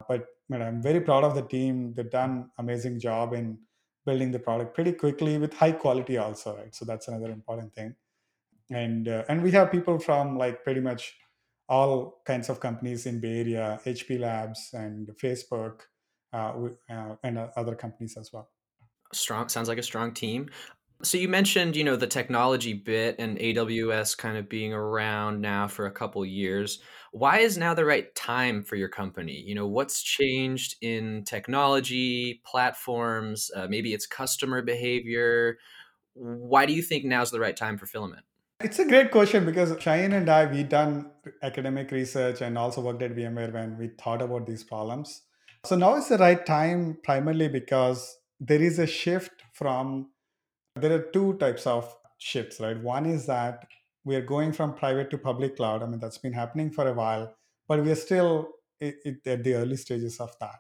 But 0.08 0.26
man, 0.50 0.62
I'm 0.62 0.82
very 0.82 1.02
proud 1.02 1.24
of 1.24 1.36
the 1.36 1.42
team. 1.42 1.94
They've 1.94 2.10
done 2.10 2.52
amazing 2.58 3.00
job 3.00 3.34
in 3.34 3.60
building 4.06 4.32
the 4.32 4.40
product 4.40 4.74
pretty 4.74 4.94
quickly 4.94 5.38
with 5.38 5.54
high 5.54 5.74
quality 5.74 6.18
also, 6.18 6.56
right? 6.56 6.74
So 6.74 6.86
that's 6.86 7.08
another 7.10 7.32
important 7.32 7.74
thing. 7.76 7.96
And 8.70 9.08
uh, 9.08 9.24
and 9.30 9.44
we 9.44 9.52
have 9.52 9.72
people 9.72 10.00
from 10.00 10.38
like 10.38 10.64
pretty 10.64 10.82
much 10.82 11.16
all 11.70 12.22
kinds 12.26 12.50
of 12.50 12.60
companies 12.60 13.06
in 13.06 13.20
Bay 13.20 13.40
Area, 13.40 13.80
HP 13.86 14.20
Labs 14.20 14.70
and 14.74 15.10
Facebook, 15.22 15.82
uh, 16.34 16.54
uh, 16.90 17.16
and 17.24 17.38
other 17.56 17.76
companies 17.76 18.18
as 18.18 18.32
well. 18.34 18.50
Strong 19.14 19.50
sounds 19.50 19.70
like 19.70 19.78
a 19.78 19.84
strong 19.84 20.14
team. 20.14 20.50
So 21.04 21.18
you 21.18 21.30
mentioned, 21.30 21.76
you 21.76 21.84
know, 21.84 21.96
the 21.96 22.08
technology 22.08 22.74
bit 22.74 23.18
and 23.20 23.38
AWS 23.38 24.18
kind 24.18 24.36
of 24.36 24.50
being 24.50 24.74
around 24.74 25.42
now 25.42 25.68
for 25.68 25.86
a 25.86 25.92
couple 25.92 26.26
years. 26.26 26.80
Why 27.12 27.40
is 27.40 27.58
now 27.58 27.76
the 27.76 27.86
right 27.86 28.14
time 28.16 28.64
for 28.64 28.76
your 28.76 28.90
company? 28.90 29.44
You 29.46 29.54
know, 29.54 29.68
what's 29.68 30.02
changed 30.02 30.76
in 30.82 31.24
technology, 31.24 32.42
platforms, 32.46 33.52
uh, 33.56 33.68
maybe 33.70 33.94
it's 33.94 34.08
customer 34.08 34.64
behavior? 34.64 35.60
Why 36.14 36.66
do 36.66 36.74
you 36.74 36.82
think 36.82 37.06
now's 37.06 37.30
the 37.30 37.40
right 37.40 37.56
time 37.56 37.78
for 37.78 37.86
Fylamynt? 37.86 38.24
It's 38.60 38.80
a 38.80 38.86
great 38.86 39.12
question 39.12 39.46
because 39.46 39.72
Xiaoyun 39.72 40.16
and 40.16 40.30
I, 40.30 40.48
we 40.48 40.64
done 40.64 41.12
academic 41.44 41.92
research 41.92 42.42
and 42.42 42.58
also 42.58 42.82
worked 42.82 43.04
at 43.04 43.16
VMware 43.16 43.54
when 43.54 43.78
we 43.78 43.90
thought 43.90 44.20
about 44.20 44.48
these 44.48 44.64
problems. 44.64 45.22
So 45.64 45.76
now 45.76 45.96
is 45.96 46.08
the 46.08 46.18
right 46.18 46.44
time 46.44 46.98
primarily 47.04 47.50
because 47.50 48.18
there 48.40 48.62
is 48.62 48.80
a 48.80 48.88
shift 48.88 49.44
from 49.54 50.10
there 50.76 50.92
are 50.92 51.04
two 51.14 51.34
types 51.38 51.68
of 51.68 51.96
shifts, 52.18 52.60
right? 52.60 52.82
One 52.82 53.06
is 53.06 53.28
that 53.28 53.68
we 54.04 54.16
are 54.16 54.22
going 54.22 54.54
from 54.54 54.74
private 54.74 55.12
to 55.12 55.20
public 55.20 55.58
cloud. 55.58 55.84
I 55.84 55.86
mean, 55.86 56.00
that's 56.00 56.18
been 56.18 56.34
happening 56.34 56.72
for 56.72 56.88
a 56.88 56.94
while, 56.94 57.36
but 57.68 57.84
we 57.84 57.92
are 57.92 57.96
still 57.96 58.50
it, 58.80 58.96
it, 59.06 59.28
at 59.28 59.44
the 59.44 59.54
early 59.54 59.78
stages 59.78 60.20
of 60.20 60.36
that. 60.40 60.60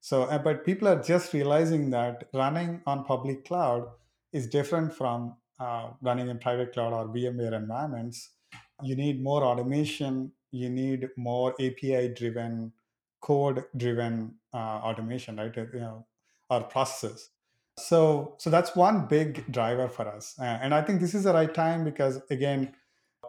So, 0.00 0.24
uh, 0.24 0.36
but 0.36 0.66
people 0.66 0.86
are 0.86 1.02
just 1.02 1.32
realizing 1.32 1.88
that 1.90 2.28
running 2.34 2.82
on 2.86 3.04
public 3.04 3.46
cloud 3.46 3.88
is 4.34 4.46
different 4.48 4.94
from 4.94 5.36
uh, 5.60 5.90
running 6.02 6.28
in 6.28 6.38
private 6.38 6.72
cloud 6.72 6.92
or 6.92 7.08
VMware 7.08 7.52
environments. 7.52 8.30
You 8.82 8.96
need 8.96 9.22
more 9.22 9.42
automation. 9.44 10.32
You 10.52 10.70
need 10.70 11.08
more 11.16 11.52
API 11.60 12.14
driven, 12.14 12.72
code 13.20 13.64
driven 13.76 14.36
uh, 14.54 14.56
automation, 14.56 15.36
right? 15.36 15.54
You 15.56 15.80
know, 15.80 16.06
or 16.50 16.62
processes 16.62 17.30
so 17.78 18.34
so 18.38 18.50
that's 18.50 18.74
one 18.74 19.06
big 19.06 19.50
driver 19.52 19.88
for 19.88 20.06
us 20.08 20.34
uh, 20.40 20.58
and 20.62 20.74
i 20.74 20.82
think 20.82 21.00
this 21.00 21.14
is 21.14 21.24
the 21.24 21.32
right 21.32 21.54
time 21.54 21.84
because 21.84 22.20
again 22.30 22.72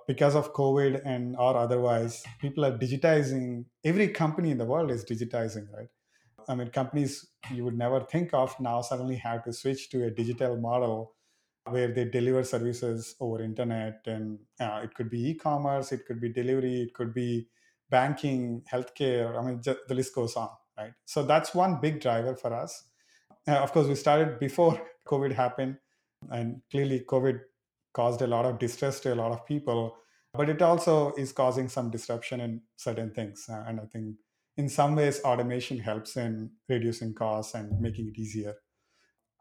because 0.07 0.35
of 0.35 0.53
covid 0.53 1.01
and 1.05 1.35
or 1.37 1.55
otherwise 1.55 2.23
people 2.41 2.65
are 2.65 2.77
digitizing 2.77 3.65
every 3.83 4.07
company 4.07 4.51
in 4.51 4.57
the 4.57 4.65
world 4.65 4.89
is 4.91 5.05
digitizing 5.05 5.67
right 5.75 5.89
i 6.47 6.55
mean 6.55 6.69
companies 6.69 7.27
you 7.53 7.63
would 7.63 7.77
never 7.77 7.99
think 8.01 8.33
of 8.33 8.59
now 8.59 8.81
suddenly 8.81 9.15
have 9.15 9.43
to 9.43 9.53
switch 9.53 9.89
to 9.89 10.03
a 10.05 10.11
digital 10.11 10.57
model 10.57 11.13
where 11.65 11.93
they 11.93 12.05
deliver 12.05 12.43
services 12.43 13.15
over 13.19 13.41
internet 13.41 14.01
and 14.05 14.39
uh, 14.59 14.81
it 14.83 14.93
could 14.95 15.09
be 15.09 15.29
e-commerce 15.29 15.91
it 15.91 16.05
could 16.05 16.19
be 16.19 16.29
delivery 16.29 16.81
it 16.81 16.93
could 16.93 17.13
be 17.13 17.47
banking 17.89 18.61
healthcare 18.71 19.37
i 19.37 19.45
mean 19.45 19.61
just, 19.61 19.79
the 19.87 19.93
list 19.93 20.15
goes 20.15 20.35
on 20.35 20.49
right 20.77 20.93
so 21.05 21.23
that's 21.23 21.53
one 21.53 21.79
big 21.81 21.99
driver 21.99 22.35
for 22.35 22.53
us 22.53 22.89
uh, 23.49 23.55
of 23.55 23.71
course, 23.71 23.87
we 23.87 23.95
started 23.95 24.39
before 24.39 24.79
COVID 25.07 25.33
happened, 25.33 25.77
and 26.29 26.61
clearly, 26.69 27.01
COVID 27.07 27.39
caused 27.93 28.21
a 28.21 28.27
lot 28.27 28.45
of 28.45 28.59
distress 28.59 28.99
to 29.01 29.13
a 29.13 29.15
lot 29.15 29.31
of 29.31 29.45
people, 29.45 29.95
but 30.33 30.49
it 30.49 30.61
also 30.61 31.13
is 31.13 31.31
causing 31.31 31.67
some 31.67 31.89
disruption 31.89 32.41
in 32.41 32.61
certain 32.75 33.11
things. 33.11 33.47
Uh, 33.49 33.63
and 33.67 33.79
I 33.79 33.85
think 33.85 34.15
in 34.57 34.69
some 34.69 34.95
ways, 34.95 35.21
automation 35.21 35.79
helps 35.79 36.15
in 36.17 36.51
reducing 36.67 37.13
costs 37.13 37.55
and 37.55 37.79
making 37.79 38.09
it 38.09 38.19
easier. 38.19 38.55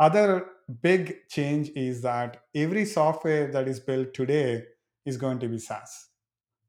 Other 0.01 0.47
big 0.83 1.29
change 1.29 1.71
is 1.75 2.03
that 2.03 2.43
every 2.55 2.85
software 2.85 3.51
that 3.51 3.67
is 3.67 3.81
built 3.81 4.15
today 4.15 4.65
is 5.05 5.17
going 5.17 5.39
to 5.41 5.49
be 5.49 5.59
SaaS, 5.59 6.09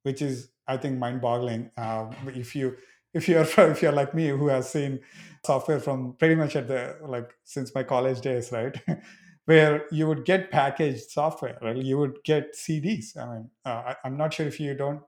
which 0.04 0.22
is, 0.22 0.50
I 0.68 0.78
think, 0.78 0.98
mind 0.98 1.22
boggling. 1.22 1.70
Uh, 1.78 2.12
if 2.28 2.56
you 2.56 2.76
if 3.14 3.28
you're 3.28 3.42
if 3.58 3.82
you're 3.82 3.92
like 3.92 4.14
me 4.14 4.28
who 4.28 4.48
has 4.48 4.70
seen 4.70 5.00
software 5.46 5.80
from 5.80 6.16
pretty 6.18 6.36
much 6.36 6.56
at 6.56 6.68
the 6.68 6.98
like 7.06 7.34
since 7.44 7.74
my 7.74 7.84
college 7.84 8.22
days 8.22 8.52
right? 8.52 8.80
Where 9.46 9.86
you 9.92 10.06
would 10.08 10.26
get 10.26 10.52
packaged 10.52 11.10
software 11.10 11.58
right? 11.62 11.78
You 11.78 11.98
would 11.98 12.20
get 12.24 12.56
cds 12.56 13.18
i 13.18 13.26
mean 13.26 13.50
uh, 13.66 13.94
I, 14.04 14.08
am 14.08 14.16
not 14.18 14.34
sure 14.34 14.46
if 14.46 14.60
you 14.60 14.76
don't 14.76 15.02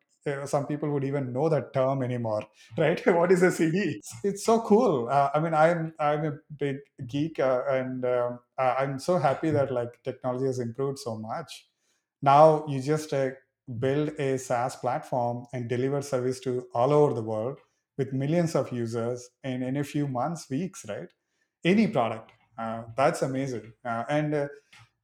some 0.45 0.65
people 0.67 0.89
would 0.91 1.03
even 1.03 1.33
know 1.33 1.49
that 1.49 1.73
term 1.73 2.03
anymore 2.03 2.43
right 2.77 3.05
what 3.17 3.31
is 3.31 3.41
a 3.43 3.51
cd 3.51 3.77
it's, 3.79 4.13
it's 4.23 4.45
so 4.45 4.61
cool 4.61 5.07
uh, 5.09 5.29
i 5.33 5.39
mean 5.39 5.53
i'm 5.53 5.93
i'm 5.99 6.25
a 6.25 6.33
big 6.57 6.77
geek 7.07 7.39
uh, 7.39 7.61
and 7.69 8.05
um, 8.05 8.39
i'm 8.57 8.99
so 8.99 9.17
happy 9.17 9.49
that 9.49 9.71
like 9.71 10.01
technology 10.03 10.45
has 10.45 10.59
improved 10.59 10.99
so 10.99 11.17
much 11.17 11.67
now 12.21 12.65
you 12.67 12.81
just 12.81 13.13
uh, 13.13 13.29
build 13.79 14.09
a 14.19 14.37
saas 14.37 14.75
platform 14.75 15.45
and 15.53 15.69
deliver 15.69 16.01
service 16.01 16.39
to 16.39 16.67
all 16.73 16.91
over 16.93 17.13
the 17.13 17.21
world 17.21 17.59
with 17.97 18.13
millions 18.13 18.55
of 18.55 18.71
users 18.71 19.29
and 19.43 19.63
in 19.63 19.77
a 19.77 19.83
few 19.83 20.07
months, 20.07 20.49
weeks, 20.49 20.85
right? 20.87 21.09
Any 21.63 21.87
product. 21.87 22.31
Uh, 22.57 22.83
that's 22.97 23.21
amazing. 23.21 23.73
Uh, 23.85 24.03
and 24.09 24.33
uh, 24.33 24.47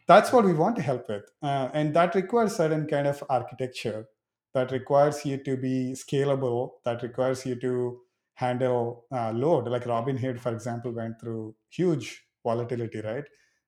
that's 0.07 0.31
what 0.31 0.45
we 0.45 0.53
want 0.53 0.75
to 0.77 0.81
help 0.81 1.07
with. 1.09 1.23
Uh, 1.41 1.69
and 1.73 1.93
that 1.95 2.15
requires 2.15 2.55
certain 2.55 2.87
kind 2.87 3.07
of 3.07 3.23
architecture 3.29 4.07
that 4.53 4.71
requires 4.71 5.25
you 5.25 5.37
to 5.43 5.57
be 5.57 5.93
scalable, 5.93 6.71
that 6.85 7.03
requires 7.03 7.45
you 7.45 7.55
to 7.55 8.01
handle 8.35 9.05
uh, 9.11 9.31
load. 9.31 9.67
Like 9.67 9.83
Robinhood, 9.83 10.39
for 10.39 10.53
example, 10.53 10.91
went 10.91 11.19
through 11.19 11.55
huge 11.69 12.25
volatility, 12.43 13.01
right? 13.01 13.25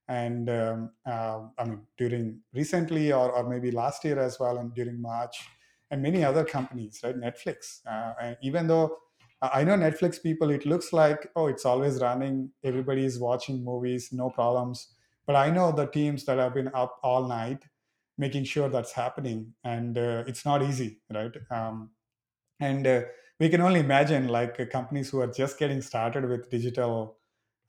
And 0.08 0.50
um, 0.50 0.92
uh, 1.06 1.48
I 1.58 1.64
mean, 1.66 1.86
during 1.98 2.42
recently 2.54 3.12
or, 3.12 3.32
or 3.32 3.48
maybe 3.48 3.72
last 3.72 4.04
year 4.04 4.20
as 4.20 4.40
well, 4.40 4.58
and 4.58 4.74
during 4.74 5.02
March, 5.02 5.48
and 5.92 6.02
many 6.02 6.24
other 6.24 6.46
companies, 6.46 7.00
right? 7.04 7.16
Netflix, 7.16 7.82
uh, 7.86 8.36
even 8.42 8.68
though 8.68 8.98
I 9.42 9.64
know 9.64 9.76
Netflix 9.76 10.22
people, 10.22 10.50
it 10.50 10.66
looks 10.66 10.92
like, 10.94 11.32
oh, 11.36 11.48
it's 11.48 11.66
always 11.66 12.02
running, 12.02 12.52
everybody 12.64 13.06
is 13.06 13.20
watching 13.20 13.64
movies, 13.64 14.10
no 14.12 14.30
problems. 14.30 14.94
But 15.26 15.36
I 15.36 15.50
know 15.50 15.72
the 15.72 15.86
teams 15.86 16.26
that 16.26 16.38
have 16.38 16.54
been 16.54 16.70
up 16.74 17.00
all 17.04 17.28
night 17.28 17.64
making 18.20 18.46
sure 18.46 18.70
that's 18.70 18.94
happening, 18.94 19.56
and 19.66 19.98
uh, 19.98 20.26
it's 20.28 20.46
not 20.46 20.64
easy, 20.64 21.02
right? 21.12 21.34
Um, 21.52 21.92
and 22.60 22.86
uh, 22.88 23.02
we 23.40 23.50
can 23.50 23.62
only 23.62 23.80
imagine 23.80 24.28
like 24.28 24.60
uh, 24.60 24.66
companies 24.66 25.10
who 25.10 25.20
are 25.22 25.28
just 25.28 25.58
getting 25.60 25.82
started 25.82 26.26
with 26.30 26.50
digital 26.50 27.20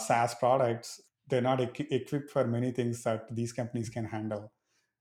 SaaS 0.01 0.35
products, 0.35 1.01
they're 1.29 1.43
not 1.43 1.61
equi- 1.61 1.89
equipped 1.91 2.31
for 2.31 2.47
many 2.47 2.73
things 2.73 3.03
that 3.05 3.35
these 3.35 3.53
companies 3.53 3.89
can 3.89 4.05
handle. 4.05 4.53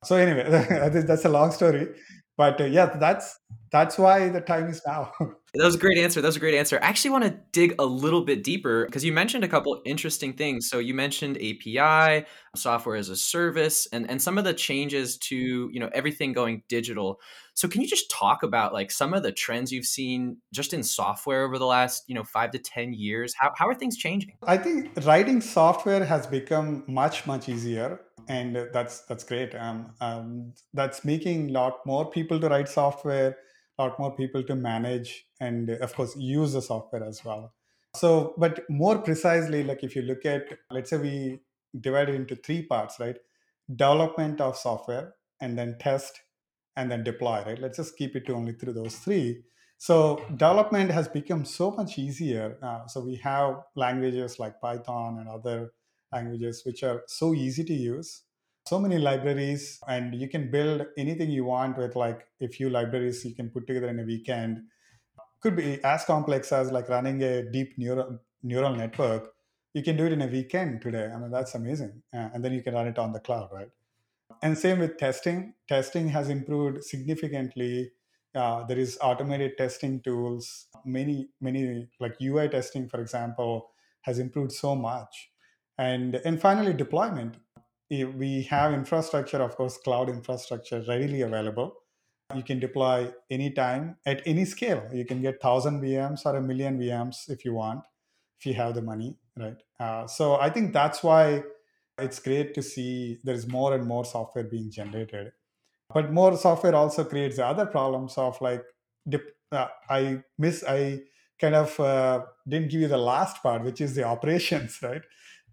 So 0.06 0.16
anyway, 0.18 0.50
that's 1.08 1.26
a 1.26 1.30
long 1.30 1.52
story, 1.52 1.96
but 2.38 2.62
uh, 2.62 2.66
yeah, 2.66 2.88
that's 2.88 3.40
that's 3.72 3.98
why 3.98 4.30
the 4.30 4.42
time 4.42 4.68
is 4.70 4.82
now. 4.86 5.14
That 5.56 5.66
was 5.66 5.76
a 5.76 5.80
great 5.80 5.98
answer. 5.98 6.22
That 6.22 6.28
was 6.28 6.36
a 6.36 6.40
great 6.40 6.54
answer. 6.54 6.80
I 6.82 6.88
actually 6.88 7.12
want 7.12 7.24
to 7.24 7.40
dig 7.52 7.74
a 7.80 7.86
little 7.86 8.24
bit 8.24 8.44
deeper 8.44 8.86
because 8.86 9.04
you 9.04 9.12
mentioned 9.12 9.44
a 9.44 9.48
couple 9.48 9.82
interesting 9.86 10.34
things. 10.34 10.70
So 10.70 10.78
you 10.78 10.94
mentioned 10.94 11.38
API, 11.38 12.26
software 12.56 12.96
as 12.96 13.10
a 13.10 13.16
service, 13.16 13.88
and, 13.92 14.10
and 14.10 14.22
some 14.22 14.38
of 14.38 14.44
the 14.44 14.54
changes 14.54 15.18
to, 15.18 15.36
you 15.36 15.80
know, 15.80 15.90
everything 15.94 16.34
going 16.34 16.62
digital. 16.68 17.20
So 17.56 17.68
can 17.68 17.82
you 17.82 17.88
just 17.88 18.12
talk 18.12 18.44
about 18.44 18.74
like 18.74 18.92
some 18.92 19.14
of 19.14 19.24
the 19.24 19.32
trends 19.32 19.72
you've 19.72 19.86
seen 19.86 20.38
just 20.54 20.74
in 20.74 20.84
software 20.84 21.44
over 21.44 21.58
the 21.58 21.66
last, 21.66 22.04
you 22.08 22.16
know, 22.16 22.24
five 22.24 22.52
to 22.52 22.60
10 22.60 22.94
years? 22.94 23.34
How, 23.38 23.52
how 23.56 23.68
are 23.68 23.76
things 23.76 23.98
changing? 23.98 24.34
I 24.46 24.58
think 24.58 24.92
writing 25.06 25.42
software 25.42 26.06
has 26.06 26.28
become 26.28 26.84
much, 26.88 27.26
much 27.26 27.50
easier. 27.50 28.02
And 28.28 28.56
that's 28.72 29.02
that's 29.02 29.24
great. 29.24 29.56
Um, 29.56 29.92
um, 30.02 30.54
that's 30.76 31.04
making 31.04 31.50
a 31.50 31.54
lot 31.54 31.84
more 31.88 32.12
people 32.12 32.40
to 32.40 32.48
write 32.48 32.70
software 32.70 33.36
lot 33.84 34.00
more 34.00 34.16
people 34.16 34.44
to 34.44 34.56
manage 34.56 35.26
and 35.40 35.70
of 35.70 35.94
course 35.96 36.16
use 36.18 36.54
the 36.54 36.62
software 36.62 37.04
as 37.04 37.24
well. 37.24 37.54
So 37.96 38.34
but 38.38 38.70
more 38.70 39.00
precisely 39.00 39.64
like 39.64 39.84
if 39.84 39.96
you 39.96 40.02
look 40.04 40.26
at 40.26 40.44
let's 40.72 40.90
say 40.90 40.98
we 40.98 41.40
divide 41.80 42.10
it 42.10 42.16
into 42.16 42.36
three 42.36 42.66
parts 42.66 43.00
right? 43.00 43.18
Development 43.70 44.42
of 44.42 44.58
software 44.58 45.16
and 45.42 45.58
then 45.58 45.78
test 45.80 46.22
and 46.76 46.92
then 46.92 47.04
deploy 47.04 47.44
right? 47.46 47.60
Let's 47.60 47.78
just 47.78 47.98
keep 47.98 48.16
it 48.16 48.26
to 48.28 48.34
only 48.34 48.54
through 48.54 48.74
those 48.74 48.96
three. 48.96 49.44
So 49.78 50.26
development 50.32 50.92
has 50.92 51.08
become 51.08 51.46
so 51.46 51.72
much 51.72 51.98
easier 51.98 52.58
uh, 52.62 52.86
so 52.88 53.02
we 53.02 53.16
have 53.18 53.62
languages 53.76 54.40
like 54.40 54.60
python 54.62 55.20
and 55.20 55.30
other 55.30 55.72
languages 56.12 56.64
which 56.66 56.84
are 56.84 57.04
so 57.08 57.34
easy 57.34 57.64
to 57.64 57.74
use 57.74 58.24
so 58.70 58.80
many 58.80 59.00
libraries 59.00 59.80
and 59.88 60.14
you 60.14 60.28
can 60.30 60.52
build 60.52 60.86
anything 60.96 61.32
you 61.32 61.44
want 61.44 61.78
with 61.78 61.96
like 61.96 62.28
a 62.40 62.48
few 62.48 62.70
libraries 62.70 63.26
you 63.26 63.34
can 63.34 63.50
put 63.50 63.66
together 63.66 63.90
in 63.90 64.00
a 64.00 64.04
weekend. 64.04 64.62
Could 65.42 65.56
be 65.56 65.84
as 65.84 66.06
complex 66.06 66.52
as 66.52 66.72
like 66.72 66.88
running 66.90 67.24
a 67.24 67.50
deep 67.50 67.78
neural 67.78 68.20
neural 68.44 68.76
network. 68.76 69.34
You 69.74 69.82
can 69.82 69.98
do 69.98 70.06
it 70.06 70.12
in 70.12 70.22
a 70.22 70.28
weekend 70.28 70.82
today. 70.82 71.08
I 71.14 71.18
mean 71.18 71.32
that's 71.32 71.56
amazing. 71.56 72.04
Uh, 72.14 72.30
and 72.34 72.46
then 72.46 72.54
you 72.54 72.62
can 72.62 72.76
run 72.76 72.88
it 72.88 73.00
on 73.00 73.12
the 73.12 73.20
cloud 73.20 73.50
right? 73.52 73.72
And 74.44 74.58
same 74.58 74.80
with 74.80 74.98
testing. 74.98 75.56
Testing 75.68 76.10
has 76.10 76.30
improved 76.30 76.84
significantly. 76.84 77.92
Uh, 78.36 78.64
there 78.66 78.78
is 78.78 79.00
automated 79.02 79.58
testing 79.58 80.00
tools. 80.02 80.68
Many 80.86 81.30
many 81.42 81.90
like 82.00 82.22
ui 82.22 82.48
testing 82.50 82.88
for 82.88 83.02
example 83.02 83.72
has 84.02 84.20
improved 84.20 84.52
so 84.52 84.76
much. 84.76 85.32
And 85.78 86.16
and 86.30 86.40
finally 86.40 86.74
deployment 86.74 87.38
we 87.90 88.44
have 88.50 88.74
infrastructure, 88.74 89.42
of 89.42 89.56
course, 89.56 89.78
cloud 89.78 90.10
infrastructure 90.10 90.84
readily 90.88 91.22
available. 91.22 91.74
You 92.36 92.44
can 92.44 92.60
deploy 92.60 93.12
anytime 93.32 93.98
at 94.06 94.22
any 94.26 94.46
scale. 94.46 94.88
You 94.94 95.06
can 95.06 95.22
get 95.22 95.44
1,000 95.44 95.82
VMs 95.82 96.26
or 96.26 96.36
a 96.36 96.42
million 96.42 96.80
VMs 96.80 97.30
if 97.30 97.44
you 97.44 97.54
want, 97.54 97.82
if 98.40 98.46
you 98.46 98.54
have 98.54 98.76
the 98.76 98.84
money, 98.84 99.18
right? 99.36 99.58
Uh, 99.80 100.06
so 100.06 100.36
I 100.36 100.52
think 100.52 100.72
that's 100.72 101.02
why 101.02 101.44
it's 101.98 102.20
great 102.20 102.54
to 102.54 102.62
see 102.62 103.20
there 103.24 103.34
is 103.34 103.48
more 103.48 103.74
and 103.74 103.86
more 103.86 104.06
software 104.06 104.44
being 104.44 104.70
generated. 104.70 105.32
But 105.92 106.14
more 106.14 106.38
software 106.38 106.76
also 106.76 107.04
creates 107.04 107.38
the 107.38 107.48
other 107.48 107.66
problems 107.66 108.16
of 108.18 108.40
like, 108.42 108.64
uh, 109.52 109.68
I 109.90 110.22
miss, 110.38 110.64
I 110.68 111.02
kind 111.42 111.56
of 111.56 111.80
uh, 111.80 112.26
didn't 112.48 112.70
give 112.70 112.82
you 112.82 112.88
the 112.88 112.98
last 112.98 113.42
part, 113.42 113.64
which 113.64 113.82
is 113.82 113.96
the 113.96 114.04
operations, 114.04 114.80
right? 114.84 115.02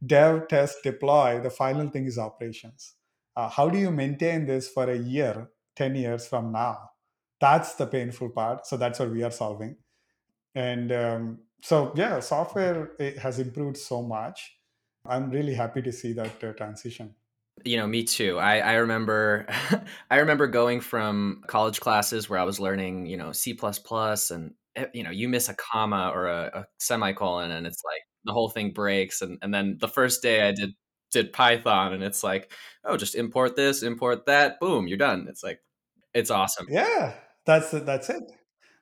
Dev, 0.05 0.49
test, 0.49 0.79
deploy, 0.83 1.41
the 1.41 1.51
final 1.51 1.89
thing 1.89 2.07
is 2.07 2.19
operations. 2.19 2.95
Uh, 3.37 3.49
how 3.49 3.69
do 3.69 3.79
you 3.79 3.91
maintain 3.91 4.47
this 4.47 4.69
for 4.69 4.91
a 4.91 4.97
year, 4.97 5.51
10 5.77 5.95
years 5.95 6.27
from 6.27 6.53
now? 6.53 6.91
That's 7.41 7.75
the 7.75 7.87
painful 7.87 8.31
part. 8.31 8.67
So 8.67 8.77
that's 8.77 8.99
what 8.99 9.11
we 9.11 9.23
are 9.23 9.31
solving. 9.31 9.77
And 10.55 10.91
um, 10.91 11.39
so, 11.63 11.93
yeah, 11.95 12.21
software 12.21 12.93
has 13.21 13.39
improved 13.39 13.77
so 13.77 14.03
much. 14.03 14.57
I'm 15.07 15.31
really 15.31 15.55
happy 15.55 15.83
to 15.83 15.93
see 15.93 16.13
that 16.15 16.43
uh, 16.43 16.53
transition. 16.53 17.15
You 17.65 17.77
know, 17.79 17.87
me 17.87 18.05
too. 18.05 18.39
I, 18.39 18.59
I 18.59 18.75
remember 18.75 19.47
I 20.11 20.17
remember 20.17 20.47
going 20.47 20.81
from 20.81 21.43
college 21.47 21.81
classes 21.81 22.29
where 22.29 22.39
I 22.39 22.45
was 22.45 22.61
learning, 22.61 23.07
you 23.07 23.17
know, 23.17 23.33
C 23.33 23.59
and 24.31 24.55
eh, 24.77 24.87
you 24.93 25.03
know, 25.03 25.11
you 25.11 25.29
miss 25.29 25.49
a 25.49 25.55
comma 25.55 26.11
or 26.15 26.27
a, 26.27 26.51
a 26.55 26.67
semicolon 26.79 27.51
and 27.51 27.67
it's 27.67 27.83
like 27.85 28.03
the 28.27 28.33
whole 28.33 28.49
thing 28.49 28.73
breaks 28.73 29.23
and, 29.23 29.39
and 29.43 29.55
then 29.55 29.77
the 29.81 29.89
first 29.89 30.21
day 30.23 30.47
i 30.47 30.53
did 30.53 30.75
did 31.13 31.33
python 31.33 31.93
and 31.93 32.03
it's 32.03 32.23
like 32.23 32.53
oh 32.85 32.97
just 32.97 33.15
import 33.15 33.57
this 33.57 33.83
import 33.83 34.27
that 34.27 34.61
boom 34.61 34.87
you're 34.87 34.99
done. 34.99 35.27
It's 35.29 35.43
like 35.43 35.61
it's 36.15 36.31
awesome. 36.31 36.67
Yeah 36.69 37.15
that's 37.45 37.71
that's 37.71 38.11
it. 38.11 38.25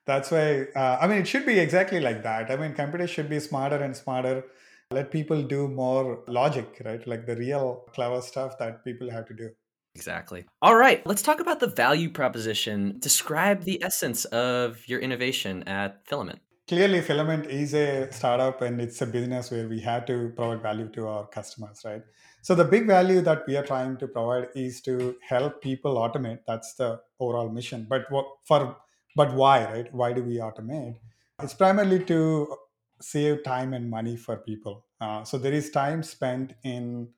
That's 0.06 0.30
why 0.30 0.66
uh, 0.74 0.98
i 1.00 1.06
mean 1.06 1.18
it 1.18 1.28
should 1.28 1.46
be 1.46 1.58
exactly 1.58 2.00
like 2.00 2.22
that. 2.22 2.50
I 2.50 2.56
mean 2.56 2.74
computers 2.74 3.10
should 3.10 3.28
be 3.28 3.40
smarter 3.40 3.76
and 3.76 3.96
smarter. 3.96 4.44
Let 4.90 5.10
people 5.10 5.42
do 5.42 5.68
more 5.68 6.24
logic 6.28 6.82
right? 6.84 7.06
Like 7.06 7.26
the 7.26 7.36
real 7.36 7.84
clever 7.92 8.20
stuff 8.20 8.58
that 8.58 8.84
people 8.84 9.10
have 9.10 9.26
to 9.26 9.34
do. 9.34 9.50
Exactly. 9.94 10.44
All 10.60 10.74
right, 10.74 11.06
let's 11.06 11.22
talk 11.22 11.38
about 11.38 11.60
the 11.60 11.68
value 11.68 12.10
proposition. 12.10 12.96
Describe 12.98 13.62
the 13.62 13.80
essence 13.80 14.24
of 14.24 14.82
your 14.88 14.98
innovation 14.98 15.62
at 15.68 16.04
Fylamynt 16.08 16.40
clearly 16.66 17.00
Fylamynt 17.00 17.46
is 17.46 17.74
a 17.74 18.10
startup 18.10 18.62
and 18.62 18.80
it's 18.80 19.00
a 19.02 19.06
business 19.06 19.50
where 19.50 19.68
we 19.68 19.80
have 19.80 20.06
to 20.06 20.32
provide 20.34 20.62
value 20.62 20.88
to 20.90 21.06
our 21.06 21.26
customers 21.26 21.82
right? 21.84 22.02
So 22.42 22.54
the 22.54 22.64
big 22.64 22.86
value 22.86 23.20
that 23.22 23.46
we 23.46 23.56
are 23.56 23.64
trying 23.64 23.96
to 23.98 24.08
provide 24.08 24.48
is 24.54 24.80
to 24.82 25.16
help 25.26 25.62
people 25.62 25.96
automate. 25.96 26.40
That's 26.46 26.74
the 26.74 27.00
overall 27.20 27.48
mission. 27.48 27.86
But 27.88 28.10
what 28.10 28.26
for 28.44 28.76
but 29.16 29.32
why 29.34 29.64
right? 29.64 29.94
Why 29.94 30.12
do 30.12 30.22
we 30.22 30.36
automate? 30.36 30.96
It's 31.42 31.54
primarily 31.54 32.04
to 32.04 32.56
save 33.00 33.44
time 33.44 33.74
and 33.74 33.90
money 33.90 34.16
for 34.16 34.36
people. 34.36 34.86
Uh, 35.00 35.24
so 35.24 35.36
there 35.36 35.52
is 35.52 35.70
time 35.70 36.02
spent 36.02 36.54
in 36.64 37.08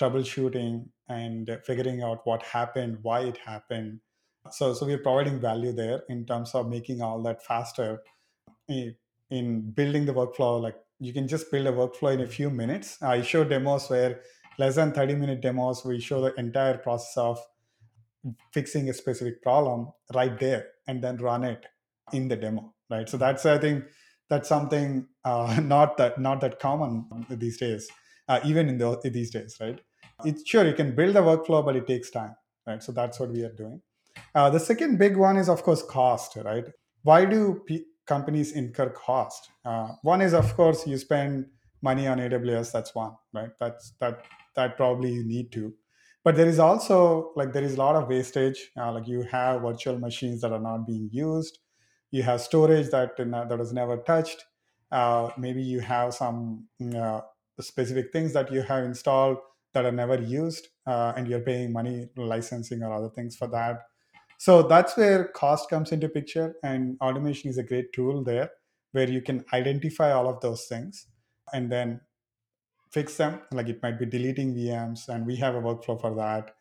troubleshooting 0.00 0.88
and 1.08 1.58
figuring 1.64 2.02
out 2.02 2.26
what 2.26 2.42
happened 2.42 2.98
why 3.02 3.20
it 3.20 3.36
happened. 3.38 4.00
So 4.50 4.72
so 4.72 4.86
we're 4.86 4.98
providing 4.98 5.40
value 5.40 5.72
there 5.72 6.02
in 6.08 6.24
terms 6.24 6.54
of 6.54 6.68
making 6.68 7.02
all 7.02 7.22
that 7.22 7.44
faster 7.44 8.02
in 8.68 9.70
building 9.72 10.06
the 10.06 10.12
workflow 10.12 10.60
like 10.60 10.76
you 10.98 11.12
can 11.12 11.28
just 11.28 11.50
build 11.50 11.66
a 11.66 11.72
workflow 11.72 12.14
in 12.14 12.20
a 12.20 12.26
few 12.26 12.50
minutes. 12.50 13.02
I 13.02 13.22
show 13.22 13.44
demos 13.44 13.90
where 13.90 14.22
less 14.58 14.76
than 14.76 14.92
30 14.92 15.14
minute 15.16 15.40
demos 15.42 15.84
we 15.84 16.00
show 16.00 16.20
the 16.22 16.34
entire 16.34 16.78
process 16.78 17.16
of 17.16 17.38
fixing 18.52 18.88
a 18.88 18.94
specific 18.94 19.42
problem 19.42 19.92
right 20.14 20.38
there 20.40 20.68
and 20.86 21.02
then 21.02 21.16
run 21.18 21.44
it 21.44 21.66
in 22.12 22.28
the 22.28 22.36
demo 22.36 22.74
right? 22.90 23.08
So 23.08 23.16
that's 23.16 23.44
i 23.46 23.58
think 23.58 23.84
that's 24.28 24.48
something 24.48 25.06
uh, 25.24 25.60
not 25.62 25.96
that 25.98 26.18
not 26.18 26.40
that 26.40 26.58
common 26.58 27.06
these 27.28 27.58
days 27.58 27.88
uh, 28.28 28.40
even 28.44 28.68
in 28.68 28.78
the, 28.78 28.98
these 29.04 29.30
days 29.30 29.56
right? 29.60 29.80
It's 30.24 30.48
sure 30.48 30.66
you 30.66 30.72
can 30.72 30.94
build 30.94 31.14
a 31.16 31.20
workflow 31.20 31.64
but 31.64 31.76
it 31.76 31.86
takes 31.86 32.10
time 32.10 32.34
right? 32.66 32.82
So 32.82 32.92
that's 32.92 33.20
what 33.20 33.30
we 33.30 33.42
are 33.44 33.52
doing. 33.52 33.82
Uh, 34.34 34.48
the 34.50 34.60
second 34.60 34.98
big 34.98 35.16
one 35.16 35.36
is 35.36 35.48
of 35.48 35.62
course 35.62 35.82
cost 35.82 36.36
right? 36.36 36.64
Why 37.02 37.26
do 37.26 37.62
companies 38.06 38.52
incur 38.52 38.90
cost. 38.90 39.50
Uh, 39.64 39.94
one 40.02 40.20
is, 40.22 40.32
of 40.34 40.54
course, 40.54 40.86
you 40.86 40.96
spend 40.98 41.50
money 41.82 42.06
on 42.06 42.20
AWS. 42.20 42.72
That's 42.72 42.94
one, 42.94 43.16
right? 43.32 43.50
That's 43.58 43.92
that 44.00 44.24
that 44.54 44.76
probably 44.76 45.12
you 45.12 45.24
need 45.24 45.52
to. 45.52 45.74
But 46.24 46.36
there 46.36 46.46
is 46.48 46.58
also 46.58 47.32
like 47.36 47.52
there 47.52 47.62
is 47.62 47.74
a 47.74 47.78
lot 47.78 47.96
of 47.96 48.08
wastage. 48.08 48.70
Uh, 48.76 48.92
like 48.92 49.06
you 49.06 49.22
have 49.22 49.62
virtual 49.62 49.98
machines 49.98 50.40
that 50.40 50.52
are 50.52 50.60
not 50.60 50.86
being 50.86 51.08
used. 51.12 51.58
You 52.10 52.22
have 52.22 52.40
storage 52.40 52.90
that 52.90 53.16
that 53.16 53.58
was 53.58 53.72
never 53.72 53.96
touched. 53.98 54.44
Uh, 54.90 55.30
maybe 55.36 55.62
you 55.62 55.80
have 55.80 56.14
some 56.14 56.68
uh, 56.94 57.20
specific 57.60 58.12
things 58.12 58.32
that 58.32 58.52
you 58.52 58.62
have 58.62 58.84
installed 58.84 59.38
that 59.72 59.84
are 59.84 59.92
never 59.92 60.20
used 60.20 60.68
uh, 60.86 61.12
and 61.16 61.26
you're 61.26 61.40
paying 61.40 61.72
money 61.72 62.08
licensing 62.16 62.82
or 62.82 62.92
other 62.92 63.10
things 63.10 63.36
for 63.36 63.48
that 63.48 63.80
so 64.38 64.62
that's 64.62 64.96
where 64.96 65.28
cost 65.28 65.70
comes 65.70 65.92
into 65.92 66.08
picture 66.08 66.56
and 66.62 66.98
automation 67.00 67.50
is 67.50 67.58
a 67.58 67.62
great 67.62 67.92
tool 67.92 68.22
there 68.24 68.50
where 68.92 69.08
you 69.08 69.20
can 69.22 69.44
identify 69.52 70.12
all 70.12 70.28
of 70.28 70.40
those 70.40 70.66
things 70.66 71.06
and 71.52 71.70
then 71.70 72.00
fix 72.90 73.16
them. 73.16 73.40
Like 73.52 73.68
it 73.68 73.82
might 73.82 73.98
be 73.98 74.06
deleting 74.06 74.54
vms 74.54 75.08
and 75.08 75.26
we 75.26 75.36
have 75.36 75.54
a 75.54 75.60
workflow 75.60 76.00
for 76.00 76.14
that 76.16 76.54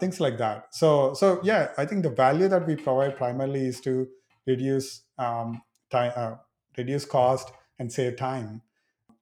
things 0.00 0.20
like 0.20 0.38
that. 0.38 0.74
So 0.74 1.14
so 1.14 1.40
yeah 1.44 1.72
i 1.78 1.84
think 1.86 2.02
the 2.02 2.10
value 2.10 2.48
that 2.48 2.66
we 2.66 2.76
provide 2.76 3.16
primarily 3.16 3.66
is 3.66 3.80
to 3.82 4.08
reduce 4.46 5.02
um, 5.18 5.62
time 5.90 6.12
uh, 6.16 6.36
reduce 6.78 7.04
cost 7.04 7.52
and 7.78 7.92
save 7.92 8.16
time. 8.16 8.62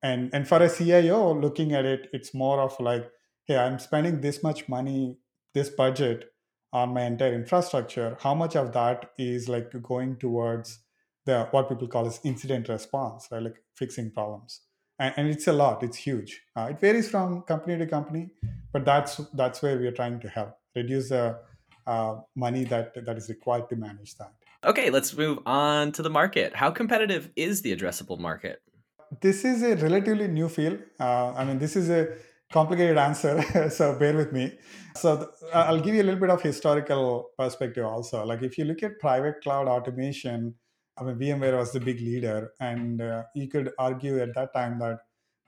And 0.03 0.31
and 0.35 0.47
for 0.49 0.63
a 0.63 0.69
cio 0.69 1.35
looking 1.35 1.73
at 1.75 1.85
it 1.85 2.09
it's 2.13 2.35
more 2.35 2.61
of 2.61 2.79
like 2.81 3.11
hey 3.47 3.57
i'm 3.57 3.79
spending 3.79 4.21
this 4.21 4.43
much 4.43 4.69
money 4.69 5.19
this 5.55 5.71
budget 5.71 6.33
on 6.73 6.93
my 6.93 7.03
entire 7.03 7.35
infrastructure 7.35 8.17
how 8.21 8.35
much 8.35 8.57
of 8.57 8.73
that 8.73 9.11
is 9.19 9.49
like 9.49 9.71
going 9.83 10.17
towards 10.17 10.81
the 11.27 11.47
what 11.51 11.69
people 11.69 11.89
call 11.89 12.07
as 12.07 12.21
incident 12.25 12.69
response 12.69 13.29
right 13.31 13.43
like 13.43 13.63
fixing 13.75 14.11
problems 14.11 14.61
and, 14.99 15.15
and 15.17 15.29
it's 15.29 15.47
a 15.47 15.53
lot 15.53 15.83
it's 15.83 15.97
huge 15.97 16.43
uh, 16.57 16.69
it 16.71 16.79
varies 16.81 17.09
from 17.11 17.43
company 17.43 17.79
to 17.79 17.87
company 17.87 18.31
but 18.73 18.85
that's 18.85 19.17
that's 19.35 19.63
where 19.63 19.79
we 19.79 19.87
are 19.87 19.93
trying 19.93 20.21
to 20.21 20.29
help 20.29 20.55
reduce 20.77 21.09
the 21.09 21.39
uh, 21.87 22.17
money 22.37 22.65
that 22.65 22.93
that 23.07 23.17
is 23.17 23.29
required 23.29 23.69
to 23.69 23.77
manage 23.77 24.17
that 24.17 24.33
Okay, 24.65 24.91
let's 24.91 25.17
move 25.17 25.39
on 25.47 25.93
to 25.93 26.03
the 26.03 26.11
market. 26.11 26.53
How 26.53 26.73
competitive 26.73 27.31
is 27.37 27.63
the 27.63 27.77
addressable 27.77 28.19
market? 28.19 28.61
this 29.21 29.45
is 29.45 29.63
a 29.63 29.77
relatively 29.77 30.29
new 30.29 30.49
field. 30.49 30.81
Uh, 31.01 31.33
I 31.33 31.45
mean, 31.45 31.59
this 31.59 31.77
is 31.77 31.89
a 31.89 32.15
complicated 32.53 32.99
answer, 32.99 33.71
so 33.71 33.99
bear 33.99 34.17
with 34.17 34.33
me. 34.33 34.59
So, 34.97 35.17
th- 35.17 35.53
I'll 35.55 35.81
give 35.81 35.95
you 35.95 36.03
a 36.03 36.05
little 36.05 36.21
bit 36.21 36.31
of 36.31 36.43
historical 36.43 37.31
perspective 37.39 37.85
also. 37.85 38.25
Like, 38.25 38.43
if 38.43 38.59
you 38.59 38.65
look 38.65 38.83
at 38.83 38.99
private 38.99 39.41
cloud 39.43 39.69
automation, 39.69 40.55
I 40.99 41.05
mean, 41.05 41.17
VMware 41.17 41.57
was 41.57 41.73
the 41.73 41.81
big 41.81 42.01
leader, 42.01 42.53
and 42.61 43.01
uh, 43.01 43.25
you 43.35 43.49
could 43.49 43.71
argue 43.79 44.21
at 44.21 44.35
that 44.35 44.53
time 44.55 44.79
that 44.81 44.99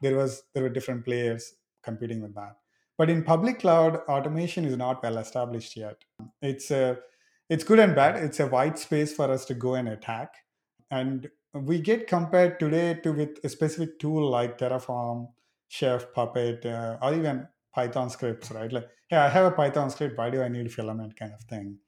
there 0.00 0.16
was 0.16 0.42
there 0.54 0.62
were 0.62 0.68
different 0.68 1.04
players 1.04 1.54
competing 1.82 2.20
with 2.22 2.34
that. 2.34 2.56
But 2.98 3.10
in 3.10 3.24
public 3.24 3.60
cloud, 3.60 3.96
automation 4.08 4.64
is 4.64 4.76
not 4.76 5.02
well 5.02 5.18
established 5.18 5.76
yet. 5.76 6.04
It's 6.42 6.70
a 6.70 6.98
it's 7.48 7.64
good 7.64 7.80
and 7.80 7.94
bad. 7.96 8.16
It's 8.22 8.40
a 8.40 8.46
wide 8.46 8.78
space 8.78 9.12
for 9.12 9.30
us 9.30 9.44
to 9.46 9.54
go 9.54 9.74
and 9.74 9.88
attack, 9.88 10.34
and 10.90 11.28
we 11.52 11.80
get 11.80 12.06
compared 12.06 12.60
today 12.60 12.94
to 13.02 13.12
with 13.12 13.38
a 13.42 13.48
specific 13.48 13.98
tool 13.98 14.30
like 14.30 14.58
Terraform, 14.58 15.28
Chef, 15.70 16.12
Puppet, 16.12 16.66
uh, 16.66 16.98
or 17.00 17.14
even 17.14 17.46
Python 17.74 18.10
scripts, 18.10 18.50
right? 18.50 18.72
Like, 18.72 18.88
yeah, 19.10 19.24
I 19.24 19.28
have 19.28 19.46
a 19.46 19.50
Python 19.52 19.88
script. 19.90 20.18
Why 20.18 20.28
do 20.28 20.42
I 20.42 20.48
need 20.48 20.66
Fylamynt 20.66 21.16
kind 21.16 21.32
of 21.32 21.40
thing? 21.42 21.78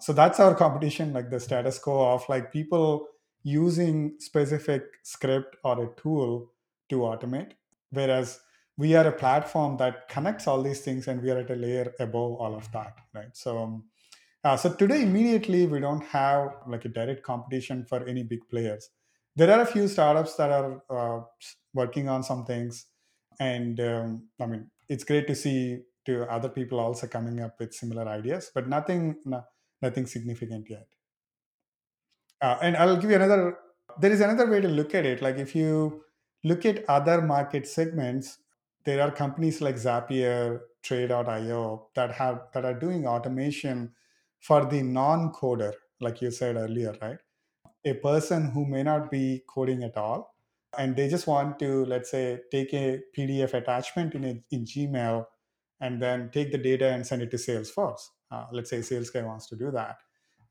So 0.00 0.12
that's 0.12 0.40
our 0.40 0.54
competition, 0.54 1.12
like 1.12 1.30
the 1.30 1.38
status 1.38 1.78
quo 1.78 2.14
of 2.14 2.28
like 2.28 2.52
people 2.52 3.06
using 3.42 4.14
specific 4.18 4.82
script 5.02 5.56
or 5.62 5.84
a 5.84 6.00
tool 6.00 6.52
to 6.88 6.96
automate, 7.00 7.52
whereas 7.90 8.40
we 8.76 8.94
are 8.94 9.06
a 9.06 9.12
platform 9.12 9.76
that 9.76 10.08
connects 10.08 10.46
all 10.46 10.62
these 10.62 10.80
things 10.80 11.08
and 11.08 11.22
we 11.22 11.30
are 11.30 11.38
at 11.38 11.50
a 11.50 11.54
layer 11.54 11.92
above 12.00 12.32
all 12.34 12.54
of 12.56 12.70
that, 12.72 12.94
right? 13.14 13.34
So 13.34 13.58
um, 13.58 13.84
uh, 14.44 14.56
so 14.56 14.72
today, 14.72 15.02
immediately, 15.02 15.66
we 15.66 15.80
don't 15.80 16.04
have 16.04 16.48
like 16.66 16.84
a 16.84 16.88
direct 16.88 17.22
competition 17.22 17.84
for 17.84 18.06
any 18.06 18.22
big 18.22 18.40
players. 18.48 18.88
There 19.36 19.52
are 19.52 19.60
a 19.60 19.66
few 19.66 19.88
startups 19.88 20.36
that 20.36 20.50
are 20.50 20.82
uh, 20.88 21.24
working 21.74 22.08
on 22.08 22.22
some 22.22 22.44
things, 22.44 22.86
and 23.38 23.80
um, 23.80 24.28
I 24.40 24.46
mean, 24.46 24.70
it's 24.88 25.04
great 25.04 25.26
to 25.28 25.34
see 25.34 25.80
to 26.06 26.24
other 26.30 26.48
people 26.48 26.80
also 26.80 27.06
coming 27.06 27.40
up 27.40 27.58
with 27.60 27.74
similar 27.74 28.08
ideas, 28.08 28.50
but 28.54 28.68
nothing, 28.68 29.16
no, 29.24 29.44
nothing 29.82 30.06
significant 30.06 30.68
yet. 30.70 30.86
Uh, 32.40 32.56
and 32.62 32.76
I'll 32.76 32.96
give 32.96 33.10
you 33.10 33.16
another. 33.16 33.58
There 34.00 34.12
is 34.12 34.20
another 34.20 34.48
way 34.50 34.60
to 34.60 34.68
look 34.68 34.94
at 34.94 35.04
it. 35.04 35.20
Like 35.20 35.38
if 35.38 35.54
you 35.54 36.04
look 36.44 36.64
at 36.64 36.88
other 36.88 37.20
market 37.20 37.66
segments, 37.66 38.38
there 38.84 39.02
are 39.02 39.10
companies 39.10 39.60
like 39.60 39.74
Zapier, 39.74 40.60
Tray.io 40.82 41.88
that 41.94 42.12
have 42.12 42.42
that 42.54 42.64
are 42.64 42.74
doing 42.74 43.06
automation 43.06 43.92
for 44.40 44.64
the 44.64 44.82
non-coder, 44.82 45.72
like 46.00 46.22
you 46.22 46.30
said 46.30 46.56
earlier, 46.56 46.96
right? 47.02 47.18
A 47.84 47.94
person 47.94 48.50
who 48.52 48.64
may 48.64 48.82
not 48.82 49.10
be 49.10 49.42
coding 49.48 49.82
at 49.82 49.96
all, 49.96 50.34
and 50.76 50.96
they 50.96 51.08
just 51.08 51.26
want 51.26 51.58
to, 51.60 51.84
let's 51.86 52.10
say, 52.10 52.40
take 52.50 52.74
a 52.74 53.00
PDF 53.16 53.54
attachment 53.54 54.14
in 54.14 54.24
a, 54.24 54.42
in 54.50 54.64
Gmail, 54.64 55.24
and 55.80 56.02
then 56.02 56.30
take 56.32 56.50
the 56.52 56.58
data 56.58 56.88
and 56.88 57.06
send 57.06 57.22
it 57.22 57.30
to 57.30 57.36
Salesforce. 57.36 58.00
Uh, 58.30 58.46
let's 58.52 58.68
say 58.70 58.82
sales 58.82 59.10
guy 59.10 59.22
wants 59.22 59.46
to 59.48 59.56
do 59.56 59.70
that. 59.70 59.96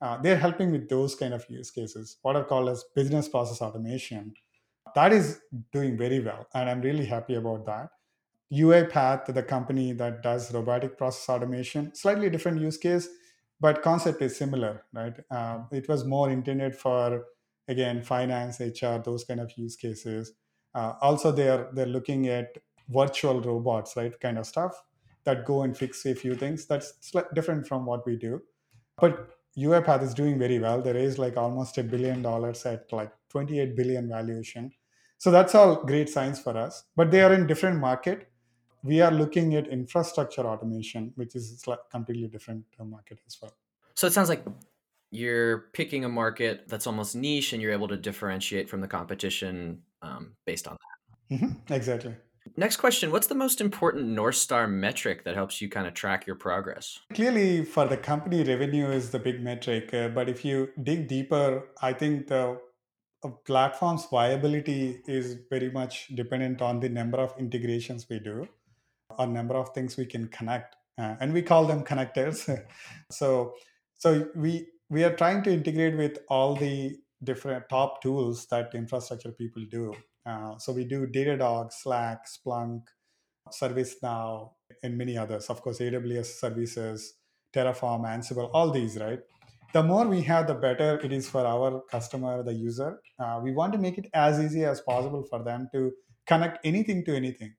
Uh, 0.01 0.17
they're 0.21 0.37
helping 0.37 0.71
with 0.71 0.89
those 0.89 1.15
kind 1.15 1.33
of 1.33 1.45
use 1.49 1.71
cases, 1.71 2.17
what 2.21 2.35
are 2.35 2.43
called 2.43 2.69
as 2.69 2.83
business 2.95 3.27
process 3.27 3.61
automation. 3.61 4.33
That 4.95 5.11
is 5.11 5.41
doing 5.73 5.97
very 5.97 6.19
well, 6.19 6.47
and 6.53 6.69
I'm 6.69 6.81
really 6.81 7.05
happy 7.05 7.35
about 7.35 7.65
that. 7.65 7.89
UiPath, 8.53 9.33
the 9.33 9.43
company 9.43 9.91
that 9.93 10.23
does 10.23 10.53
robotic 10.53 10.97
process 10.97 11.27
automation, 11.29 11.93
slightly 11.93 12.29
different 12.29 12.61
use 12.61 12.77
case, 12.77 13.09
but 13.59 13.81
concept 13.81 14.21
is 14.21 14.37
similar, 14.37 14.83
right? 14.93 15.15
Uh, 15.29 15.59
it 15.71 15.89
was 15.89 16.05
more 16.05 16.29
intended 16.29 16.75
for 16.75 17.25
again 17.67 18.03
finance, 18.03 18.59
HR, 18.59 18.99
those 19.03 19.23
kind 19.23 19.39
of 19.39 19.51
use 19.57 19.75
cases. 19.75 20.33
Uh, 20.73 20.93
also, 21.01 21.31
they're 21.31 21.69
they're 21.73 21.85
looking 21.85 22.27
at 22.27 22.57
virtual 22.89 23.41
robots, 23.41 23.95
right? 23.95 24.17
Kind 24.19 24.37
of 24.37 24.45
stuff 24.45 24.81
that 25.23 25.45
go 25.45 25.63
and 25.63 25.77
fix 25.77 26.05
a 26.05 26.15
few 26.15 26.35
things. 26.35 26.65
That's 26.65 26.93
sli- 27.01 27.33
different 27.33 27.67
from 27.67 27.85
what 27.85 28.05
we 28.05 28.15
do, 28.15 28.41
but 28.97 29.31
UiPath 29.57 30.03
is 30.03 30.13
doing 30.13 30.37
very 30.37 30.59
well. 30.59 30.81
They 30.81 30.93
raised 30.93 31.17
like 31.17 31.35
almost 31.37 31.77
a 31.77 31.83
billion 31.83 32.21
dollars 32.21 32.65
at 32.65 32.91
like 32.93 33.11
28 33.29 33.75
billion 33.75 34.07
valuation. 34.07 34.71
So 35.17 35.31
that's 35.31 35.55
all 35.55 35.83
great 35.83 36.09
signs 36.09 36.39
for 36.39 36.55
us. 36.55 36.83
But 36.95 37.09
they 37.09 37.21
are 37.23 37.33
in 37.33 37.47
different 37.47 37.79
market 37.79 38.29
we 38.83 39.01
are 39.01 39.11
looking 39.11 39.55
at 39.55 39.67
infrastructure 39.67 40.41
automation, 40.45 41.11
which 41.15 41.35
is 41.35 41.65
completely 41.91 42.27
different 42.27 42.65
market 42.79 43.19
as 43.27 43.37
well. 43.41 43.53
So 43.95 44.07
it 44.07 44.13
sounds 44.13 44.29
like 44.29 44.45
you're 45.11 45.69
picking 45.73 46.05
a 46.05 46.09
market 46.09 46.67
that's 46.67 46.87
almost 46.87 47.15
niche 47.15 47.53
and 47.53 47.61
you're 47.61 47.71
able 47.71 47.87
to 47.87 47.97
differentiate 47.97 48.69
from 48.69 48.81
the 48.81 48.87
competition 48.87 49.81
um, 50.01 50.33
based 50.45 50.67
on 50.67 50.77
that. 51.29 51.35
Mm-hmm. 51.35 51.73
Exactly. 51.73 52.15
Next 52.55 52.77
question 52.77 53.11
What's 53.11 53.27
the 53.27 53.35
most 53.35 53.59
important 53.59 54.07
North 54.07 54.35
Star 54.35 54.67
metric 54.67 55.25
that 55.25 55.35
helps 55.35 55.61
you 55.61 55.69
kind 55.69 55.85
of 55.85 55.93
track 55.93 56.25
your 56.25 56.37
progress? 56.37 56.99
Clearly, 57.13 57.65
for 57.65 57.85
the 57.87 57.97
company, 57.97 58.43
revenue 58.43 58.87
is 58.87 59.09
the 59.09 59.19
big 59.19 59.41
metric. 59.41 59.93
Uh, 59.93 60.07
but 60.09 60.29
if 60.29 60.45
you 60.45 60.69
dig 60.81 61.07
deeper, 61.07 61.65
I 61.81 61.91
think 61.93 62.27
the 62.27 62.59
uh, 63.23 63.29
platform's 63.45 64.05
viability 64.05 65.01
is 65.07 65.37
very 65.49 65.71
much 65.71 66.07
dependent 66.15 66.61
on 66.61 66.79
the 66.79 66.87
number 66.87 67.17
of 67.17 67.33
integrations 67.39 68.07
we 68.09 68.19
do 68.19 68.47
a 69.19 69.25
number 69.25 69.55
of 69.55 69.73
things 69.73 69.97
we 69.97 70.05
can 70.05 70.27
connect 70.27 70.75
uh, 70.97 71.15
and 71.19 71.33
we 71.33 71.41
call 71.41 71.65
them 71.65 71.83
connectors 71.83 72.63
so 73.11 73.53
so 73.95 74.27
we 74.35 74.67
we 74.89 75.03
are 75.03 75.15
trying 75.15 75.43
to 75.43 75.51
integrate 75.51 75.97
with 75.97 76.19
all 76.29 76.55
the 76.55 76.97
different 77.23 77.67
top 77.69 78.01
tools 78.01 78.47
that 78.47 78.73
infrastructure 78.73 79.31
people 79.31 79.63
do. 79.69 79.93
Uh, 80.25 80.57
so 80.57 80.71
we 80.73 80.85
do 80.85 81.07
datadog 81.07 81.71
slack 81.71 82.25
splunk 82.27 82.83
servicenow 83.51 84.51
and 84.83 84.97
many 84.97 85.17
others. 85.17 85.47
Of 85.49 85.61
course 85.61 85.79
aws 85.79 86.25
services 86.25 87.13
terraform 87.55 88.05
ansible 88.05 88.49
all 88.53 88.71
these 88.71 88.97
right? 88.97 89.19
The 89.73 89.83
more 89.83 90.05
we 90.07 90.21
have 90.23 90.47
the 90.47 90.53
better 90.53 90.99
it 91.03 91.11
is 91.11 91.29
for 91.29 91.45
our 91.45 91.81
customer 91.91 92.43
the 92.43 92.53
user. 92.53 92.99
Uh, 93.19 93.39
we 93.43 93.51
want 93.51 93.73
to 93.73 93.79
make 93.79 93.97
it 93.97 94.07
as 94.13 94.39
easy 94.39 94.63
as 94.65 94.81
possible 94.81 95.23
for 95.29 95.43
them 95.43 95.69
to 95.73 95.91
connect 96.25 96.65
anything 96.65 97.03
to 97.05 97.15
anything. 97.15 97.55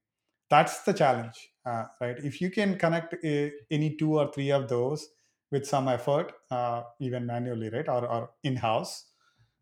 That's 0.51 0.83
the 0.83 0.93
challenge 0.93 1.51
uh, 1.69 1.85
right? 2.01 2.17
If 2.19 2.41
you 2.41 2.51
can 2.51 2.79
connect 2.79 3.15
a, 3.25 3.53
any 3.71 3.97
two 3.97 4.19
or 4.19 4.31
three 4.33 4.51
of 4.51 4.69
those 4.69 5.09
with 5.51 5.67
some 5.67 5.89
effort 5.89 6.33
uh, 6.51 6.83
even 7.01 7.27
manually 7.27 7.71
right 7.71 7.89
or, 7.89 8.07
or 8.07 8.31
in-house. 8.43 9.07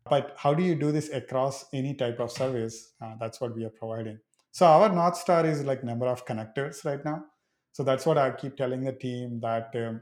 But 0.09 0.33
how 0.37 0.53
do 0.53 0.63
you 0.63 0.75
do 0.75 0.91
this 0.91 1.09
across 1.09 1.65
any 1.73 1.93
type 1.93 2.19
of 2.19 2.31
service? 2.31 2.93
Uh, 3.01 3.15
that's 3.19 3.41
what 3.41 3.55
we 3.55 3.65
are 3.65 3.69
providing. 3.69 4.19
So 4.51 4.65
our 4.65 4.89
north 4.89 5.17
star 5.17 5.45
is 5.45 5.63
like 5.63 5.83
number 5.83 6.07
of 6.07 6.25
connectors 6.25 6.83
right 6.85 7.03
now. 7.03 7.25
So 7.73 7.83
that's 7.83 8.07
what 8.07 8.17
i 8.17 8.31
keep 8.31 8.57
telling 8.57 8.83
the 8.83 8.91
team 8.91 9.39
that 9.41 9.69
um, 9.75 10.01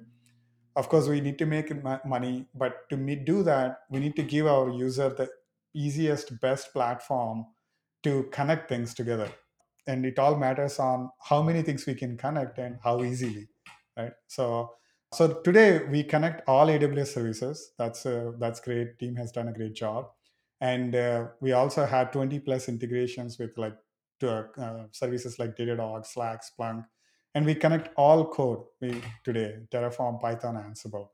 of 0.77 0.87
course 0.87 1.07
we 1.09 1.19
need 1.19 1.37
to 1.39 1.45
make 1.45 1.71
money 2.05 2.45
but 2.55 2.89
to 2.89 2.95
do 3.17 3.43
that 3.43 3.79
we 3.89 3.99
need 3.99 4.15
to 4.15 4.23
give 4.23 4.47
our 4.47 4.69
user 4.69 5.09
the 5.09 5.29
easiest 5.73 6.39
best 6.39 6.71
platform 6.71 7.45
to 8.03 8.23
connect 8.31 8.69
things 8.69 8.93
together. 8.93 9.29
And 9.87 10.05
it 10.05 10.17
all 10.17 10.37
matters 10.37 10.79
on 10.79 11.09
how 11.21 11.41
many 11.41 11.63
things 11.63 11.85
we 11.85 11.95
can 11.95 12.15
connect 12.15 12.57
and 12.59 12.77
how 12.81 13.03
easily 13.03 13.49
right? 13.97 14.13
So 14.27 14.71
so 15.13 15.41
today 15.41 15.83
we 15.85 16.03
connect 16.03 16.47
all 16.47 16.67
aws 16.67 17.07
services 17.07 17.71
that's 17.77 18.05
uh, 18.05 18.31
that's 18.39 18.59
great 18.59 18.97
team 18.99 19.15
has 19.15 19.31
done 19.31 19.47
a 19.47 19.53
great 19.53 19.73
job 19.73 20.09
and 20.61 20.95
uh, 20.95 21.27
we 21.41 21.51
also 21.51 21.85
had 21.85 22.11
20 22.13 22.39
plus 22.39 22.67
integrations 22.69 23.37
with 23.37 23.57
like 23.57 23.75
to 24.19 24.47
uh, 24.57 24.85
services 24.91 25.39
like 25.39 25.55
Datadog, 25.55 26.05
Slack, 26.05 26.41
Splunk, 26.43 26.85
and 27.33 27.45
we 27.45 27.55
connect 27.55 27.89
all 27.97 28.25
code 28.25 28.63
we 28.81 29.01
today 29.23 29.57
Terraform, 29.71 30.21
Python, 30.21 30.55
Ansible, 30.55 31.09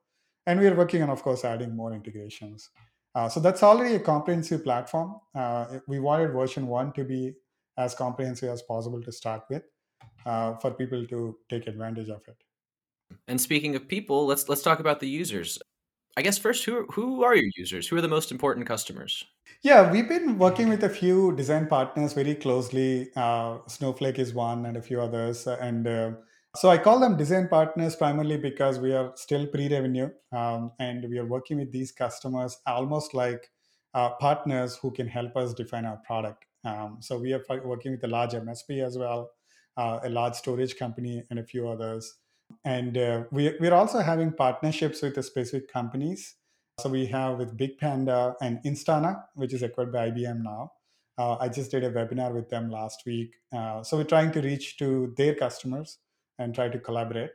and 0.45 0.60
we 0.60 0.67
are 0.67 0.75
working 0.75 1.01
on, 1.04 1.10
of 1.10 1.23
course, 1.23 1.43
adding 1.43 1.75
more 1.75 1.93
integrations. 1.93 2.69
Uh, 3.13 3.27
so 3.27 3.39
that's 3.39 3.63
already 3.63 3.95
a 3.95 3.99
comprehensive 3.99 4.63
platform. 4.63 5.15
Uh, 5.36 5.80
we 5.88 5.99
wanted 5.99 6.32
version 6.32 6.67
one 6.67 6.93
to 6.93 7.04
be 7.04 7.34
as 7.77 7.95
comprehensive 7.95 8.49
as 8.49 8.62
possible 8.62 9.01
to 9.01 9.12
start 9.12 9.43
with 9.49 9.63
uh, 10.25 10.56
for 10.58 10.71
people 10.71 11.06
to 11.08 11.38
take 11.49 11.67
advantage 11.67 12.10
of 12.10 12.21
it. 12.27 12.38
And 13.28 13.39
speaking 13.39 13.76
of 13.76 13.88
people, 13.88 14.26
let's 14.26 14.47
let's 14.50 14.62
talk 14.62 14.80
about 14.80 15.00
the 15.00 15.10
users. 15.10 15.60
I 16.17 16.21
guess 16.21 16.38
first, 16.38 16.65
who 16.65 16.86
who 16.91 17.24
are 17.24 17.36
your 17.36 17.50
users? 17.56 17.88
Who 17.88 17.95
are 17.97 18.02
the 18.02 18.08
most 18.08 18.32
important 18.32 18.67
customers? 18.67 19.26
Yeah, 19.63 19.91
we've 19.91 20.10
been 20.10 20.38
working 20.38 20.69
with 20.69 20.84
a 20.84 20.89
few 20.89 21.36
design 21.36 21.67
partners 21.67 22.13
very 22.13 22.36
closely. 22.36 23.10
Uh, 23.15 23.60
Snowflake 23.67 24.19
is 24.19 24.34
one, 24.34 24.65
and 24.65 24.78
a 24.78 24.82
few 24.82 25.00
others. 25.02 25.47
And 25.47 25.88
uh, 25.88 26.12
so 26.56 26.69
I 26.69 26.78
call 26.78 27.00
them 27.00 27.15
design 27.15 27.47
partners 27.47 27.95
primarily 27.95 28.38
because 28.38 28.80
we 28.80 28.93
are 28.93 29.13
still 29.15 29.47
pre-revenue, 29.47 30.10
um, 30.32 30.71
and 30.80 31.08
we 31.10 31.17
are 31.17 31.26
working 31.26 31.60
with 31.60 31.71
these 31.71 31.91
customers 31.91 32.58
almost 32.65 33.13
like 33.13 33.50
uh, 33.93 34.10
partners 34.19 34.76
who 34.76 34.91
can 34.91 35.08
help 35.08 35.38
us 35.38 35.54
define 35.54 35.86
our 35.86 35.97
product. 36.06 36.45
Um, 36.65 36.97
so 37.00 37.17
we 37.17 37.34
are 37.34 37.41
working 37.63 37.91
with 37.91 38.04
a 38.04 38.08
large 38.08 38.32
MSP 38.32 38.86
as 38.86 38.97
well, 38.97 39.32
uh, 39.78 40.00
a 40.04 40.10
large 40.10 40.36
storage 40.36 40.76
company, 40.76 41.24
and 41.30 41.39
a 41.39 41.43
few 41.43 41.69
others. 41.69 42.15
And 42.65 42.97
uh, 42.97 43.23
we, 43.31 43.55
we're 43.59 43.73
also 43.73 43.99
having 43.99 44.31
partnerships 44.31 45.01
with 45.01 45.15
the 45.15 45.23
specific 45.23 45.71
companies. 45.71 46.35
So 46.79 46.89
we 46.89 47.05
have 47.07 47.37
with 47.37 47.57
Big 47.57 47.77
Panda 47.77 48.35
and 48.41 48.59
Instana, 48.65 49.23
which 49.35 49.53
is 49.53 49.61
acquired 49.63 49.91
by 49.91 50.09
IBM 50.11 50.41
now. 50.41 50.71
Uh, 51.17 51.37
I 51.39 51.49
just 51.49 51.71
did 51.71 51.83
a 51.83 51.91
webinar 51.91 52.33
with 52.33 52.49
them 52.49 52.69
last 52.69 53.03
week. 53.05 53.35
Uh, 53.53 53.83
so 53.83 53.97
we're 53.97 54.05
trying 54.05 54.31
to 54.31 54.41
reach 54.41 54.77
to 54.77 55.13
their 55.17 55.35
customers 55.35 55.99
and 56.39 56.55
try 56.55 56.69
to 56.69 56.79
collaborate. 56.79 57.31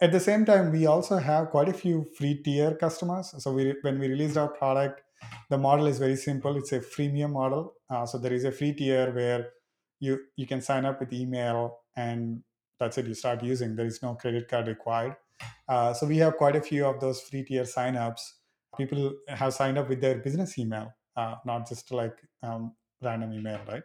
At 0.00 0.12
the 0.12 0.20
same 0.20 0.44
time, 0.44 0.70
we 0.70 0.86
also 0.86 1.18
have 1.18 1.50
quite 1.50 1.68
a 1.68 1.72
few 1.72 2.06
free 2.16 2.40
tier 2.42 2.74
customers. 2.74 3.34
So 3.38 3.52
we, 3.52 3.74
when 3.82 3.98
we 3.98 4.08
released 4.08 4.36
our 4.36 4.48
product, 4.48 5.02
the 5.50 5.58
model 5.58 5.86
is 5.86 5.98
very 5.98 6.16
simple. 6.16 6.56
It's 6.56 6.72
a 6.72 6.80
freemium 6.80 7.32
model. 7.32 7.74
Uh, 7.90 8.06
so 8.06 8.18
there 8.18 8.32
is 8.32 8.44
a 8.44 8.52
free 8.52 8.72
tier 8.72 9.12
where 9.12 9.50
you 10.00 10.18
you 10.36 10.46
can 10.46 10.60
sign 10.60 10.84
up 10.84 10.98
with 11.00 11.12
email 11.12 11.78
and 11.96 12.42
that's 12.82 12.98
it 12.98 13.06
you 13.06 13.14
start 13.14 13.42
using 13.42 13.76
there 13.76 13.86
is 13.86 14.02
no 14.02 14.14
credit 14.14 14.48
card 14.48 14.66
required. 14.68 15.16
Uh, 15.68 15.92
so 15.92 16.06
we 16.06 16.18
have 16.18 16.36
quite 16.36 16.56
a 16.56 16.60
few 16.60 16.84
of 16.86 17.00
those 17.00 17.20
free 17.20 17.44
tier 17.44 17.64
signups. 17.64 18.20
People 18.76 19.12
have 19.28 19.54
signed 19.54 19.78
up 19.78 19.88
with 19.88 20.00
their 20.00 20.18
business 20.18 20.58
email 20.58 20.92
uh, 21.16 21.36
not 21.44 21.68
just 21.68 21.90
like 21.92 22.18
um, 22.42 22.74
random 23.02 23.32
email 23.32 23.60
right? 23.68 23.82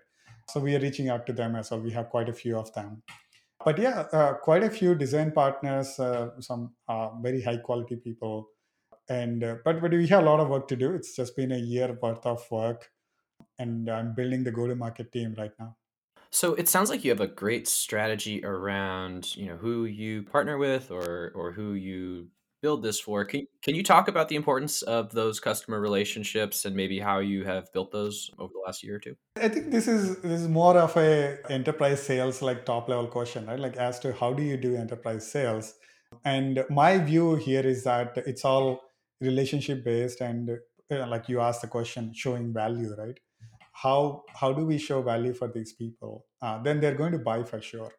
So 0.50 0.60
we 0.60 0.76
are 0.76 0.80
reaching 0.80 1.10
out 1.10 1.26
to 1.28 1.34
them 1.34 1.56
as 1.56 1.72
well. 1.72 1.82
We 1.82 1.92
have 1.92 2.10
quite 2.10 2.30
a 2.30 2.34
few 2.34 2.58
of 2.58 2.74
them. 2.74 3.04
But 3.66 3.80
yeah 3.80 4.02
uh, 4.14 4.34
quite 4.36 4.64
a 4.64 4.70
few 4.70 4.96
design 4.96 5.32
partners 5.32 6.00
uh, 6.00 6.40
some 6.42 6.76
uh, 6.88 7.10
very 7.22 7.42
high 7.42 7.58
quality 7.58 7.98
people. 7.98 8.50
And 9.10 9.44
uh, 9.44 9.56
but 9.66 9.82
but 9.82 9.92
we 9.92 10.08
have 10.08 10.24
a 10.24 10.26
lot 10.26 10.40
of 10.40 10.50
work 10.50 10.68
to 10.70 10.76
do. 10.76 10.94
It's 10.94 11.16
just 11.16 11.36
been 11.36 11.52
a 11.52 11.58
year 11.58 11.98
worth 12.02 12.26
of 12.26 12.50
work. 12.52 12.92
And 13.60 13.90
i'm 13.90 14.14
building 14.16 14.44
the 14.44 14.52
go 14.52 14.68
to 14.68 14.76
market 14.76 15.12
team 15.12 15.36
right 15.38 15.52
now 15.60 15.78
so 16.32 16.54
it 16.56 16.68
sounds 16.68 16.90
like 16.90 17.04
you 17.04 17.12
have 17.12 17.22
a 17.22 17.28
great 17.28 17.68
strategy 17.68 18.44
around, 18.44 19.36
you 19.36 19.48
know, 19.48 19.58
who 19.58 19.86
you 19.86 20.24
partner 20.24 20.58
with 20.58 20.92
or 20.92 21.32
or 21.36 21.52
who 21.52 21.74
you 21.74 22.28
build 22.62 22.84
this 22.84 23.00
for. 23.00 23.24
Can 23.26 23.48
can 23.62 23.76
you 23.76 23.84
talk 23.84 24.08
about 24.08 24.30
the 24.30 24.36
importance 24.36 24.82
of 24.82 25.12
those 25.12 25.40
customer 25.40 25.80
relationships 25.80 26.66
and 26.66 26.76
maybe 26.76 27.00
how 27.00 27.20
you 27.20 27.44
have 27.46 27.72
built 27.74 27.92
those 27.92 28.32
over 28.40 28.52
the 28.54 28.60
last 28.66 28.84
year 28.84 28.96
or 28.96 29.00
two? 29.00 29.16
I 29.38 29.50
think 29.50 29.72
this 29.72 29.88
is 29.88 30.18
this 30.22 30.42
is 30.42 30.48
more 30.48 30.78
of 30.78 30.96
a 30.98 31.38
enterprise 31.50 32.02
sales 32.02 32.42
like 32.42 32.66
top 32.66 32.90
level 32.90 33.08
question, 33.08 33.46
right? 33.46 33.60
Like 33.60 33.78
as 33.78 34.00
to 34.00 34.14
how 34.14 34.34
do 34.34 34.44
you 34.44 34.58
do 34.58 34.76
enterprise 34.76 35.30
sales? 35.30 35.76
And 36.24 36.64
my 36.70 36.98
view 36.98 37.36
here 37.36 37.66
is 37.66 37.84
that 37.84 38.18
it's 38.18 38.46
all 38.46 38.82
relationship 39.22 39.84
based 39.84 40.22
and 40.22 40.58
uh, 40.92 41.08
like 41.08 41.28
you 41.28 41.42
asked 41.42 41.62
the 41.62 41.68
question 41.68 42.14
showing 42.14 42.54
value, 42.54 42.94
right? 42.98 43.20
How 43.84 44.24
how 44.34 44.52
do 44.52 44.66
we 44.66 44.78
show 44.78 45.02
value 45.02 45.34
for 45.34 45.48
these 45.48 45.74
people? 45.74 46.26
Uh, 46.42 46.62
then 46.64 46.80
they're 46.80 46.96
going 46.96 47.12
to 47.12 47.20
buy 47.20 47.44
for 47.44 47.62
sure. 47.62 47.92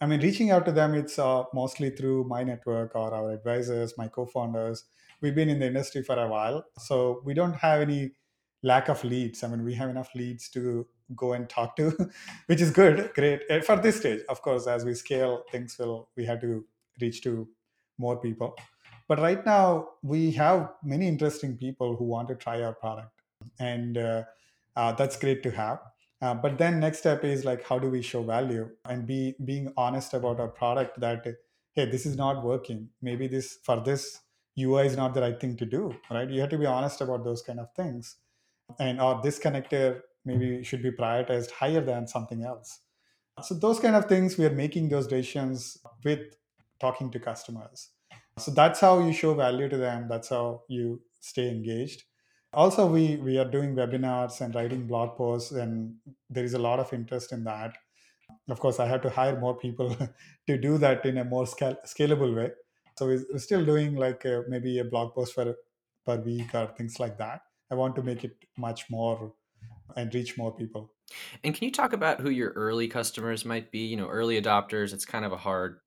I 0.00 0.06
mean 0.06 0.20
reaching 0.20 0.52
out 0.52 0.64
to 0.66 0.72
them 0.72 0.94
it's 0.94 1.18
uh, 1.18 1.42
mostly 1.52 1.90
through 1.90 2.24
my 2.24 2.44
network 2.44 2.94
or 2.94 3.12
our 3.12 3.32
advisors 3.32 3.98
my 3.98 4.06
co-founders. 4.08 4.84
We've 5.20 5.34
been 5.34 5.48
in 5.48 5.58
the 5.58 5.66
industry 5.66 6.02
for 6.04 6.16
a 6.16 6.28
while 6.28 6.64
so 6.78 7.20
we 7.24 7.34
don't 7.34 7.54
have 7.54 7.80
any 7.80 8.12
lack 8.62 8.88
of 8.88 9.02
leads. 9.02 9.42
I 9.42 9.48
mean 9.48 9.64
we 9.64 9.74
have 9.74 9.90
enough 9.90 10.14
leads 10.14 10.48
to 10.50 10.86
go 11.16 11.32
and 11.32 11.48
talk 11.48 11.74
to 11.76 11.90
which 12.46 12.60
is 12.60 12.70
good 12.70 13.10
great. 13.14 13.42
And 13.50 13.64
for 13.64 13.76
this 13.76 13.96
stage 13.96 14.20
of 14.28 14.40
course 14.40 14.68
as 14.68 14.84
we 14.84 14.94
scale 14.94 15.44
things 15.50 15.76
will 15.78 16.10
we 16.16 16.26
have 16.26 16.40
to 16.42 16.64
reach 17.00 17.22
to 17.22 17.48
more 17.98 18.16
people. 18.16 18.56
But 19.08 19.18
right 19.18 19.44
now 19.44 19.88
we 20.02 20.30
have 20.32 20.68
many 20.84 21.08
interesting 21.08 21.56
people 21.56 21.96
who 21.96 22.04
want 22.04 22.28
to 22.28 22.36
try 22.36 22.62
our 22.62 22.74
product. 22.74 23.22
And 23.58 23.98
uh, 23.98 24.22
uh, 24.78 24.92
that's 24.92 25.16
great 25.16 25.42
to 25.42 25.50
have. 25.50 25.80
Uh, 26.22 26.34
but 26.34 26.56
then 26.58 26.80
next 26.80 26.98
step 26.98 27.24
is 27.24 27.44
like 27.44 27.64
how 27.64 27.78
do 27.78 27.90
we 27.90 28.00
show 28.00 28.22
value 28.22 28.70
and 28.84 29.06
be 29.06 29.34
being 29.44 29.72
honest 29.76 30.14
about 30.14 30.40
our 30.40 30.48
product 30.48 31.00
that 31.00 31.26
hey 31.74 31.84
this 31.84 32.06
is 32.06 32.16
not 32.16 32.44
working. 32.44 32.88
Maybe 33.02 33.28
this 33.28 33.58
for 33.64 33.80
this 33.80 34.20
ui 34.58 34.86
is 34.86 34.96
not 34.96 35.14
the 35.14 35.20
right 35.20 35.40
thing 35.40 35.56
to 35.56 35.66
do 35.66 35.94
right? 36.10 36.30
You 36.30 36.40
have 36.40 36.50
to 36.50 36.58
be 36.58 36.66
honest 36.66 37.00
about 37.00 37.24
those 37.24 37.42
kind 37.42 37.60
of 37.60 37.68
things. 37.74 38.16
And 38.78 39.00
or 39.00 39.20
this 39.22 39.38
connector 39.38 40.00
maybe 40.24 40.62
should 40.62 40.82
be 40.82 40.90
prioritized 40.92 41.50
higher 41.50 41.80
than 41.80 42.06
something 42.06 42.44
else. 42.44 42.80
So 43.42 43.54
those 43.54 43.80
kind 43.80 43.96
of 43.96 44.06
things 44.06 44.36
we 44.38 44.46
are 44.46 44.58
making 44.64 44.88
those 44.88 45.06
decisions 45.06 45.78
with 46.04 46.36
talking 46.80 47.10
to 47.12 47.20
customers. 47.20 47.90
So 48.38 48.50
that's 48.52 48.80
how 48.80 48.98
you 49.00 49.12
show 49.12 49.34
value 49.34 49.68
to 49.68 49.76
them. 49.76 50.08
That's 50.08 50.28
how 50.28 50.62
you 50.68 51.02
stay 51.20 51.48
engaged 51.50 52.04
also 52.52 52.86
we 52.86 53.16
we 53.16 53.38
are 53.38 53.44
doing 53.50 53.74
webinars 53.74 54.40
and 54.40 54.54
writing 54.54 54.86
blog 54.86 55.16
posts 55.16 55.52
and 55.52 55.96
there 56.30 56.44
is 56.44 56.54
a 56.54 56.58
lot 56.58 56.80
of 56.80 56.92
interest 56.92 57.32
in 57.32 57.44
that. 57.44 57.76
Of 58.48 58.60
course 58.60 58.80
i 58.80 58.86
have 58.86 59.02
to 59.02 59.10
hire 59.10 59.38
more 59.38 59.56
people 59.56 59.94
to 60.46 60.58
do 60.58 60.78
that 60.78 61.04
in 61.06 61.18
a 61.18 61.24
more 61.24 61.44
scal- 61.44 61.82
scalable 61.86 62.34
way. 62.36 62.52
So 62.98 63.06
we're 63.06 63.38
still 63.38 63.64
doing 63.64 63.94
like 63.96 64.24
a, 64.24 64.44
maybe 64.48 64.78
a 64.78 64.84
blog 64.84 65.14
post 65.14 65.34
for 65.34 65.54
per 66.04 66.16
week 66.16 66.54
or 66.54 66.66
things 66.76 66.98
like 66.98 67.18
that. 67.18 67.42
I 67.70 67.74
want 67.74 67.96
to 67.96 68.02
make 68.02 68.24
it 68.24 68.36
much 68.56 68.90
more 68.90 69.34
and 69.96 70.14
reach 70.14 70.36
more 70.38 70.54
people. 70.54 70.94
And 71.44 71.54
can 71.54 71.64
you 71.64 71.72
talk 71.72 71.92
about 71.92 72.20
who 72.20 72.30
your 72.30 72.50
early 72.52 72.88
customers 72.88 73.44
might 73.44 73.70
be? 73.70 73.86
You 73.86 73.96
know 73.96 74.08
early 74.08 74.40
adopters 74.40 74.92
it's 74.92 75.04
kind 75.04 75.24
of 75.24 75.32
a 75.32 75.36
hard 75.36 75.80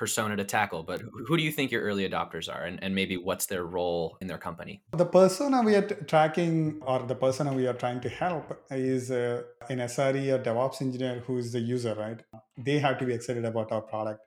persona 0.00 0.34
to 0.34 0.44
tackle, 0.44 0.82
but 0.82 1.02
who 1.26 1.36
do 1.36 1.42
you 1.42 1.52
think 1.52 1.70
your 1.70 1.82
early 1.82 2.08
adopters 2.08 2.48
are 2.52 2.64
and, 2.64 2.82
and 2.82 2.94
maybe 2.94 3.18
what's 3.18 3.44
their 3.44 3.64
role 3.64 4.16
in 4.22 4.26
their 4.28 4.38
company? 4.38 4.82
The 4.96 5.04
persona 5.04 5.60
we 5.62 5.74
are 5.76 5.82
t- 5.82 5.94
tracking 6.06 6.80
or 6.86 7.00
the 7.00 7.14
persona 7.14 7.52
we 7.52 7.66
are 7.66 7.74
trying 7.74 8.00
to 8.00 8.08
help 8.08 8.46
is 8.70 9.10
uh, 9.10 9.42
an 9.68 9.80
SRE 9.80 10.26
or 10.34 10.42
DevOps 10.42 10.80
engineer 10.80 11.22
who 11.26 11.36
is 11.36 11.52
the 11.52 11.60
user, 11.60 11.94
right? 11.94 12.22
They 12.56 12.78
have 12.78 12.96
to 13.00 13.04
be 13.04 13.12
excited 13.12 13.44
about 13.44 13.72
our 13.72 13.82
product. 13.82 14.20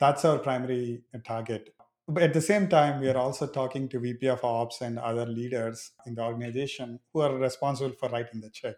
That's 0.00 0.24
our 0.24 0.38
primary 0.38 1.04
target. 1.24 1.72
But 2.08 2.24
at 2.24 2.34
the 2.34 2.40
same 2.40 2.66
time, 2.66 3.00
we 3.00 3.08
are 3.08 3.16
also 3.16 3.46
talking 3.46 3.88
to 3.90 4.00
VP 4.00 4.26
of 4.26 4.42
Ops 4.42 4.80
and 4.80 4.98
other 4.98 5.24
leaders 5.24 5.92
in 6.04 6.16
the 6.16 6.22
organization 6.22 6.98
who 7.12 7.20
are 7.20 7.32
responsible 7.36 7.94
for 8.00 8.08
writing 8.08 8.40
the 8.40 8.50
check. 8.50 8.74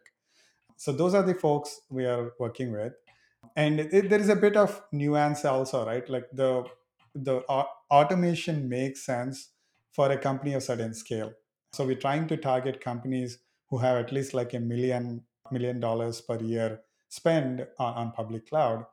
So 0.77 0.93
those 0.93 1.15
are 1.15 1.23
the 1.23 1.35
folks 1.35 1.81
we 1.89 2.05
are 2.05 2.33
working 2.39 2.71
with 2.71 2.93
and 3.57 3.81
it, 3.81 4.09
there 4.11 4.21
is 4.21 4.29
a 4.29 4.37
bit 4.37 4.57
of 4.57 4.83
nuance 4.93 5.45
also 5.45 5.87
right? 5.87 6.09
Like 6.09 6.29
the 6.33 6.65
the 7.15 7.41
automation 7.91 8.69
makes 8.69 9.05
sense 9.07 9.51
for 9.93 10.11
a 10.11 10.19
company 10.19 10.55
of 10.55 10.63
certain 10.63 10.95
scale. 10.95 11.33
So 11.73 11.87
we're 11.87 11.97
trying 11.97 12.27
to 12.29 12.37
target 12.37 12.81
companies 12.81 13.39
who 13.69 13.79
have 13.79 13.97
at 13.97 14.13
least 14.13 14.35
like 14.35 14.55
a 14.55 14.61
million 14.61 15.23
million 15.51 15.81
dollars 15.81 16.21
per 16.21 16.39
year 16.41 16.81
spend 17.09 17.67
on, 17.79 17.95
on 17.95 18.13
public 18.13 18.49
cloud. 18.49 18.87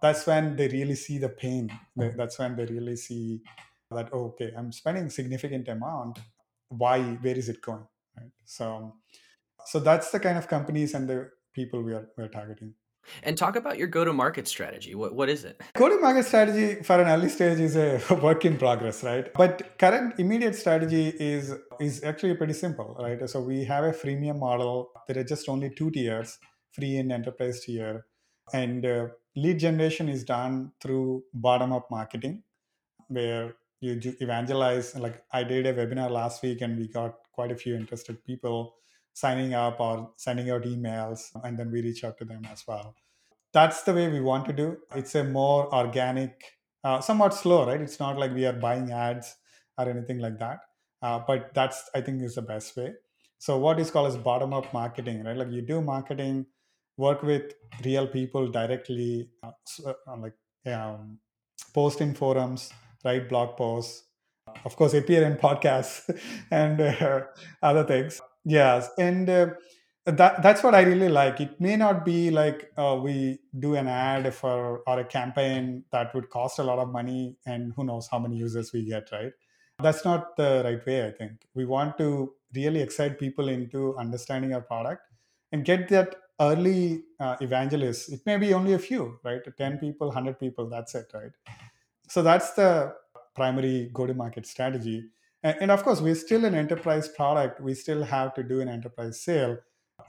That's 0.00 0.26
when 0.26 0.56
they 0.56 0.68
really 0.68 0.94
see 0.94 1.18
the 1.18 1.28
pain. 1.28 1.70
Hmm. 1.96 2.16
That's 2.16 2.38
when 2.38 2.56
they 2.56 2.64
really 2.64 2.96
see 2.96 3.42
that 3.90 4.08
oh, 4.12 4.26
okay 4.26 4.52
i'm 4.56 4.72
spending 4.72 5.10
significant 5.10 5.68
amount. 5.68 6.18
Why 6.68 7.00
where 7.02 7.36
is 7.36 7.48
it 7.48 7.60
going 7.60 7.86
right? 8.16 8.30
So 8.44 8.94
so 9.66 9.80
that's 9.80 10.10
the 10.10 10.20
kind 10.20 10.38
of 10.38 10.48
companies 10.48 10.94
and 10.94 11.08
the 11.08 11.30
people 11.52 11.82
we 11.82 11.92
are 11.92 12.08
we're 12.16 12.28
targeting 12.28 12.74
and 13.22 13.36
talk 13.36 13.56
about 13.56 13.78
your 13.78 13.88
go-to-market 13.88 14.46
strategy. 14.48 14.94
What 14.94 15.14
what 15.14 15.28
is 15.28 15.44
it? 15.44 15.60
Go-to-market 15.74 16.24
strategy 16.24 16.82
for 16.82 17.00
an 17.00 17.08
early 17.08 17.28
stage 17.28 17.60
is 17.60 17.76
a 17.76 18.00
work 18.22 18.44
in 18.44 18.56
progress, 18.56 19.02
right? 19.02 19.32
But 19.34 19.78
current 19.78 20.14
immediate 20.18 20.54
strategy 20.54 21.08
is 21.18 21.54
is 21.80 22.02
actually 22.04 22.34
pretty 22.34 22.54
simple, 22.54 22.96
right? 22.98 23.28
So 23.28 23.40
we 23.40 23.64
have 23.64 23.84
a 23.84 23.92
freemium 23.92 24.38
model. 24.38 24.90
There 25.06 25.18
are 25.18 25.24
just 25.24 25.48
only 25.48 25.70
two 25.70 25.90
tiers, 25.90 26.38
free 26.72 26.96
and 26.96 27.12
enterprise 27.12 27.60
tier, 27.60 28.06
and 28.52 28.84
uh, 28.84 29.06
lead 29.36 29.58
generation 29.58 30.08
is 30.08 30.24
done 30.24 30.72
through 30.80 31.24
bottom-up 31.34 31.90
marketing, 31.90 32.42
where 33.08 33.54
you 33.80 34.00
evangelize. 34.20 34.94
Like 34.96 35.22
I 35.32 35.44
did 35.44 35.66
a 35.66 35.74
webinar 35.74 36.10
last 36.10 36.42
week, 36.42 36.60
and 36.60 36.78
we 36.78 36.88
got 36.88 37.16
quite 37.32 37.52
a 37.52 37.56
few 37.56 37.74
interested 37.74 38.24
people 38.24 38.74
signing 39.20 39.54
up 39.54 39.80
or 39.80 40.12
sending 40.16 40.50
out 40.50 40.62
emails, 40.62 41.30
and 41.44 41.58
then 41.58 41.70
we 41.70 41.82
reach 41.82 42.02
out 42.04 42.16
to 42.18 42.24
them 42.24 42.46
as 42.50 42.64
well. 42.66 42.94
That's 43.52 43.82
the 43.82 43.94
way 43.94 44.08
we 44.08 44.20
want 44.20 44.46
to 44.46 44.52
do. 44.52 44.78
It's 44.94 45.14
a 45.14 45.24
more 45.24 45.72
organic, 45.74 46.44
uh, 46.84 47.00
somewhat 47.00 47.34
slow, 47.34 47.66
right? 47.66 47.80
It's 47.80 48.00
not 48.00 48.18
like 48.18 48.34
we 48.34 48.46
are 48.46 48.52
buying 48.52 48.92
ads 48.92 49.36
or 49.76 49.88
anything 49.88 50.18
like 50.18 50.38
that. 50.38 50.60
Uh, 51.02 51.18
but 51.26 51.52
that's 51.54 51.88
I 51.94 52.00
think 52.00 52.22
is 52.22 52.34
the 52.34 52.42
best 52.42 52.76
way. 52.76 52.92
So 53.38 53.56
what 53.58 53.80
is 53.80 53.90
called 53.90 54.08
as 54.08 54.16
bottom 54.16 54.52
up 54.52 54.72
marketing, 54.72 55.24
right? 55.24 55.36
Like 55.36 55.50
you 55.50 55.62
do 55.62 55.80
marketing, 55.80 56.46
work 56.96 57.22
with 57.22 57.54
real 57.84 58.06
people 58.06 58.48
directly, 58.48 59.30
uh, 59.42 59.52
uh, 59.86 60.16
like 60.18 60.34
um, 60.72 61.18
post 61.74 62.00
in 62.00 62.14
forums, 62.14 62.70
write 63.04 63.28
blog 63.28 63.56
posts, 63.56 64.04
of 64.64 64.76
course, 64.76 64.94
appear 64.94 65.24
in 65.24 65.36
podcasts 65.36 66.10
and 66.50 66.80
uh, 66.80 67.22
other 67.62 67.84
things. 67.84 68.20
Yes, 68.44 68.88
and 68.98 69.28
uh, 69.28 69.48
that 70.06 70.42
that's 70.42 70.62
what 70.62 70.74
I 70.74 70.82
really 70.82 71.08
like. 71.08 71.40
It 71.40 71.60
may 71.60 71.76
not 71.76 72.04
be 72.04 72.30
like 72.30 72.70
uh, 72.76 72.98
we 73.02 73.38
do 73.58 73.74
an 73.74 73.86
ad 73.86 74.32
for 74.34 74.82
or 74.86 75.00
a 75.00 75.04
campaign 75.04 75.84
that 75.92 76.14
would 76.14 76.30
cost 76.30 76.58
a 76.58 76.62
lot 76.64 76.78
of 76.78 76.88
money, 76.90 77.36
and 77.46 77.72
who 77.76 77.84
knows 77.84 78.08
how 78.10 78.18
many 78.18 78.36
users 78.36 78.72
we 78.72 78.84
get, 78.84 79.10
right? 79.12 79.32
That's 79.82 80.04
not 80.04 80.36
the 80.36 80.62
right 80.64 80.84
way. 80.86 81.06
I 81.06 81.10
think 81.10 81.32
we 81.54 81.64
want 81.66 81.98
to 81.98 82.34
really 82.54 82.80
excite 82.80 83.18
people 83.18 83.48
into 83.48 83.96
understanding 83.98 84.54
our 84.54 84.60
product 84.62 85.02
and 85.52 85.64
get 85.64 85.88
that 85.90 86.16
early 86.40 87.04
uh, 87.18 87.36
evangelists. 87.40 88.08
It 88.08 88.20
may 88.26 88.36
be 88.38 88.54
only 88.54 88.72
a 88.74 88.78
few, 88.78 89.18
right? 89.22 89.40
Ten 89.58 89.78
people, 89.78 90.10
hundred 90.10 90.38
people. 90.38 90.68
That's 90.68 90.94
it, 90.94 91.10
right? 91.14 91.32
so 92.08 92.22
that's 92.22 92.52
the 92.54 92.94
primary 93.34 93.90
go 93.92 94.06
to 94.06 94.14
market 94.14 94.46
strategy 94.46 95.04
and, 95.42 95.56
and 95.60 95.70
of 95.70 95.82
course 95.82 96.00
we're 96.00 96.14
still 96.14 96.44
an 96.44 96.54
enterprise 96.54 97.08
product. 97.08 97.60
We 97.60 97.74
still 97.74 98.02
have 98.02 98.34
to 98.34 98.42
do 98.42 98.60
an 98.60 98.68
enterprise 98.68 99.20
sale. 99.20 99.58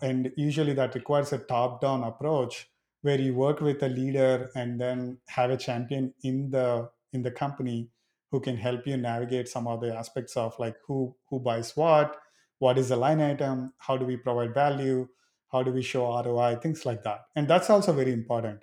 And 0.01 0.31
usually 0.35 0.73
that 0.73 0.95
requires 0.95 1.33
a 1.33 1.37
top 1.37 1.81
down 1.81 2.03
approach 2.03 2.69
where 3.01 3.19
you 3.19 3.33
work 3.33 3.61
with 3.61 3.81
a 3.83 3.89
leader 3.89 4.49
and 4.55 4.79
then 4.79 5.17
have 5.27 5.49
a 5.49 5.57
champion 5.57 6.13
in 6.23 6.49
the 6.49 6.89
in 7.13 7.23
the 7.23 7.31
company 7.31 7.89
who 8.31 8.39
can 8.39 8.55
help 8.55 8.87
you 8.87 8.95
navigate 8.95 9.49
some 9.49 9.67
of 9.67 9.81
the 9.81 9.95
aspects 9.95 10.37
of 10.37 10.57
like 10.59 10.75
who 10.87 11.13
who 11.29 11.39
buys 11.39 11.75
what 11.75 12.15
what 12.59 12.77
is 12.77 12.89
the 12.89 12.95
line 12.95 13.19
item 13.19 13.73
how 13.79 13.97
do 13.97 14.05
we 14.05 14.15
provide 14.15 14.53
value 14.53 15.07
how 15.51 15.61
do 15.61 15.71
we 15.71 15.81
show 15.81 16.05
roi 16.23 16.55
things 16.55 16.85
like 16.85 17.03
that. 17.03 17.21
And 17.35 17.47
that's 17.47 17.69
also 17.69 17.91
very 17.91 18.13
important. 18.13 18.61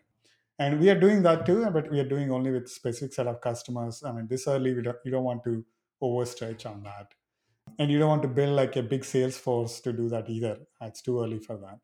And 0.58 0.80
we 0.80 0.88
are 0.90 0.98
doing 0.98 1.22
that 1.22 1.44
too 1.44 1.66
but 1.70 1.90
we 1.90 2.00
are 2.00 2.08
doing 2.08 2.30
only 2.30 2.50
with 2.50 2.68
specific 2.68 3.12
set 3.12 3.26
of 3.26 3.40
customers. 3.40 4.02
I 4.04 4.12
mean 4.12 4.28
this 4.28 4.48
early 4.48 4.74
we 4.74 4.82
don't, 4.82 4.96
you 5.04 5.10
don't 5.10 5.24
want 5.24 5.44
to 5.44 5.64
overstretch 6.02 6.66
on 6.66 6.82
that 6.82 7.14
and 7.78 7.90
you 7.90 7.98
don't 7.98 8.08
want 8.08 8.22
to 8.22 8.28
build 8.28 8.56
like 8.56 8.76
a 8.76 8.82
big 8.82 9.04
sales 9.04 9.36
force 9.36 9.80
to 9.80 9.92
do 9.92 10.08
that 10.08 10.28
either 10.28 10.58
it's 10.82 11.02
too 11.02 11.20
early 11.22 11.38
for 11.38 11.56
that 11.56 11.78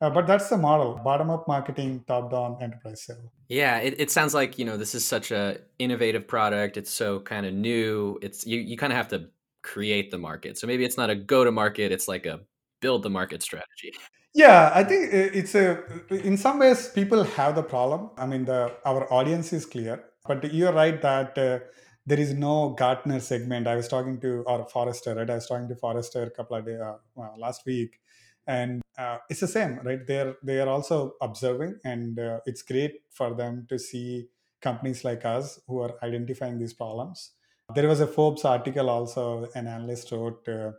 uh, 0.00 0.10
but 0.10 0.26
that's 0.26 0.48
the 0.50 0.56
model 0.56 1.00
bottom 1.02 1.30
up 1.30 1.48
marketing 1.48 2.04
top 2.06 2.30
down 2.30 2.56
enterprise 2.60 3.02
sale 3.02 3.32
Yeah, 3.48 3.78
it, 3.78 3.94
it 3.98 4.10
sounds 4.10 4.34
like, 4.34 4.58
you 4.58 4.64
know, 4.64 4.76
this 4.76 4.94
is 4.94 5.04
such 5.04 5.30
a 5.30 5.58
innovative 5.78 6.26
product. 6.28 6.76
It's 6.76 6.90
so 6.90 7.20
kind 7.20 7.46
of 7.46 7.54
new. 7.54 8.18
It's 8.20 8.46
you, 8.46 8.58
you 8.58 8.76
kind 8.76 8.92
of 8.92 8.96
have 8.96 9.08
to 9.08 9.28
create 9.62 10.10
the 10.10 10.18
market. 10.18 10.58
So 10.58 10.66
maybe 10.66 10.84
it's 10.84 10.96
not 10.96 11.10
a 11.10 11.14
go 11.14 11.44
to 11.44 11.52
market, 11.52 11.92
it's 11.92 12.08
like 12.08 12.26
a 12.26 12.40
build 12.80 13.02
the 13.04 13.10
market 13.10 13.42
strategy. 13.42 13.92
Yeah, 14.34 14.70
I 14.74 14.84
think 14.84 15.14
it's 15.14 15.54
a. 15.54 15.82
In 16.10 16.36
some 16.36 16.58
ways, 16.58 16.88
people 16.88 17.24
have 17.24 17.54
the 17.54 17.62
problem. 17.62 18.10
I 18.18 18.26
mean, 18.26 18.44
the 18.44 18.72
our 18.84 19.10
audience 19.10 19.52
is 19.54 19.64
clear, 19.64 20.04
but 20.28 20.52
you're 20.52 20.72
right 20.72 21.00
that 21.00 21.38
uh, 21.38 21.60
there 22.06 22.20
is 22.20 22.32
no 22.34 22.70
Gartner 22.70 23.20
segment. 23.20 23.66
I 23.66 23.76
was 23.76 23.88
talking 23.88 24.20
to 24.20 24.42
or 24.46 24.66
Forrester, 24.68 25.14
right? 25.14 25.28
I 25.28 25.34
was 25.34 25.46
talking 25.46 25.68
to 25.68 25.76
Forrester 25.76 26.22
a 26.24 26.30
couple 26.30 26.56
of 26.56 26.66
days 26.66 26.80
uh, 26.80 26.98
well, 27.14 27.34
last 27.38 27.66
week, 27.66 28.00
and 28.46 28.82
uh, 28.96 29.18
it's 29.28 29.40
the 29.40 29.48
same, 29.48 29.80
right? 29.84 30.06
They're 30.06 30.36
they 30.42 30.60
are 30.60 30.68
also 30.68 31.14
observing, 31.20 31.80
and 31.84 32.18
uh, 32.18 32.40
it's 32.46 32.62
great 32.62 33.02
for 33.10 33.34
them 33.34 33.66
to 33.68 33.78
see 33.78 34.28
companies 34.60 35.04
like 35.04 35.24
us 35.24 35.60
who 35.66 35.80
are 35.80 35.94
identifying 36.02 36.58
these 36.58 36.72
problems. 36.72 37.32
There 37.74 37.88
was 37.88 38.00
a 38.00 38.06
Forbes 38.06 38.44
article 38.44 38.88
also, 38.88 39.48
an 39.54 39.66
analyst 39.66 40.12
wrote. 40.12 40.48
Uh, 40.48 40.72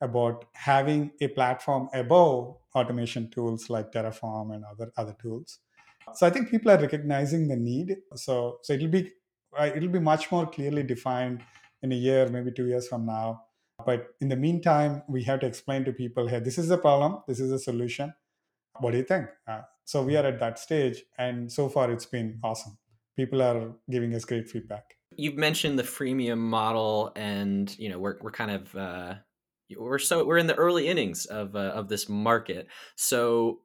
about 0.00 0.46
having 0.52 1.12
a 1.20 1.28
platform 1.28 1.88
above 1.92 2.56
automation 2.74 3.28
tools 3.30 3.68
like 3.68 3.92
Terraform 3.92 4.54
and 4.54 4.64
other 4.64 4.90
other 4.96 5.14
tools. 5.20 5.58
So 6.14 6.26
I 6.26 6.30
think 6.30 6.50
people 6.50 6.70
are 6.70 6.78
recognizing 6.78 7.48
the 7.48 7.56
need. 7.56 7.96
So 8.14 8.58
so 8.62 8.72
it'll 8.72 8.88
be 8.88 9.06
uh, 9.06 9.10
it'll 9.58 9.88
be 9.88 9.98
much 9.98 10.30
more 10.30 10.46
clearly 10.46 10.82
defined 10.82 11.42
in 11.82 11.92
a 11.92 11.96
year, 11.96 12.28
maybe 12.28 12.52
two 12.52 12.66
years 12.66 12.88
from 12.88 13.06
now. 13.06 13.42
But 13.84 14.08
in 14.20 14.28
the 14.28 14.36
meantime, 14.36 15.02
we 15.08 15.22
have 15.24 15.40
to 15.40 15.46
explain 15.46 15.84
to 15.84 15.92
people, 15.92 16.28
hey, 16.28 16.40
this 16.40 16.58
is 16.58 16.68
the 16.68 16.78
problem, 16.78 17.22
this 17.26 17.40
is 17.40 17.50
the 17.50 17.58
solution. 17.58 18.12
What 18.78 18.92
do 18.92 18.98
you 18.98 19.04
think? 19.04 19.26
Uh, 19.48 19.62
so 19.84 20.02
we 20.02 20.16
are 20.16 20.24
at 20.24 20.38
that 20.40 20.58
stage, 20.58 21.02
and 21.18 21.50
so 21.50 21.68
far 21.68 21.90
it's 21.90 22.06
been 22.06 22.38
awesome. 22.44 22.78
People 23.16 23.42
are 23.42 23.72
giving 23.90 24.14
us 24.14 24.24
great 24.24 24.48
feedback. 24.48 24.96
You've 25.16 25.36
mentioned 25.36 25.78
the 25.78 25.82
freemium 25.82 26.38
model 26.38 27.12
and, 27.16 27.76
you 27.78 27.88
know, 27.88 27.98
we're 27.98 28.16
we're 28.20 28.30
kind 28.30 28.52
of 28.52 28.76
uh 28.76 29.14
we're 29.76 29.98
so 29.98 30.24
we're 30.24 30.38
in 30.38 30.46
the 30.46 30.54
early 30.54 30.86
innings 30.86 31.26
of 31.26 31.56
uh, 31.56 31.58
of 31.58 31.88
this 31.88 32.08
market. 32.08 32.68
So 32.96 33.60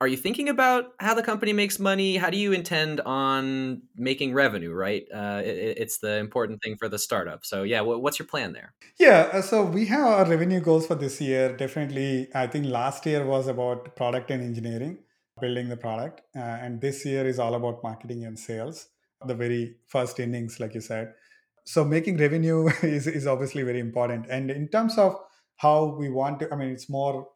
are 0.00 0.08
you 0.08 0.16
thinking 0.16 0.48
about 0.48 0.94
how 0.98 1.12
the 1.12 1.22
company 1.22 1.52
makes 1.52 1.78
money? 1.78 2.16
How 2.16 2.30
do 2.30 2.38
you 2.38 2.52
intend 2.52 3.00
on 3.02 3.82
making 3.96 4.32
revenue? 4.32 4.72
Right, 4.72 5.04
uh, 5.14 5.42
it, 5.44 5.76
it's 5.76 5.98
the 5.98 6.16
important 6.16 6.62
thing 6.62 6.76
for 6.78 6.88
the 6.88 6.98
startup. 6.98 7.44
So 7.44 7.64
yeah, 7.64 7.82
what, 7.82 8.00
what's 8.00 8.18
your 8.18 8.26
plan 8.26 8.54
there? 8.54 8.72
Yeah, 8.98 9.28
uh, 9.32 9.42
so 9.42 9.64
we 9.64 9.84
have 9.86 10.06
our 10.06 10.24
revenue 10.24 10.60
goals 10.60 10.86
for 10.86 10.94
this 10.94 11.20
year. 11.20 11.54
Definitely, 11.54 12.28
I 12.34 12.46
think 12.46 12.66
last 12.66 13.04
year 13.04 13.26
was 13.26 13.46
about 13.46 13.94
product 13.94 14.30
and 14.30 14.42
engineering, 14.42 15.00
building 15.38 15.68
the 15.68 15.76
product. 15.76 16.22
Uh, 16.34 16.40
and 16.40 16.80
this 16.80 17.04
year 17.04 17.26
is 17.26 17.38
all 17.38 17.54
about 17.54 17.82
marketing 17.82 18.24
and 18.24 18.38
sales, 18.38 18.88
the 19.26 19.34
very 19.34 19.76
first 19.86 20.18
innings, 20.18 20.58
like 20.60 20.74
you 20.74 20.80
said. 20.80 21.12
So 21.64 21.84
making 21.84 22.16
revenue 22.16 22.68
is, 22.82 23.06
is 23.06 23.26
obviously 23.26 23.64
very 23.64 23.80
important. 23.80 24.26
And 24.30 24.50
in 24.50 24.68
terms 24.68 24.96
of 24.96 25.16
how 25.56 25.94
we 25.98 26.08
want 26.08 26.40
to, 26.40 26.50
I 26.50 26.56
mean, 26.56 26.70
it's 26.70 26.88
more 26.88 27.28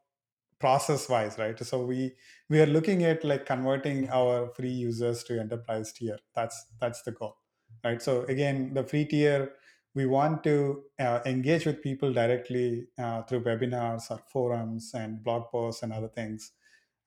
process 0.65 1.09
wise 1.09 1.39
right? 1.39 1.59
So 1.71 1.85
we 1.85 2.17
we 2.49 2.61
are 2.61 2.67
looking 2.77 3.05
at 3.05 3.25
like 3.25 3.47
converting 3.47 4.09
our 4.11 4.49
free 4.55 4.71
users 4.89 5.25
to 5.25 5.39
enterprise 5.41 5.93
tier. 5.93 6.19
That's 6.35 6.59
that's 6.81 7.03
the 7.03 7.13
goal 7.13 7.37
right? 7.85 8.01
So 8.03 8.23
again 8.25 8.75
the 8.75 8.85
free 8.85 9.05
tier 9.07 9.55
we 9.95 10.07
want 10.07 10.43
to 10.45 10.85
uh, 10.99 11.21
engage 11.25 11.67
with 11.67 11.83
people 11.83 12.13
directly 12.13 12.89
uh, 12.99 13.23
through 13.23 13.45
webinars 13.45 14.11
or 14.11 14.19
forums 14.33 14.93
and 14.95 15.23
blog 15.23 15.51
posts 15.53 15.83
and 15.83 15.93
other 15.93 16.09
things 16.09 16.53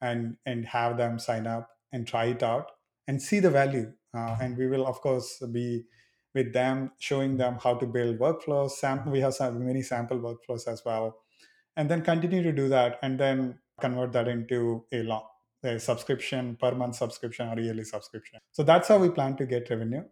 and 0.01 0.37
and 0.45 0.65
have 0.65 0.97
them 0.97 1.19
sign 1.19 1.47
up 1.47 1.69
and 1.91 2.07
try 2.07 2.25
it 2.25 2.43
out 2.43 2.71
and 3.07 3.21
see 3.21 3.39
the 3.39 3.49
value. 3.49 3.93
Uh, 4.13 4.37
and 4.41 4.57
we 4.57 4.67
will 4.67 4.85
of 4.87 4.99
course 5.01 5.39
be 5.51 5.85
with 6.33 6.53
them 6.53 6.91
showing 6.99 7.37
them 7.37 7.55
how 7.61 7.73
to 7.75 7.85
build 7.85 8.17
workflows 8.19 8.71
sam- 8.71 9.09
we 9.11 9.19
have 9.19 9.33
some 9.33 9.65
many 9.65 9.81
sample 9.81 10.19
workflows 10.19 10.67
as 10.67 10.83
well 10.85 11.19
and 11.77 11.89
then 11.89 12.01
continue 12.01 12.43
to 12.43 12.51
do 12.51 12.67
that 12.67 12.99
and 13.01 13.19
then 13.19 13.57
convert 13.79 14.11
that 14.11 14.27
into 14.27 14.83
a 14.91 15.03
long 15.03 15.23
a 15.63 15.79
subscription 15.79 16.55
per 16.59 16.71
month 16.75 16.95
subscription 16.95 17.49
or 17.49 17.59
yearly 17.59 17.83
subscription. 17.83 18.39
So 18.51 18.63
that's 18.63 18.87
how 18.87 18.97
we 18.99 19.09
plan 19.09 19.35
to 19.37 19.45
get 19.45 19.69
revenue. 19.69 20.03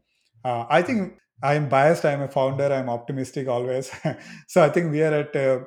Uh, 0.43 0.65
i 0.69 0.81
think 0.81 1.17
i'm 1.41 1.67
biased 1.69 2.05
i'm 2.05 2.21
a 2.21 2.27
founder 2.27 2.71
i'm 2.73 2.89
optimistic 2.89 3.47
always. 3.47 3.91
So 4.47 4.63
i 4.63 4.69
think 4.69 4.91
we 4.91 5.01
are 5.03 5.13
at 5.13 5.35
a, 5.35 5.63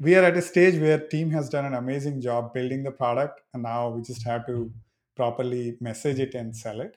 we 0.00 0.14
are 0.16 0.24
at 0.24 0.36
a 0.36 0.42
stage 0.42 0.80
where 0.80 0.98
team 0.98 1.30
has 1.30 1.48
done 1.48 1.64
an 1.64 1.74
amazing 1.74 2.20
job 2.20 2.52
building 2.54 2.82
the 2.82 2.90
product 2.90 3.40
and 3.54 3.62
now 3.62 3.88
we 3.88 4.02
just 4.02 4.24
have 4.24 4.46
to 4.46 4.70
properly 5.16 5.76
message 5.80 6.18
it 6.18 6.34
and 6.34 6.54
sell 6.54 6.80
it. 6.80 6.96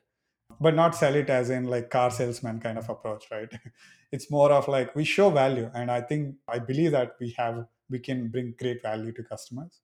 But 0.60 0.76
not 0.76 0.96
sell 0.96 1.16
it 1.16 1.30
as 1.30 1.50
in 1.50 1.66
like 1.66 1.90
car 1.90 2.12
salesman 2.12 2.60
kind 2.60 2.78
of 2.78 2.90
approach 2.90 3.26
right? 3.32 3.52
It's 4.12 4.32
more 4.32 4.52
of 4.52 4.68
like 4.68 4.96
we 4.96 5.04
show 5.06 5.30
value 5.30 5.70
and 5.76 5.92
i 5.92 6.02
think 6.02 6.36
i 6.48 6.58
believe 6.58 6.92
that 6.94 7.16
we 7.20 7.36
have 7.38 7.66
we 7.90 8.00
can 8.00 8.28
bring 8.30 8.54
great 8.60 8.82
value 8.82 9.12
to 9.12 9.24
customers 9.24 9.80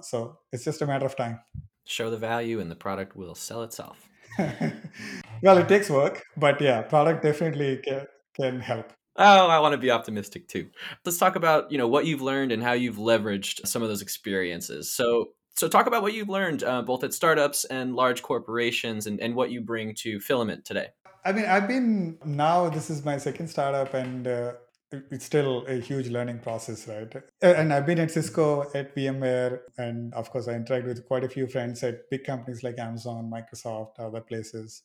so 0.00 0.38
it's 0.52 0.64
just 0.64 0.82
a 0.82 0.86
matter 0.86 1.06
of 1.06 1.16
time 1.16 1.40
Show 1.88 2.10
the 2.10 2.16
value, 2.16 2.58
and 2.58 2.68
the 2.68 2.74
product 2.74 3.14
will 3.14 3.36
sell 3.36 3.62
itself. 3.62 4.08
well 5.42 5.56
it 5.56 5.68
takes 5.68 5.88
work 5.88 6.24
but 6.36 6.60
yeah 6.60 6.82
product 6.82 7.22
definitely 7.22 7.78
can, 7.78 8.06
can 8.34 8.60
help 8.60 8.92
Oh, 9.18 9.46
I 9.48 9.60
want 9.60 9.72
to 9.72 9.78
be 9.78 9.90
optimistic 9.90 10.46
too. 10.46 10.68
Let's 11.06 11.16
talk 11.16 11.36
about 11.36 11.72
you 11.72 11.78
know 11.78 11.88
what 11.88 12.04
you've 12.04 12.20
learned 12.20 12.52
and 12.52 12.62
how 12.62 12.72
you've 12.72 12.96
leveraged 12.96 13.66
some 13.66 13.82
of 13.82 13.88
those 13.88 14.02
experiences. 14.02 14.92
So, 14.92 15.28
so 15.56 15.68
talk 15.68 15.86
about 15.86 16.02
what 16.02 16.12
you've 16.12 16.28
learned 16.28 16.62
uh, 16.62 16.82
both 16.82 17.02
at 17.02 17.14
startups 17.14 17.64
and 17.64 17.94
large 17.94 18.20
corporations, 18.22 19.06
and, 19.06 19.18
and 19.20 19.34
what 19.34 19.50
you 19.50 19.62
bring 19.62 19.94
to 20.00 20.18
Fylamynt 20.18 20.64
today. 20.64 20.88
i 21.24 21.32
mean 21.32 21.46
i've 21.46 21.66
been 21.66 22.18
now 22.24 22.68
this 22.68 22.90
is 22.90 23.04
my 23.04 23.16
second 23.16 23.48
startup 23.48 23.94
and 23.94 24.26
uh, 24.28 24.52
it's 24.92 25.24
still 25.24 25.66
a 25.66 25.74
huge 25.74 26.08
learning 26.08 26.38
process 26.38 26.86
right 26.88 27.12
and 27.42 27.72
i've 27.72 27.86
been 27.86 27.98
at 27.98 28.10
cisco 28.10 28.62
at 28.74 28.94
vmware 28.94 29.60
and 29.78 30.14
of 30.14 30.30
course 30.30 30.46
i 30.48 30.52
interact 30.54 30.86
with 30.86 31.04
quite 31.06 31.24
a 31.24 31.28
few 31.28 31.46
friends 31.46 31.82
at 31.82 32.08
big 32.08 32.24
companies 32.24 32.62
like 32.62 32.78
amazon 32.78 33.30
microsoft 33.30 33.98
other 33.98 34.20
places 34.20 34.82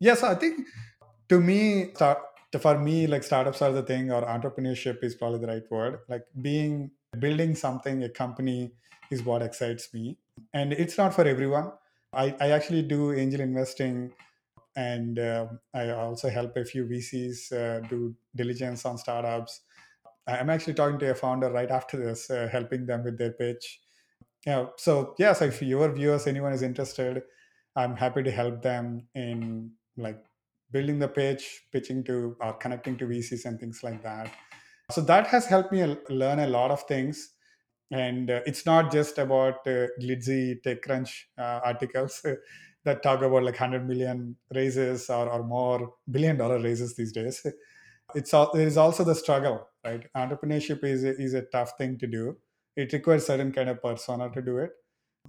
yes 0.00 0.24
i 0.24 0.34
think 0.34 0.66
to 1.28 1.40
me 1.40 1.92
start 1.94 2.18
for 2.60 2.76
me 2.76 3.06
like 3.06 3.22
startups 3.22 3.62
are 3.62 3.70
the 3.70 3.82
thing 3.82 4.10
or 4.10 4.22
entrepreneurship 4.22 5.04
is 5.04 5.14
probably 5.14 5.38
the 5.38 5.46
right 5.46 5.70
word 5.70 6.00
like 6.08 6.24
being 6.42 6.90
building 7.18 7.54
something, 7.54 8.02
a 8.04 8.08
company, 8.08 8.72
is 9.10 9.22
what 9.24 9.42
excites 9.42 9.92
me. 9.92 10.18
And 10.54 10.72
it's 10.72 10.96
not 10.96 11.14
for 11.14 11.26
everyone. 11.26 11.72
I, 12.12 12.34
I 12.40 12.50
actually 12.50 12.82
do 12.82 13.12
angel 13.12 13.40
investing 13.40 14.12
and 14.80 15.18
uh, 15.18 15.46
I 15.74 15.90
also 15.90 16.30
help 16.30 16.56
a 16.56 16.64
few 16.64 16.86
VCs 16.86 17.52
uh, 17.52 17.86
do 17.86 18.16
diligence 18.34 18.86
on 18.86 18.96
startups. 18.96 19.60
I'm 20.26 20.48
actually 20.48 20.74
talking 20.74 20.98
to 21.00 21.10
a 21.10 21.14
founder 21.14 21.50
right 21.50 21.70
after 21.70 21.98
this, 21.98 22.30
uh, 22.30 22.48
helping 22.50 22.86
them 22.86 23.04
with 23.04 23.18
their 23.18 23.32
pitch. 23.32 23.80
Yeah, 24.46 24.66
so 24.78 25.14
yeah, 25.18 25.34
so 25.34 25.44
if 25.46 25.60
your 25.60 25.92
viewers, 25.92 26.26
anyone 26.26 26.54
is 26.54 26.62
interested, 26.62 27.22
I'm 27.76 27.94
happy 27.94 28.22
to 28.22 28.30
help 28.30 28.62
them 28.62 29.06
in 29.14 29.72
like 29.98 30.24
building 30.70 30.98
the 30.98 31.08
pitch, 31.08 31.66
pitching 31.72 32.02
to 32.04 32.36
or 32.40 32.54
connecting 32.54 32.96
to 32.98 33.06
VCs 33.06 33.44
and 33.44 33.60
things 33.60 33.82
like 33.82 34.02
that. 34.02 34.30
So 34.90 35.02
that 35.02 35.26
has 35.26 35.44
helped 35.44 35.72
me 35.72 35.84
learn 36.08 36.38
a 36.38 36.46
lot 36.46 36.70
of 36.70 36.84
things. 36.84 37.34
And 37.90 38.30
uh, 38.30 38.40
it's 38.46 38.64
not 38.64 38.90
just 38.90 39.18
about 39.18 39.66
uh, 39.66 39.88
glitzy 40.00 40.62
TechCrunch 40.64 41.10
uh, 41.36 41.60
articles 41.64 42.24
that 42.84 43.02
talk 43.02 43.22
about 43.22 43.42
like 43.42 43.60
100 43.60 43.86
million 43.86 44.36
raises 44.54 45.10
or, 45.10 45.28
or 45.28 45.42
more 45.42 45.94
billion 46.10 46.36
dollar 46.36 46.58
raises 46.58 46.96
these 46.96 47.12
days. 47.12 47.44
It's 48.14 48.34
all, 48.34 48.50
there 48.52 48.66
is 48.66 48.76
also 48.76 49.04
the 49.04 49.14
struggle, 49.14 49.68
right? 49.84 50.04
Entrepreneurship 50.16 50.82
is 50.82 51.04
a, 51.04 51.16
is 51.16 51.34
a 51.34 51.42
tough 51.42 51.78
thing 51.78 51.96
to 51.98 52.08
do. 52.08 52.36
It 52.74 52.92
requires 52.92 53.26
certain 53.26 53.52
kind 53.52 53.68
of 53.68 53.80
persona 53.80 54.30
to 54.30 54.42
do 54.42 54.58
it. 54.58 54.70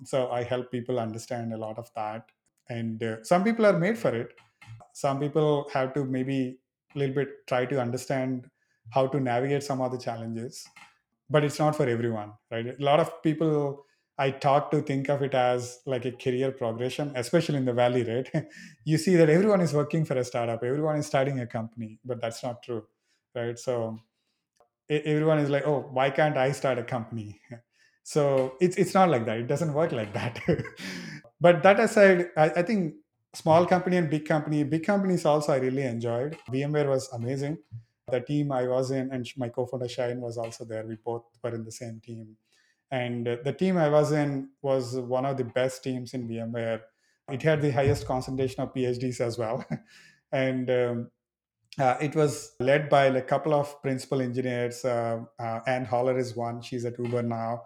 So 0.04 0.32
I 0.32 0.43
help 0.43 0.72
people 0.72 0.99
understand 0.99 1.54
a 1.54 1.58
lot 1.58 1.78
of 1.78 1.91
that. 1.95 2.32
And 2.70 3.04
uh, 3.04 3.24
some 3.24 3.43
people 3.43 3.66
are 3.68 3.78
made 3.78 3.97
for 3.99 4.16
it. 4.16 4.34
Some 4.93 5.20
people 5.20 5.70
have 5.74 5.93
to 5.93 6.06
maybe 6.06 6.58
a 6.95 6.99
little 6.99 7.16
bit 7.16 7.30
try 7.47 7.66
to 7.66 7.80
understand 7.80 8.49
how 8.89 9.08
to 9.08 9.20
navigate 9.20 9.64
some 9.64 9.82
of 9.82 9.91
the 9.91 9.97
challenges 9.97 10.68
but 11.30 11.43
it's 11.43 11.60
not 11.60 11.76
for 11.76 11.88
everyone 11.88 12.32
right 12.52 12.68
a 12.68 12.84
lot 12.84 12.99
of 12.99 13.10
people 13.24 13.86
i 14.18 14.30
talk 14.32 14.72
to 14.72 14.82
think 14.82 15.09
of 15.09 15.22
it 15.22 15.34
as 15.34 15.80
like 15.86 16.05
a 16.05 16.12
career 16.12 16.51
progression 16.51 17.12
especially 17.16 17.57
in 17.57 17.66
the 17.66 17.74
valley 17.74 18.03
right? 18.03 18.30
You 18.86 18.97
see 18.97 19.16
that 19.16 19.30
everyone 19.30 19.62
is 19.62 19.74
working 19.74 20.05
for 20.05 20.18
a 20.18 20.24
startup 20.24 20.64
everyone 20.64 20.97
is 20.97 21.07
starting 21.07 21.39
a 21.39 21.47
company 21.47 21.99
but 22.05 22.22
that's 22.22 22.43
not 22.43 22.64
true 22.64 22.88
right? 23.36 23.57
So 23.57 23.99
everyone 24.89 25.39
is 25.39 25.49
like 25.49 25.66
oh 25.66 25.82
why 25.91 26.09
can't 26.09 26.38
i 26.38 26.51
start 26.51 26.78
a 26.78 26.84
company? 26.84 27.39
So 28.03 28.55
it's 28.59 28.78
it's 28.78 28.95
not 28.95 29.09
like 29.09 29.26
that. 29.28 29.38
It 29.38 29.47
doesn't 29.47 29.74
work 29.76 29.91
like 29.91 30.12
that. 30.14 30.39
But 31.39 31.62
that 31.64 31.80
aside 31.80 32.30
I, 32.36 32.49
I 32.49 32.64
think 32.64 32.95
small 33.36 33.66
company 33.68 33.97
and 33.97 34.09
big 34.09 34.26
company 34.26 34.64
big 34.64 34.84
companies 34.84 35.24
also 35.24 35.53
i 35.53 35.57
really 35.57 35.84
enjoyed. 35.84 36.38
Vmware 36.49 36.89
was 36.89 37.07
amazing. 37.14 37.59
The 38.09 38.20
team 38.22 38.51
I 38.51 38.68
was 38.68 38.89
in, 38.91 39.12
and 39.12 39.26
my 39.38 39.49
co-founder 39.49 39.86
Xiaoyun 39.86 40.18
was 40.20 40.38
also 40.38 40.66
there. 40.66 40.84
We 40.86 40.95
both 40.95 41.26
were 41.43 41.53
in 41.55 41.64
the 41.64 41.72
same 41.72 41.99
team, 42.01 42.38
and 42.91 43.25
the 43.25 43.53
team 43.53 43.77
I 43.77 43.89
was 43.89 44.11
in 44.11 44.49
was 44.61 44.95
one 44.95 45.25
of 45.25 45.37
the 45.37 45.43
best 45.43 45.83
teams 45.83 46.13
in 46.13 46.27
VMware. 46.27 46.81
It 47.31 47.41
had 47.41 47.61
the 47.61 47.71
highest 47.71 48.05
concentration 48.05 48.61
of 48.61 48.73
PhDs 48.73 49.21
as 49.21 49.37
well, 49.37 49.65
and 50.31 50.69
um, 50.69 51.11
uh, 51.79 51.95
it 52.01 52.15
was 52.15 52.53
led 52.59 52.89
by 52.89 53.05
a 53.05 53.21
couple 53.21 53.53
of 53.53 53.81
principal 53.81 54.21
engineers. 54.21 54.83
Uh, 54.83 55.21
uh, 55.39 55.59
Anne 55.65 55.85
Holler 55.85 56.17
is 56.17 56.35
one; 56.35 56.61
she's 56.61 56.85
at 56.85 56.99
Uber 56.99 57.23
now, 57.23 57.63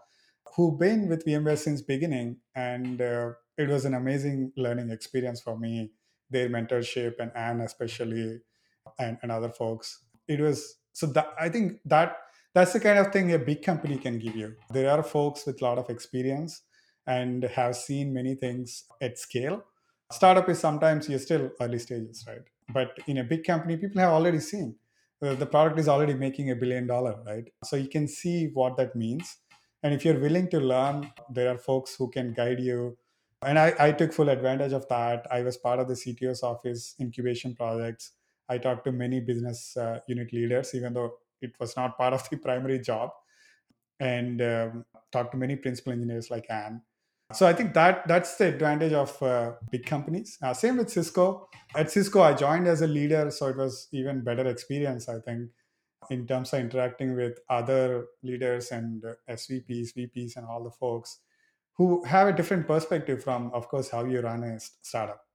who've 0.55 0.77
been 0.79 1.09
with 1.09 1.25
VMware 1.25 1.57
since 1.57 1.81
beginning, 1.81 2.37
and 2.53 3.01
uh, 3.01 3.31
it 3.57 3.67
was 3.67 3.85
an 3.85 3.95
amazing 3.95 4.51
learning 4.55 4.91
experience 4.91 5.41
for 5.41 5.57
me. 5.57 5.91
Their 6.29 6.49
mentorship 6.49 7.19
and 7.19 7.31
Anne 7.35 7.61
especially, 7.61 8.41
and, 8.99 9.17
and 9.21 9.31
other 9.31 9.49
folks 9.49 10.05
it 10.27 10.39
was 10.39 10.77
so 10.93 11.05
that 11.07 11.33
i 11.39 11.49
think 11.49 11.79
that 11.85 12.17
that's 12.55 12.73
the 12.73 12.79
kind 12.79 12.97
of 12.97 13.11
thing 13.11 13.33
a 13.33 13.37
big 13.37 13.61
company 13.61 13.97
can 13.97 14.17
give 14.17 14.35
you. 14.35 14.55
There 14.71 14.89
are 14.89 15.03
folks 15.03 15.45
with 15.45 15.61
a 15.61 15.65
lot 15.65 15.77
of 15.77 15.89
experience 15.89 16.63
and 17.05 17.43
have 17.43 17.75
seen 17.75 18.13
many 18.13 18.33
things 18.35 18.85
at 19.01 19.19
scale. 19.19 19.63
Startup 20.11 20.47
is 20.49 20.59
sometimes 20.59 21.09
you're 21.09 21.19
still 21.19 21.51
early 21.61 21.79
stages 21.79 22.23
right? 22.27 22.47
But 22.73 22.97
in 23.07 23.17
a 23.17 23.25
big 23.25 23.43
company 23.43 23.77
people 23.77 24.01
have 24.01 24.11
already 24.11 24.39
seen 24.39 24.77
uh, 25.21 25.35
the 25.35 25.45
product 25.45 25.79
is 25.79 25.89
already 25.89 26.13
making 26.13 26.49
a 26.49 26.55
billion 26.55 26.87
dollar 26.87 27.21
right? 27.27 27.43
So 27.65 27.75
you 27.75 27.89
can 27.89 28.07
see 28.07 28.47
what 28.53 28.77
that 28.77 28.95
means. 28.95 29.37
And 29.83 29.93
if 29.93 30.05
you're 30.05 30.19
willing 30.19 30.49
to 30.51 30.59
learn 30.59 31.11
there 31.29 31.53
are 31.53 31.57
folks 31.57 31.95
who 31.95 32.09
can 32.09 32.33
guide 32.33 32.61
you. 32.61 32.97
And 33.41 33.59
I, 33.59 33.73
I 33.77 33.91
took 33.91 34.13
full 34.13 34.29
advantage 34.29 34.71
of 34.71 34.87
that. 34.87 35.27
I 35.29 35.41
was 35.41 35.57
part 35.57 35.79
of 35.79 35.89
the 35.89 35.93
cto's 35.93 36.41
office 36.41 36.95
incubation 37.01 37.53
projects. 37.53 38.13
I 38.47 38.59
talked 38.59 38.85
to 38.85 38.91
many 38.93 39.19
business 39.19 39.75
uh, 39.75 39.99
unit 40.07 40.31
leaders, 40.31 40.73
even 40.73 40.93
though 40.93 41.17
it 41.41 41.53
was 41.59 41.75
not 41.75 41.97
part 41.97 42.13
of 42.13 42.27
the 42.29 42.37
primary 42.47 42.79
job, 42.79 43.11
and 43.99 44.41
um, 44.41 44.85
talked 45.11 45.31
to 45.31 45.37
many 45.37 45.55
principal 45.55 45.93
engineers 45.93 46.29
like 46.29 46.45
Anne. 46.49 46.81
So 47.33 47.47
I 47.47 47.53
think 47.53 47.73
that 47.73 48.07
that's 48.07 48.35
the 48.35 48.47
advantage 48.47 48.93
of 48.93 49.21
uh, 49.23 49.53
big 49.71 49.85
companies. 49.85 50.37
Uh, 50.43 50.53
same 50.53 50.77
with 50.77 50.91
Cisco. 50.91 51.49
At 51.75 51.89
Cisco, 51.89 52.21
I 52.21 52.33
joined 52.33 52.67
as 52.67 52.81
a 52.81 52.87
leader, 52.87 53.31
so 53.31 53.47
it 53.47 53.57
was 53.57 53.87
even 53.91 54.23
better 54.23 54.47
experience. 54.47 55.09
I 55.09 55.19
think 55.19 55.49
in 56.11 56.27
terms 56.27 56.53
of 56.53 56.59
interacting 56.59 57.15
with 57.15 57.39
other 57.49 58.05
leaders 58.21 58.71
and 58.71 59.03
uh, 59.03 59.13
SVPs, 59.27 59.95
VPs, 59.97 60.37
and 60.37 60.45
all 60.45 60.63
the 60.63 60.69
folks 60.69 61.19
who 61.73 62.03
have 62.05 62.27
a 62.27 62.33
different 62.33 62.67
perspective 62.67 63.23
from, 63.23 63.51
of 63.53 63.67
course, 63.67 63.89
how 63.89 64.05
you 64.05 64.21
run 64.21 64.43
a 64.43 64.59
startup 64.59 65.25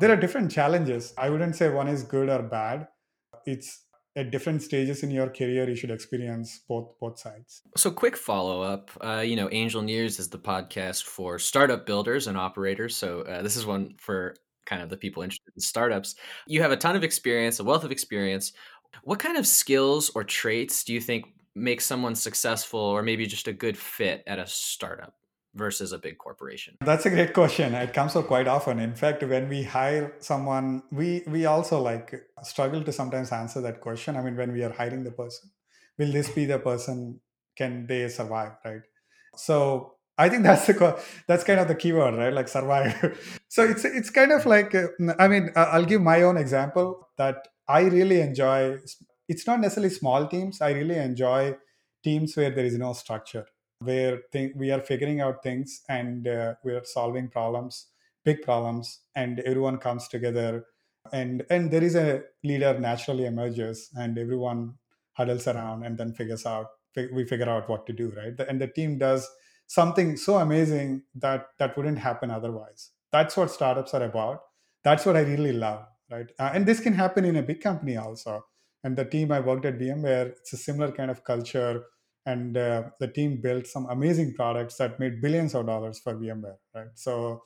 there 0.00 0.12
are 0.12 0.16
different 0.16 0.50
challenges 0.50 1.12
i 1.18 1.28
wouldn't 1.30 1.56
say 1.56 1.68
one 1.70 1.88
is 1.88 2.02
good 2.02 2.28
or 2.28 2.42
bad 2.42 2.86
it's 3.44 3.85
at 4.16 4.30
different 4.30 4.62
stages 4.62 5.02
in 5.02 5.10
your 5.10 5.28
career 5.28 5.68
you 5.68 5.76
should 5.76 5.90
experience 5.90 6.62
both 6.68 6.98
both 6.98 7.18
sides. 7.18 7.62
So 7.76 7.90
quick 7.90 8.16
follow-up 8.16 8.90
uh, 9.02 9.20
you 9.20 9.36
know 9.36 9.48
angel 9.52 9.82
news 9.82 10.18
is 10.18 10.28
the 10.28 10.38
podcast 10.38 11.04
for 11.04 11.38
startup 11.38 11.86
builders 11.86 12.26
and 12.26 12.36
operators. 12.36 12.96
So 12.96 13.20
uh, 13.22 13.42
this 13.42 13.56
is 13.56 13.66
one 13.66 13.94
for 13.98 14.34
kind 14.64 14.82
of 14.82 14.88
the 14.88 14.96
people 14.96 15.22
interested 15.22 15.52
in 15.54 15.60
startups. 15.60 16.16
You 16.46 16.62
have 16.62 16.72
a 16.72 16.76
ton 16.76 16.96
of 16.96 17.04
experience 17.04 17.60
a 17.60 17.64
wealth 17.64 17.84
of 17.84 17.92
experience. 17.92 18.52
What 19.02 19.18
kind 19.18 19.36
of 19.36 19.46
skills 19.46 20.10
or 20.14 20.24
traits 20.24 20.82
do 20.82 20.94
you 20.94 21.00
think 21.00 21.26
make 21.54 21.80
someone 21.80 22.14
successful 22.14 22.80
or 22.80 23.02
maybe 23.02 23.26
just 23.26 23.48
a 23.48 23.52
good 23.52 23.76
fit 23.76 24.22
at 24.26 24.38
a 24.38 24.46
startup 24.46 25.14
versus 25.56 25.92
a 25.92 25.98
big 25.98 26.18
corporation? 26.18 26.76
That's 26.80 27.06
a 27.06 27.10
great 27.10 27.32
question. 27.32 27.74
It 27.74 27.92
comes 27.92 28.14
up 28.14 28.26
quite 28.26 28.46
often. 28.46 28.78
In 28.78 28.94
fact, 28.94 29.22
when 29.22 29.48
we 29.48 29.62
hire 29.62 30.14
someone, 30.20 30.82
we 30.92 31.22
we 31.26 31.46
also 31.46 31.80
like 31.80 32.14
struggle 32.42 32.82
to 32.84 32.92
sometimes 32.92 33.32
answer 33.32 33.60
that 33.62 33.80
question. 33.80 34.16
I 34.16 34.22
mean, 34.22 34.36
when 34.36 34.52
we 34.52 34.62
are 34.62 34.72
hiring 34.72 35.04
the 35.04 35.10
person, 35.10 35.50
will 35.98 36.12
this 36.12 36.28
be 36.30 36.44
the 36.44 36.58
person? 36.58 37.20
Can 37.56 37.86
they 37.86 38.08
survive? 38.08 38.52
Right. 38.64 38.82
So 39.36 39.94
I 40.18 40.28
think 40.28 40.42
that's 40.48 40.66
the 40.66 41.02
that's 41.26 41.44
kind 41.44 41.60
of 41.60 41.68
the 41.68 41.74
keyword, 41.74 42.14
right? 42.14 42.32
Like 42.32 42.48
survive. 42.48 42.94
so 43.48 43.64
it's 43.64 43.84
it's 43.84 44.10
kind 44.10 44.32
of 44.32 44.46
like 44.46 44.74
uh, 44.74 44.88
I 45.18 45.28
mean, 45.28 45.50
I'll 45.56 45.84
give 45.84 46.02
my 46.02 46.22
own 46.22 46.36
example 46.36 47.08
that 47.16 47.48
I 47.68 47.82
really 47.82 48.20
enjoy. 48.20 48.78
It's 49.28 49.46
not 49.46 49.60
necessarily 49.60 49.90
small 49.90 50.28
teams. 50.28 50.60
I 50.60 50.70
really 50.70 50.98
enjoy 50.98 51.56
teams 52.04 52.36
where 52.36 52.50
there 52.50 52.64
is 52.64 52.78
no 52.78 52.92
structure 52.92 53.46
where 53.80 54.22
th- 54.32 54.52
we 54.56 54.70
are 54.70 54.80
figuring 54.80 55.20
out 55.20 55.42
things 55.42 55.82
and 55.88 56.26
uh, 56.26 56.54
we 56.64 56.72
are 56.74 56.84
solving 56.84 57.28
problems 57.28 57.88
big 58.24 58.42
problems 58.42 59.02
and 59.14 59.38
everyone 59.40 59.78
comes 59.78 60.08
together 60.08 60.64
and 61.12 61.46
and 61.50 61.70
there 61.70 61.84
is 61.84 61.94
a 61.94 62.22
leader 62.42 62.78
naturally 62.78 63.24
emerges 63.24 63.90
and 63.94 64.18
everyone 64.18 64.74
huddles 65.12 65.46
around 65.46 65.84
and 65.84 65.96
then 65.98 66.12
figures 66.12 66.44
out 66.44 66.66
we 67.12 67.24
figure 67.24 67.48
out 67.48 67.68
what 67.68 67.86
to 67.86 67.92
do 67.92 68.10
right? 68.16 68.38
And 68.48 68.60
the 68.60 68.66
team 68.68 68.98
does 68.98 69.28
something 69.66 70.16
so 70.16 70.38
amazing 70.38 71.02
that 71.14 71.48
that 71.58 71.76
wouldn't 71.76 71.98
happen 71.98 72.30
otherwise. 72.30 72.92
That's 73.12 73.36
what 73.36 73.50
startups 73.50 73.92
are 73.94 74.02
about. 74.02 74.40
That's 74.82 75.04
what 75.04 75.16
i 75.16 75.20
really 75.20 75.52
love 75.52 75.86
right? 76.10 76.30
Uh, 76.38 76.50
and 76.54 76.66
this 76.66 76.80
can 76.80 76.92
happen 76.94 77.24
in 77.24 77.36
a 77.36 77.42
big 77.42 77.60
company 77.60 77.96
also. 77.96 78.46
And 78.84 78.96
the 78.96 79.04
team 79.04 79.32
i 79.32 79.40
worked 79.40 79.64
at 79.64 79.78
vmware 79.78 80.28
it's 80.30 80.52
a 80.52 80.56
similar 80.56 80.92
kind 80.92 81.10
of 81.10 81.24
culture 81.24 81.84
and 82.26 82.56
uh, 82.56 82.82
the 82.98 83.08
team 83.08 83.40
built 83.40 83.66
some 83.66 83.88
amazing 83.88 84.34
products 84.34 84.76
that 84.76 84.98
made 84.98 85.22
billions 85.22 85.54
of 85.54 85.66
dollars 85.66 86.00
for 86.00 86.14
VMware, 86.14 86.56
right? 86.74 86.88
So 86.94 87.42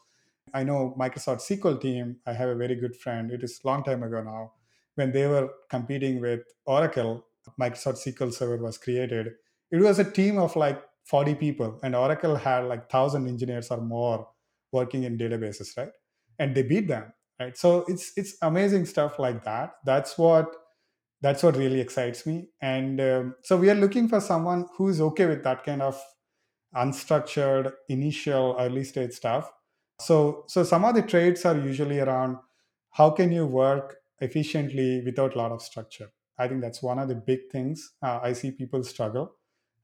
I 0.55 0.64
know 0.64 0.97
Microsoft 0.99 1.41
SQL 1.43 1.81
team. 1.81 2.16
I 2.26 2.33
have 2.33 2.49
a 2.49 2.55
very 2.55 2.74
good 2.74 2.97
friend. 2.97 3.31
It 3.31 3.45
is 3.45 3.61
a 3.62 3.66
long 3.66 3.85
time 3.85 4.03
ago 4.03 4.22
now. 4.22 4.53
When 4.95 5.12
they 5.12 5.26
were 5.26 5.51
competing 5.68 6.20
with 6.20 6.41
Oracle, 6.64 7.26
Microsoft 7.61 7.99
SQL 8.07 8.33
Server 8.33 8.57
was 8.57 8.78
created. 8.78 9.28
It 9.70 9.81
was 9.81 9.99
a 9.99 10.11
team 10.11 10.39
of 10.39 10.57
like 10.57 10.83
40 11.05 11.35
people, 11.37 11.78
and 11.83 11.95
Oracle 11.95 12.37
had 12.37 12.64
like 12.64 12.93
1,000 12.93 13.28
engineers 13.28 13.70
or 13.70 13.81
more 13.81 14.28
working 14.72 15.05
in 15.05 15.18
databases, 15.18 15.76
right? 15.76 15.93
And 16.39 16.55
they 16.55 16.62
beat 16.62 16.89
them, 16.89 17.12
right? 17.39 17.57
So 17.57 17.85
it's 17.87 18.12
it's 18.16 18.37
amazing 18.43 18.87
stuff 18.87 19.18
like 19.18 19.45
that. 19.45 19.74
That's 19.85 20.16
what 20.16 20.55
that's 21.23 21.43
what 21.43 21.57
really 21.57 21.81
excites 21.81 22.27
me 22.27 22.49
and 22.61 23.01
um, 23.01 23.35
so 23.43 23.57
we 23.57 23.71
are 23.71 23.75
looking 23.75 24.09
for 24.09 24.21
someone 24.21 24.66
who's 24.77 25.01
okay 25.01 25.27
with 25.27 25.43
that 25.45 25.64
kind 25.64 25.83
of 25.83 26.01
unstructured 26.75 27.73
initial 27.89 28.57
early 28.59 28.85
stage 28.85 29.12
stuff 29.12 29.51
so 30.01 30.45
so 30.49 30.62
some 30.62 30.85
of 30.85 30.95
the 30.95 31.03
traits 31.03 31.45
are 31.45 31.57
usually 31.57 31.99
around 31.99 32.37
how 32.93 33.11
can 33.11 33.33
you 33.33 33.47
work 33.47 33.97
efficiently 34.21 35.03
without 35.05 35.35
a 35.35 35.39
lot 35.39 35.53
of 35.53 35.62
structure 35.62 36.11
i 36.39 36.47
think 36.47 36.61
that's 36.61 36.83
one 36.83 36.99
of 36.99 37.09
the 37.09 37.14
big 37.14 37.41
things 37.51 37.93
uh, 38.03 38.21
i 38.23 38.33
see 38.33 38.51
people 38.51 38.85
struggle 38.85 39.35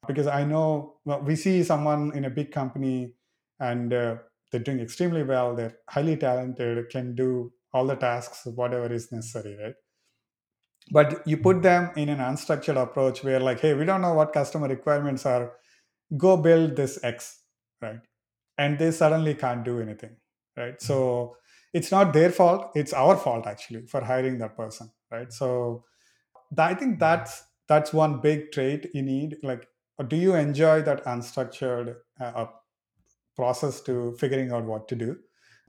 because 0.07 0.26
I 0.26 0.45
know 0.45 0.97
well, 1.05 1.20
we 1.22 1.37
see 1.37 1.62
someone 1.62 2.12
in 2.14 2.24
a 2.24 2.30
big 2.30 2.53
company 2.53 3.14
and 3.61 3.93
uh, 3.93 4.16
they're 4.51 4.61
doing 4.61 4.80
extremely 4.80 5.22
well. 5.22 5.55
They're 5.55 5.76
highly 5.89 6.16
talented, 6.16 6.89
can 6.91 7.14
do 7.14 7.53
all 7.72 7.87
the 7.87 7.97
tasks, 7.97 8.47
whatever 8.47 8.93
is 8.93 9.11
necessary, 9.12 9.57
right? 9.57 9.74
But 10.91 11.26
you 11.26 11.37
put 11.37 11.62
them 11.62 11.91
in 11.97 12.09
an 12.09 12.18
unstructured 12.18 12.80
approach 12.80 13.24
where, 13.24 13.41
like, 13.41 13.61
hey, 13.61 13.74
we 13.74 13.84
don't 13.84 14.03
know 14.03 14.14
what 14.14 14.32
customer 14.32 14.68
requirements 14.68 15.26
are. 15.26 15.53
Go 16.16 16.37
build 16.37 16.76
this 16.76 16.99
X, 17.03 17.43
right? 17.82 18.01
And 18.59 18.78
they 18.78 18.93
suddenly 18.93 19.34
can't 19.34 19.64
do 19.64 19.80
anything, 19.80 20.16
right? 20.57 20.80
So 20.80 21.37
it's 21.72 21.91
not 21.91 22.12
their 22.12 22.30
fault; 22.30 22.70
it's 22.76 22.93
our 22.93 23.16
fault 23.16 23.47
actually 23.47 23.87
for 23.87 24.05
hiring 24.05 24.39
that 24.39 24.57
person, 24.57 24.91
right? 25.11 25.32
So 25.32 25.84
I 26.57 26.74
think 26.74 26.99
that's 26.99 27.43
that's 27.68 27.93
one 27.93 28.20
big 28.20 28.53
trait 28.53 28.89
you 28.95 29.03
need. 29.03 29.37
Like, 29.43 29.68
do 30.09 30.16
you 30.16 30.34
enjoy 30.34 30.82
that 30.82 31.05
unstructured 31.05 31.97
uh, 32.20 32.47
process 33.34 33.80
to 33.82 34.16
figuring 34.18 34.53
out 34.53 34.64
what 34.64 34.89
to 34.89 34.97
do? 34.97 35.16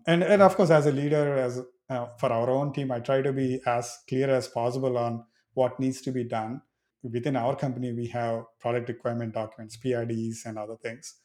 And 0.05 0.23
and 0.23 0.41
of 0.41 0.55
course, 0.55 0.69
as 0.69 0.85
a 0.85 0.91
leader, 0.91 1.37
as 1.37 1.61
uh, 1.89 2.07
for 2.17 2.31
our 2.31 2.49
own 2.49 2.73
team, 2.73 2.91
I 2.91 2.99
try 2.99 3.21
to 3.21 3.31
be 3.31 3.61
as 3.65 3.97
clear 4.07 4.29
as 4.29 4.47
possible 4.47 4.97
on 4.97 5.23
what 5.53 5.79
needs 5.79 6.01
to 6.01 6.11
be 6.11 6.23
done. 6.23 6.61
Within 7.03 7.35
our 7.35 7.55
company, 7.55 7.93
we 7.93 8.07
have 8.07 8.43
product 8.59 8.89
requirement 8.89 9.33
documents, 9.33 9.77
PRDs, 9.77 10.45
and 10.45 10.57
other 10.57 10.75
things, 10.75 11.15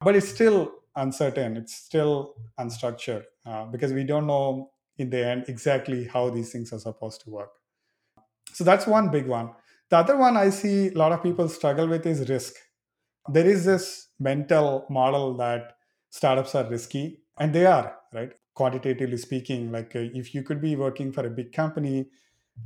but 0.00 0.14
it's 0.14 0.28
still 0.28 0.72
uncertain. 0.94 1.56
It's 1.56 1.74
still 1.74 2.34
unstructured 2.60 3.24
uh, 3.46 3.64
because 3.66 3.92
we 3.92 4.04
don't 4.04 4.26
know 4.26 4.70
in 4.98 5.10
the 5.10 5.26
end 5.26 5.44
exactly 5.48 6.04
how 6.06 6.30
these 6.30 6.52
things 6.52 6.72
are 6.72 6.78
supposed 6.78 7.22
to 7.22 7.30
work. 7.30 7.50
So 8.52 8.64
that's 8.64 8.86
one 8.86 9.10
big 9.10 9.26
one. 9.26 9.50
The 9.90 9.98
other 9.98 10.16
one 10.16 10.36
I 10.36 10.50
see 10.50 10.88
a 10.88 10.94
lot 10.94 11.12
of 11.12 11.22
people 11.22 11.48
struggle 11.48 11.88
with 11.88 12.06
is 12.06 12.28
risk. 12.28 12.54
There 13.28 13.46
is 13.46 13.64
this 13.64 14.08
mental 14.20 14.86
model 14.90 15.36
that 15.38 15.74
startups 16.10 16.54
are 16.54 16.68
risky, 16.68 17.22
and 17.38 17.52
they 17.54 17.66
are, 17.66 17.96
right? 18.12 18.32
Quantitatively 18.54 19.16
speaking, 19.16 19.72
like 19.72 19.96
uh, 19.96 20.00
if 20.14 20.34
you 20.34 20.42
could 20.42 20.60
be 20.60 20.76
working 20.76 21.12
for 21.12 21.26
a 21.26 21.30
big 21.30 21.52
company, 21.52 22.06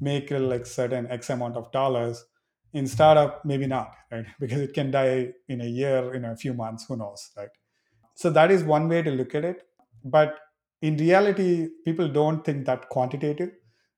make 0.00 0.32
uh, 0.32 0.38
like 0.40 0.66
certain 0.66 1.06
X 1.08 1.30
amount 1.30 1.56
of 1.56 1.70
dollars, 1.72 2.24
in 2.72 2.86
startup, 2.86 3.44
maybe 3.44 3.66
not, 3.66 3.94
right? 4.10 4.26
Because 4.40 4.60
it 4.60 4.74
can 4.74 4.90
die 4.90 5.32
in 5.48 5.60
a 5.60 5.66
year, 5.66 6.14
in 6.14 6.24
a 6.24 6.36
few 6.36 6.54
months, 6.54 6.86
who 6.88 6.96
knows, 6.96 7.30
right? 7.36 7.50
So 8.14 8.30
that 8.30 8.50
is 8.50 8.64
one 8.64 8.88
way 8.88 9.02
to 9.02 9.10
look 9.10 9.34
at 9.34 9.44
it. 9.44 9.62
But 10.04 10.38
in 10.82 10.96
reality, 10.96 11.68
people 11.84 12.08
don't 12.08 12.44
think 12.44 12.66
that 12.66 12.88
quantitative 12.88 13.50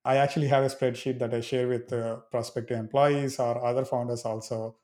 I 0.05 0.17
actually 0.17 0.47
have 0.49 0.65
a 0.65 0.69
spreadsheet 0.69 1.19
that 1.19 1.35
I 1.35 1.41
share 1.41 1.69
with 1.69 1.93
uh, 1.93 2.17
prospective 2.31 2.79
employees 2.79 3.39
or 3.39 3.63
other 3.63 3.85
founders 3.85 4.25
also. 4.25 4.77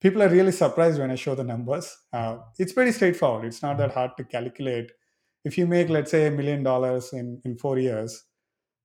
People 0.00 0.22
are 0.22 0.28
really 0.28 0.52
surprised 0.52 0.98
when 1.00 1.10
I 1.10 1.16
show 1.16 1.34
the 1.34 1.44
numbers. 1.44 1.96
Uh, 2.12 2.38
it's 2.58 2.72
pretty 2.74 2.92
straightforward. 2.92 3.46
It's 3.46 3.62
not 3.62 3.78
that 3.78 3.92
hard 3.94 4.12
to 4.18 4.24
calculate. 4.24 4.92
If 5.46 5.58
you 5.58 5.66
make, 5.66 5.88
let's 5.90 6.10
say, 6.12 6.26
a 6.28 6.32
million 6.40 6.62
dollars 6.64 7.12
in 7.20 7.40
in 7.46 7.56
four 7.64 7.78
years, 7.78 8.16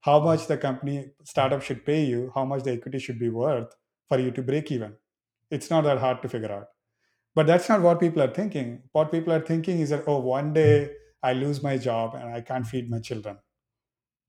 how 0.01 0.19
much 0.27 0.47
the 0.47 0.57
company 0.57 0.97
startup 1.33 1.61
should 1.63 1.85
pay 1.85 2.05
you, 2.05 2.31
how 2.35 2.45
much 2.45 2.63
the 2.63 2.73
equity 2.73 2.99
should 2.99 3.19
be 3.19 3.29
worth 3.29 3.75
for 4.09 4.19
you 4.19 4.31
to 4.39 4.43
break 4.51 4.71
even. 4.71 4.97
It's 5.51 5.69
not 5.71 5.83
that 5.85 5.99
hard 5.99 6.21
to 6.23 6.29
figure 6.29 6.51
out. 6.59 6.67
But 7.35 7.47
that's 7.47 7.69
not 7.69 7.81
what 7.81 7.99
people 8.01 8.21
are 8.23 8.33
thinking. 8.41 8.83
What 8.93 9.11
people 9.11 9.33
are 9.33 9.45
thinking 9.51 9.79
is 9.81 9.91
that, 9.91 10.05
oh, 10.07 10.19
one 10.19 10.53
day 10.53 10.95
I 11.23 11.33
lose 11.33 11.63
my 11.63 11.77
job 11.77 12.15
and 12.15 12.33
I 12.35 12.41
can't 12.41 12.67
feed 12.67 12.89
my 12.89 12.99
children 13.01 13.39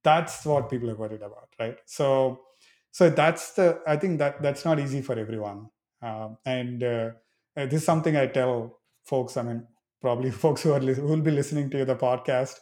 that's 0.03 0.45
what 0.45 0.69
people 0.71 0.91
are 0.91 0.97
worried 0.97 1.23
about 1.23 1.49
right 1.59 1.79
so 1.87 2.43
so 2.91 3.09
that's 3.11 3.53
the 3.55 3.81
i 3.87 3.97
think 3.97 4.19
that 4.19 4.43
that's 4.43 4.65
not 4.65 4.79
easy 4.79 5.03
for 5.03 5.19
everyone 5.19 5.69
um, 6.03 6.37
and 6.45 6.83
uh, 6.83 7.11
this 7.55 7.75
is 7.75 7.85
something 7.85 8.17
i 8.17 8.27
tell 8.27 8.81
folks 9.05 9.37
i 9.37 9.43
mean 9.43 9.67
probably 10.03 10.31
folks 10.45 10.63
who 10.63 10.73
are 10.73 10.81
who 10.81 11.07
will 11.07 11.27
be 11.31 11.31
listening 11.31 11.71
to 11.71 11.85
the 11.85 11.97
podcast 11.97 12.61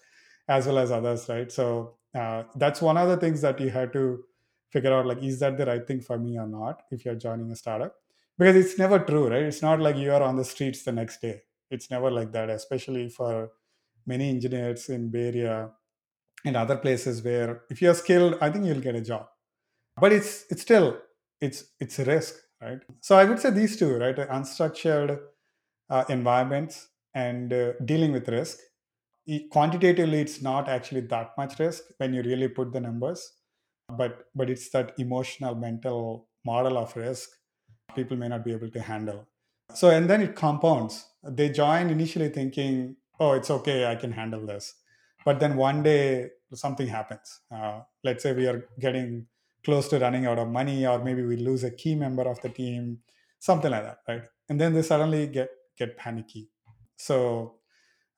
as 0.49 0.67
well 0.67 0.79
as 0.79 0.91
others 0.91 1.29
right? 1.29 1.51
So 1.53 1.97
uh, 2.15 2.45
that's 2.57 2.83
one 2.83 2.97
of 2.97 3.09
the 3.09 3.17
things 3.17 3.41
that 3.43 3.61
you 3.61 3.71
have 3.71 3.93
to 3.93 4.25
figure 4.71 4.93
out 4.93 5.07
like 5.07 5.23
is 5.23 5.41
that 5.41 5.59
the 5.59 5.67
right 5.67 5.87
thing 5.87 6.01
for 6.01 6.19
me 6.19 6.39
or 6.39 6.47
not 6.47 6.83
if 6.91 7.05
you're 7.05 7.15
joining 7.27 7.51
a 7.51 7.57
startup? 7.57 7.95
Because 8.39 8.57
it's 8.57 8.79
never 8.79 8.99
true 9.01 9.29
right? 9.29 9.43
It's 9.43 9.63
not 9.63 9.81
like 9.81 9.97
you 9.97 10.13
are 10.13 10.23
on 10.23 10.37
the 10.37 10.45
streets 10.45 10.85
the 10.85 10.93
next 10.93 11.21
day. 11.21 11.43
It's 11.71 11.91
never 11.91 12.11
like 12.11 12.33
that 12.33 12.51
especially 12.51 13.09
for 13.09 13.51
many 14.07 14.29
engineers 14.31 14.89
in 14.89 15.11
bay 15.11 15.29
area 15.29 15.71
and 16.45 16.57
other 16.57 16.77
places 16.77 17.23
where 17.23 17.63
if 17.71 17.83
you're 17.83 17.95
skilled 17.95 18.37
i 18.41 18.51
think 18.51 18.67
you'll 18.67 18.81
get 18.81 18.95
a 18.95 19.01
job. 19.01 19.27
But 20.01 20.13
it's 20.13 20.47
it's 20.51 20.63
still 20.63 20.99
it's 21.41 21.65
it's 21.81 21.99
a 21.99 22.05
risk 22.05 22.37
right? 22.63 22.81
So 23.01 23.17
i 23.17 23.25
would 23.25 23.41
say 23.41 23.51
these 23.51 23.77
two 23.79 23.97
right? 23.99 24.17
Unstructured 24.17 25.21
uh, 25.91 26.05
environments 26.09 26.89
and 27.15 27.53
uh, 27.53 27.73
dealing 27.85 28.13
with 28.13 28.29
risk. 28.29 28.59
Quantitatively 29.51 30.21
it's 30.21 30.43
not 30.43 30.69
actually 30.69 31.03
that 31.03 31.33
much 31.37 31.59
risk 31.59 31.85
when 31.99 32.13
you 32.15 32.23
really 32.23 32.49
put 32.49 32.73
the 32.73 32.81
numbers 32.81 33.33
but 33.97 34.27
but 34.35 34.51
it's 34.51 34.71
that 34.71 34.93
emotional 34.99 35.55
mental 35.55 36.29
model 36.45 36.79
of 36.79 36.95
risk 36.97 37.31
people 37.95 38.17
may 38.17 38.29
not 38.29 38.45
be 38.45 38.53
able 38.53 38.71
to 38.71 38.81
handle. 38.81 39.27
So 39.75 39.91
and 39.91 40.09
then 40.09 40.23
it 40.23 40.35
compounds. 40.35 41.07
They 41.23 41.49
join 41.51 41.91
initially 41.91 42.29
thinking 42.29 42.97
oh 43.19 43.33
it's 43.33 43.51
okay 43.51 43.87
i 43.87 43.95
can 43.95 44.13
handle 44.13 44.47
this. 44.47 44.75
But 45.25 45.39
then 45.41 45.57
one 45.57 45.83
day 45.83 46.31
something 46.55 46.87
happens. 46.87 47.41
Uh, 47.55 47.81
let's 48.03 48.23
say 48.23 48.33
we 48.33 48.47
are 48.47 48.65
getting 48.79 49.27
close 49.65 49.89
to 49.89 49.99
running 49.99 50.27
out 50.27 50.39
of 50.39 50.49
money 50.49 50.87
or 50.87 51.05
maybe 51.05 51.23
we 51.23 51.37
lose 51.37 51.65
a 51.65 51.71
key 51.71 51.95
member 51.95 52.23
of 52.23 52.41
the 52.41 52.49
team 52.49 52.99
something 53.39 53.71
like 53.71 53.83
that 53.83 53.99
right? 54.09 54.23
And 54.49 54.61
then 54.61 54.75
they 54.75 54.83
suddenly 54.83 55.27
get 55.27 55.51
get 55.77 55.97
panicky 55.97 56.51
so 57.07 57.57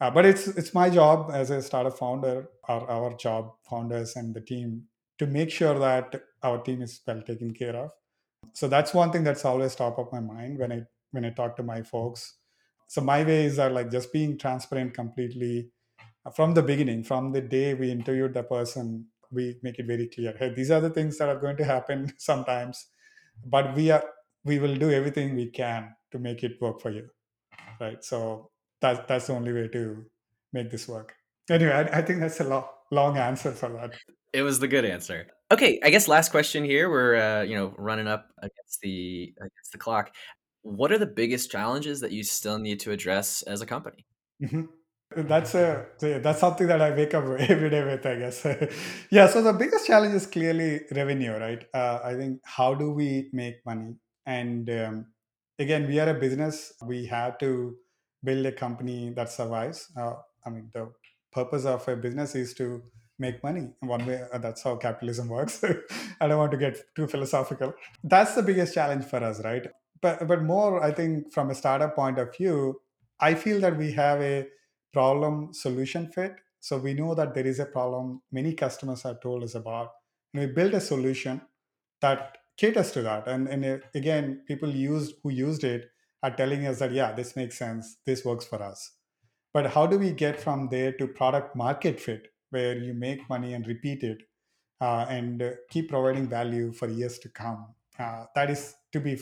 uh, 0.01 0.11
but 0.11 0.27
it's 0.27 0.49
it's 0.49 0.75
my 0.75 0.91
job 0.91 1.31
as 1.33 1.51
a 1.51 1.63
startup 1.63 1.97
founder 1.97 2.49
or 2.69 2.91
our 2.91 3.15
job 3.17 3.53
founders 3.71 4.17
and 4.17 4.35
the 4.35 4.41
team 4.41 4.85
to 5.19 5.27
make 5.27 5.51
sure 5.51 5.79
that 5.79 6.21
our 6.43 6.61
team 6.63 6.83
is 6.83 7.01
well 7.07 7.23
taken 7.23 7.55
care 7.55 7.77
of. 7.77 7.91
So 8.53 8.69
that's 8.69 8.93
one 8.93 9.13
thing 9.13 9.25
that's 9.25 9.45
always 9.45 9.77
top 9.77 9.99
of 9.99 10.13
my 10.13 10.21
mind 10.21 10.59
when 10.59 10.73
i 10.73 10.81
when 11.13 11.25
i 11.25 11.31
talk 11.31 11.57
to 11.57 11.63
my 11.63 11.83
folks. 11.83 12.39
So 12.89 13.01
my 13.01 13.23
ways 13.23 13.59
are 13.59 13.71
like 13.71 13.91
just 13.91 14.13
being 14.13 14.39
transparent 14.39 14.95
completely 14.95 15.71
from 16.35 16.55
the 16.55 16.63
beginning. 16.63 17.05
From 17.05 17.33
the 17.33 17.41
day 17.41 17.75
we 17.75 17.91
interviewed 17.91 18.35
the 18.35 18.43
person 18.43 19.07
we 19.31 19.59
make 19.63 19.79
it 19.79 19.87
very 19.87 20.09
clear 20.09 20.35
hey 20.39 20.53
these 20.55 20.71
are 20.71 20.81
the 20.81 20.91
things 20.91 21.17
that 21.19 21.29
are 21.29 21.41
going 21.41 21.57
to 21.57 21.65
happen 21.65 22.13
sometimes 22.19 22.89
but 23.47 23.75
we 23.75 23.91
are 23.91 24.05
we 24.45 24.59
will 24.59 24.77
do 24.77 24.91
everything 24.91 25.35
we 25.35 25.51
can 25.51 25.95
to 26.11 26.19
make 26.19 26.43
it 26.43 26.61
work 26.61 26.81
for 26.81 26.91
you. 26.91 27.09
Right? 27.81 28.05
So 28.05 28.52
that's 28.83 29.01
that's 29.09 29.27
the 29.29 29.33
only 29.33 29.53
way 29.53 29.69
to 29.69 30.05
make 30.53 30.71
this 30.71 30.87
work 30.89 31.15
anyway 31.51 31.73
i, 31.73 31.99
I 31.99 32.03
think 32.03 32.21
that's 32.21 32.41
a 32.41 32.45
lo- 32.45 32.69
long 32.91 33.17
answer 33.17 33.53
for 33.53 33.71
that 33.71 33.93
It 34.35 34.43
was 34.43 34.59
the 34.59 34.69
good 34.69 34.85
answer. 34.87 35.27
Okay, 35.51 35.79
I 35.85 35.91
guess 35.91 36.09
last 36.09 36.31
question 36.31 36.65
here. 36.65 36.89
We're 36.89 37.17
uh, 37.17 37.43
you 37.43 37.55
know 37.55 37.75
running 37.77 38.09
up 38.09 38.29
against 38.39 38.81
the 38.81 39.35
against 39.39 39.73
the 39.73 39.79
clock. 39.79 40.15
What 40.63 40.91
are 40.93 40.99
the 40.99 41.13
biggest 41.21 41.51
challenges 41.51 42.01
that 42.01 42.13
you 42.13 42.25
still 42.25 42.59
need 42.59 42.81
to 42.81 42.93
address 42.93 43.43
as 43.43 43.61
a 43.61 43.67
company? 43.67 44.07
Mhm. 44.43 44.69
That's 45.15 45.55
a 45.55 45.87
that's 46.01 46.41
something 46.41 46.67
that 46.69 46.81
I 46.81 46.91
wake 46.97 47.13
up 47.13 47.25
every 47.39 47.69
day 47.69 47.85
with, 47.85 48.07
I 48.07 48.17
guess. 48.17 48.41
yeah. 49.11 49.27
So 49.29 49.43
the 49.43 49.53
biggest 49.53 49.87
challenge 49.87 50.15
is 50.15 50.27
clearly 50.27 50.81
revenue, 50.93 51.33
right? 51.37 51.63
Uh, 51.75 52.01
I 52.03 52.15
think 52.15 52.41
how 52.45 52.73
do 52.75 52.91
we 52.91 53.29
make 53.33 53.57
money? 53.67 53.97
And 54.25 54.71
um, 54.71 55.07
again, 55.59 55.87
we 55.87 56.01
are 56.01 56.09
a 56.09 56.15
business. 56.15 56.73
We 56.87 57.05
have 57.07 57.37
to 57.45 57.77
build 58.25 58.47
a 58.47 58.53
company 58.53 59.11
that 59.11 59.31
survives. 59.31 59.91
Uh, 59.97 60.15
I 60.45 60.51
mean, 60.51 60.71
the 60.73 60.93
purpose 61.33 61.65
of 61.65 61.87
a 61.89 61.97
business 61.97 62.35
is 62.35 62.55
to 62.55 62.83
make 63.19 63.43
money. 63.43 63.71
One 63.81 64.05
way, 64.07 64.25
uh, 64.33 64.39
that's 64.39 64.63
how 64.63 64.77
capitalism 64.77 65.29
works. 65.37 65.63
I 66.21 66.29
don't 66.29 66.39
want 66.39 66.53
to 66.53 66.59
get 66.59 66.79
too 66.95 67.07
philosophical. 67.07 67.75
That's 68.03 68.35
the 68.35 68.43
biggest 68.43 68.75
challenge 68.75 69.05
for 69.05 69.23
us, 69.23 69.43
right? 69.45 69.67
But 70.01 70.27
but 70.27 70.43
more, 70.43 70.83
I 70.83 70.93
think, 70.93 71.33
from 71.33 71.51
a 71.51 71.55
startup 71.55 71.95
point 71.95 72.19
of 72.19 72.35
view, 72.37 72.81
I 73.21 73.35
feel 73.35 73.61
that 73.61 73.77
we 73.77 73.93
have 73.93 74.21
a 74.21 74.49
problem 74.93 75.53
solution 75.53 76.11
fit. 76.11 76.37
So 76.61 76.79
we 76.79 76.95
know 76.95 77.15
that 77.15 77.35
there 77.35 77.47
is 77.47 77.59
a 77.61 77.67
problem 77.67 78.23
many 78.31 78.55
customers 78.55 79.03
have 79.03 79.21
told 79.21 79.43
us 79.43 79.55
about. 79.55 79.91
And 80.33 80.43
we 80.43 80.53
build 80.53 80.75
a 80.75 80.81
solution 80.81 81.43
that 82.01 82.39
caters 82.57 82.93
to 82.93 83.03
that. 83.03 83.29
And, 83.29 83.49
and 83.49 83.65
uh, 83.65 83.79
again, 83.95 84.45
people 84.47 84.71
used 84.71 85.17
who 85.23 85.31
used 85.31 85.65
it 85.65 85.92
are 86.23 86.35
telling 86.35 86.67
us 86.67 86.79
that, 86.79 86.93
yeah, 86.93 87.13
this 87.13 87.37
makes 87.37 87.59
sense. 87.59 87.97
This 88.07 88.25
works 88.25 88.45
for 88.45 88.63
us. 88.63 88.93
But 89.53 89.73
how 89.73 89.87
do 89.87 89.99
we 89.99 90.13
get 90.13 90.41
from 90.41 90.69
there 90.69 90.93
to 90.93 91.07
product 91.07 91.55
market 91.57 92.01
fit, 92.01 92.29
where 92.51 92.77
you 92.77 92.95
make 92.95 93.29
money 93.29 93.53
and 93.55 93.67
repeat 93.67 94.03
it 94.03 94.23
uh, 94.81 95.07
and 95.09 95.43
uh, 95.43 95.51
keep 95.71 95.91
providing 95.91 96.29
value 96.29 96.73
for 96.73 96.89
years 96.89 97.19
to 97.21 97.29
come? 97.29 97.75
Uh, 97.99 98.25
that 98.35 98.51
is 98.51 98.75
to 98.93 99.01
be 99.01 99.21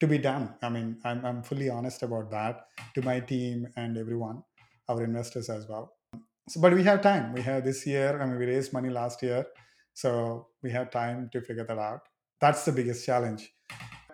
to 0.00 0.06
be 0.06 0.18
done. 0.18 0.54
I 0.62 0.68
mean, 0.68 1.00
I'm, 1.04 1.24
I'm 1.24 1.42
fully 1.42 1.68
honest 1.68 2.02
about 2.02 2.30
that 2.30 2.66
to 2.94 3.02
my 3.02 3.20
team 3.20 3.66
and 3.76 3.98
everyone 3.98 4.42
our 4.88 5.02
investors 5.04 5.50
as 5.50 5.68
well. 5.68 5.96
So, 6.48 6.60
but 6.60 6.72
we 6.72 6.82
have 6.84 7.02
time. 7.02 7.32
We 7.32 7.42
have 7.42 7.64
this 7.64 7.86
year. 7.86 8.20
I 8.20 8.26
mean, 8.26 8.38
we 8.38 8.46
raised 8.46 8.72
money 8.72 8.88
last 8.88 9.22
year, 9.22 9.46
so 9.94 10.48
we 10.62 10.70
have 10.70 10.90
time 10.90 11.28
to 11.32 11.40
figure 11.40 11.64
that 11.64 11.78
out. 11.78 12.02
That's 12.40 12.64
the 12.64 12.72
biggest 12.72 13.04
challenge. 13.04 13.52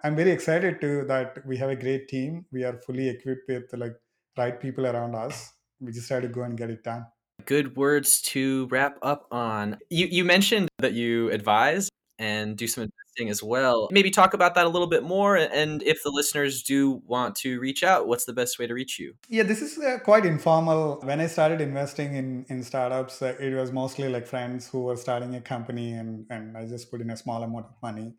I'm 0.04 0.14
very 0.14 0.30
excited 0.30 0.82
too 0.82 1.06
that 1.08 1.38
we 1.46 1.56
have 1.56 1.70
a 1.70 1.76
great 1.76 2.08
team. 2.08 2.44
We 2.52 2.62
are 2.62 2.76
fully 2.76 3.08
equipped 3.08 3.48
with 3.48 3.64
like 3.72 3.94
right 4.36 4.60
people 4.60 4.86
around 4.86 5.14
us. 5.14 5.50
We 5.80 5.92
just 5.92 6.08
try 6.08 6.20
to 6.20 6.28
go 6.28 6.42
and 6.42 6.58
get 6.58 6.68
it 6.68 6.84
done. 6.84 7.06
Good 7.46 7.74
words 7.74 8.20
to 8.32 8.66
wrap 8.70 8.98
up 9.00 9.26
on. 9.32 9.78
You 9.88 10.06
you 10.06 10.22
mentioned 10.22 10.68
that 10.80 10.92
you 10.92 11.30
advise 11.30 11.88
and 12.18 12.54
do 12.54 12.66
some 12.66 12.82
investing 12.84 13.30
as 13.30 13.42
well. 13.42 13.88
Maybe 13.90 14.10
talk 14.10 14.34
about 14.34 14.54
that 14.56 14.66
a 14.66 14.68
little 14.68 14.86
bit 14.86 15.02
more. 15.02 15.36
And 15.36 15.82
if 15.82 16.02
the 16.02 16.10
listeners 16.10 16.62
do 16.62 17.02
want 17.06 17.34
to 17.36 17.58
reach 17.58 17.82
out, 17.82 18.06
what's 18.06 18.26
the 18.26 18.34
best 18.34 18.58
way 18.58 18.66
to 18.66 18.74
reach 18.74 18.98
you? 18.98 19.14
Yeah, 19.28 19.42
this 19.42 19.62
is 19.62 19.78
uh, 19.78 19.98
quite 20.04 20.26
informal. 20.26 21.00
When 21.02 21.18
I 21.18 21.28
started 21.28 21.62
investing 21.62 22.14
in 22.14 22.44
in 22.50 22.62
startups, 22.62 23.22
uh, 23.22 23.34
it 23.40 23.54
was 23.54 23.72
mostly 23.72 24.10
like 24.10 24.26
friends 24.26 24.68
who 24.68 24.82
were 24.82 24.96
starting 24.96 25.34
a 25.34 25.40
company, 25.40 25.94
and 25.94 26.26
and 26.28 26.58
I 26.58 26.66
just 26.66 26.90
put 26.90 27.00
in 27.00 27.10
a 27.10 27.16
small 27.16 27.42
amount 27.42 27.66
of 27.66 27.76
money. 27.82 28.14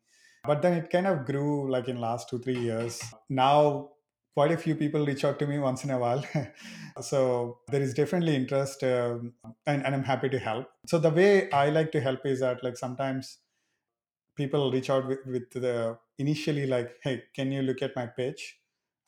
But 0.48 0.62
then 0.62 0.74
it 0.74 0.90
kind 0.90 1.08
of 1.08 1.26
grew 1.26 1.70
like 1.72 1.88
in 1.88 2.00
last 2.00 2.30
two 2.30 2.40
three 2.40 2.60
years. 2.60 3.02
Now 3.30 3.90
quite 4.36 4.52
a 4.52 4.58
few 4.58 4.76
people 4.76 5.06
reach 5.06 5.24
out 5.24 5.40
to 5.40 5.48
me 5.48 5.58
once 5.60 5.84
in 5.86 5.92
a 5.92 5.98
while. 5.98 6.24
so 7.02 7.60
there 7.70 7.82
is 7.82 7.94
definitely 7.94 8.36
interest, 8.36 8.84
um, 8.84 9.34
and, 9.66 9.86
and 9.86 9.96
I'm 9.96 10.04
happy 10.04 10.30
to 10.30 10.40
help. 10.40 10.68
So 10.88 11.00
the 11.00 11.10
way 11.10 11.50
I 11.52 11.70
like 11.70 11.92
to 11.94 12.02
help 12.02 12.26
is 12.26 12.42
that 12.42 12.64
like 12.64 12.78
sometimes 12.78 13.38
people 14.36 14.72
reach 14.72 14.90
out 14.90 15.08
with, 15.08 15.20
with 15.26 15.50
the 15.52 15.98
initially 16.20 16.68
like, 16.68 16.98
hey, 17.02 17.24
can 17.34 17.52
you 17.52 17.62
look 17.62 17.82
at 17.82 17.96
my 17.96 18.06
pitch 18.06 18.58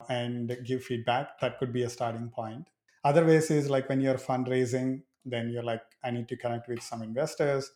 and 0.09 0.57
give 0.65 0.83
feedback? 0.83 1.39
That 1.41 1.59
could 1.59 1.73
be 1.73 1.83
a 1.83 1.89
starting 1.89 2.29
point. 2.29 2.69
Other 3.03 3.25
ways 3.25 3.51
is 3.51 3.69
like 3.69 3.89
when 3.89 3.99
you're 3.99 4.15
fundraising, 4.15 5.01
then 5.25 5.49
you're 5.49 5.63
like, 5.63 5.81
I 6.03 6.11
need 6.11 6.29
to 6.29 6.37
connect 6.37 6.69
with 6.69 6.81
some 6.81 7.01
investors, 7.01 7.69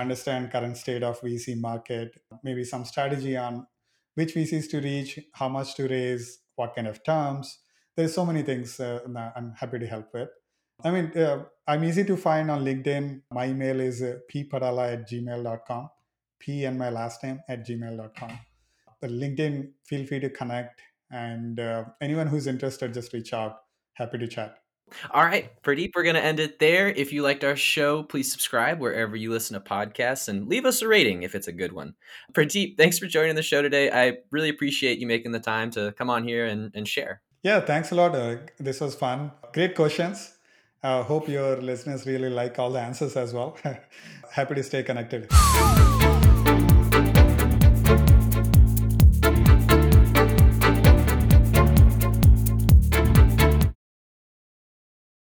understand 0.00 0.50
current 0.50 0.76
state 0.76 1.02
of 1.02 1.20
VC 1.20 1.58
market, 1.58 2.20
maybe 2.42 2.64
some 2.64 2.84
strategy 2.84 3.36
on 3.36 3.66
which 4.14 4.34
VCs 4.34 4.68
to 4.70 4.80
reach, 4.80 5.18
how 5.32 5.48
much 5.48 5.74
to 5.76 5.86
raise, 5.86 6.40
what 6.56 6.74
kind 6.74 6.88
of 6.88 7.04
terms. 7.04 7.58
There's 7.96 8.14
so 8.14 8.24
many 8.26 8.42
things 8.42 8.80
uh, 8.80 9.00
I'm 9.36 9.52
happy 9.56 9.78
to 9.78 9.86
help 9.86 10.12
with. 10.12 10.28
I 10.84 10.90
mean, 10.90 11.16
uh, 11.16 11.44
I'm 11.66 11.84
easy 11.84 12.04
to 12.04 12.16
find 12.16 12.50
on 12.50 12.64
LinkedIn. 12.64 13.22
My 13.32 13.46
email 13.46 13.80
is 13.80 14.02
uh, 14.02 14.18
ppadala 14.32 14.92
at 14.92 15.10
gmail.com, 15.10 15.90
p 16.38 16.64
and 16.64 16.78
my 16.78 16.90
last 16.90 17.22
name 17.24 17.40
at 17.48 17.66
gmail.com. 17.66 18.38
But 19.00 19.10
LinkedIn, 19.10 19.70
feel 19.84 20.06
free 20.06 20.20
to 20.20 20.30
connect. 20.30 20.80
And 21.10 21.58
uh, 21.58 21.84
anyone 22.00 22.26
who's 22.26 22.46
interested, 22.46 22.94
just 22.94 23.12
reach 23.12 23.32
out. 23.32 23.56
Happy 23.94 24.18
to 24.18 24.28
chat. 24.28 24.58
All 25.10 25.24
right, 25.24 25.50
Pradeep, 25.62 25.92
we're 25.94 26.02
going 26.02 26.14
to 26.14 26.24
end 26.24 26.40
it 26.40 26.58
there. 26.58 26.88
If 26.88 27.12
you 27.12 27.22
liked 27.22 27.44
our 27.44 27.56
show, 27.56 28.02
please 28.02 28.30
subscribe 28.30 28.80
wherever 28.80 29.16
you 29.16 29.30
listen 29.30 29.54
to 29.54 29.60
podcasts 29.60 30.28
and 30.28 30.48
leave 30.48 30.64
us 30.64 30.82
a 30.82 30.88
rating 30.88 31.22
if 31.22 31.34
it's 31.34 31.48
a 31.48 31.52
good 31.52 31.72
one. 31.72 31.94
Pradeep, 32.32 32.76
thanks 32.76 32.98
for 32.98 33.06
joining 33.06 33.34
the 33.34 33.42
show 33.42 33.62
today. 33.62 33.90
I 33.90 34.18
really 34.30 34.48
appreciate 34.48 34.98
you 34.98 35.06
making 35.06 35.32
the 35.32 35.40
time 35.40 35.70
to 35.72 35.92
come 35.98 36.10
on 36.10 36.24
here 36.24 36.46
and, 36.46 36.70
and 36.74 36.86
share. 36.86 37.22
Yeah, 37.42 37.60
thanks 37.60 37.92
a 37.92 37.94
lot. 37.94 38.14
Uh, 38.14 38.36
this 38.58 38.80
was 38.80 38.94
fun. 38.94 39.32
Great 39.52 39.74
questions. 39.74 40.34
I 40.82 40.98
uh, 40.98 41.02
hope 41.02 41.28
your 41.28 41.56
listeners 41.56 42.06
really 42.06 42.30
like 42.30 42.58
all 42.58 42.70
the 42.70 42.80
answers 42.80 43.16
as 43.16 43.32
well. 43.32 43.56
Happy 44.30 44.54
to 44.54 44.62
stay 44.62 44.82
connected. 44.82 45.28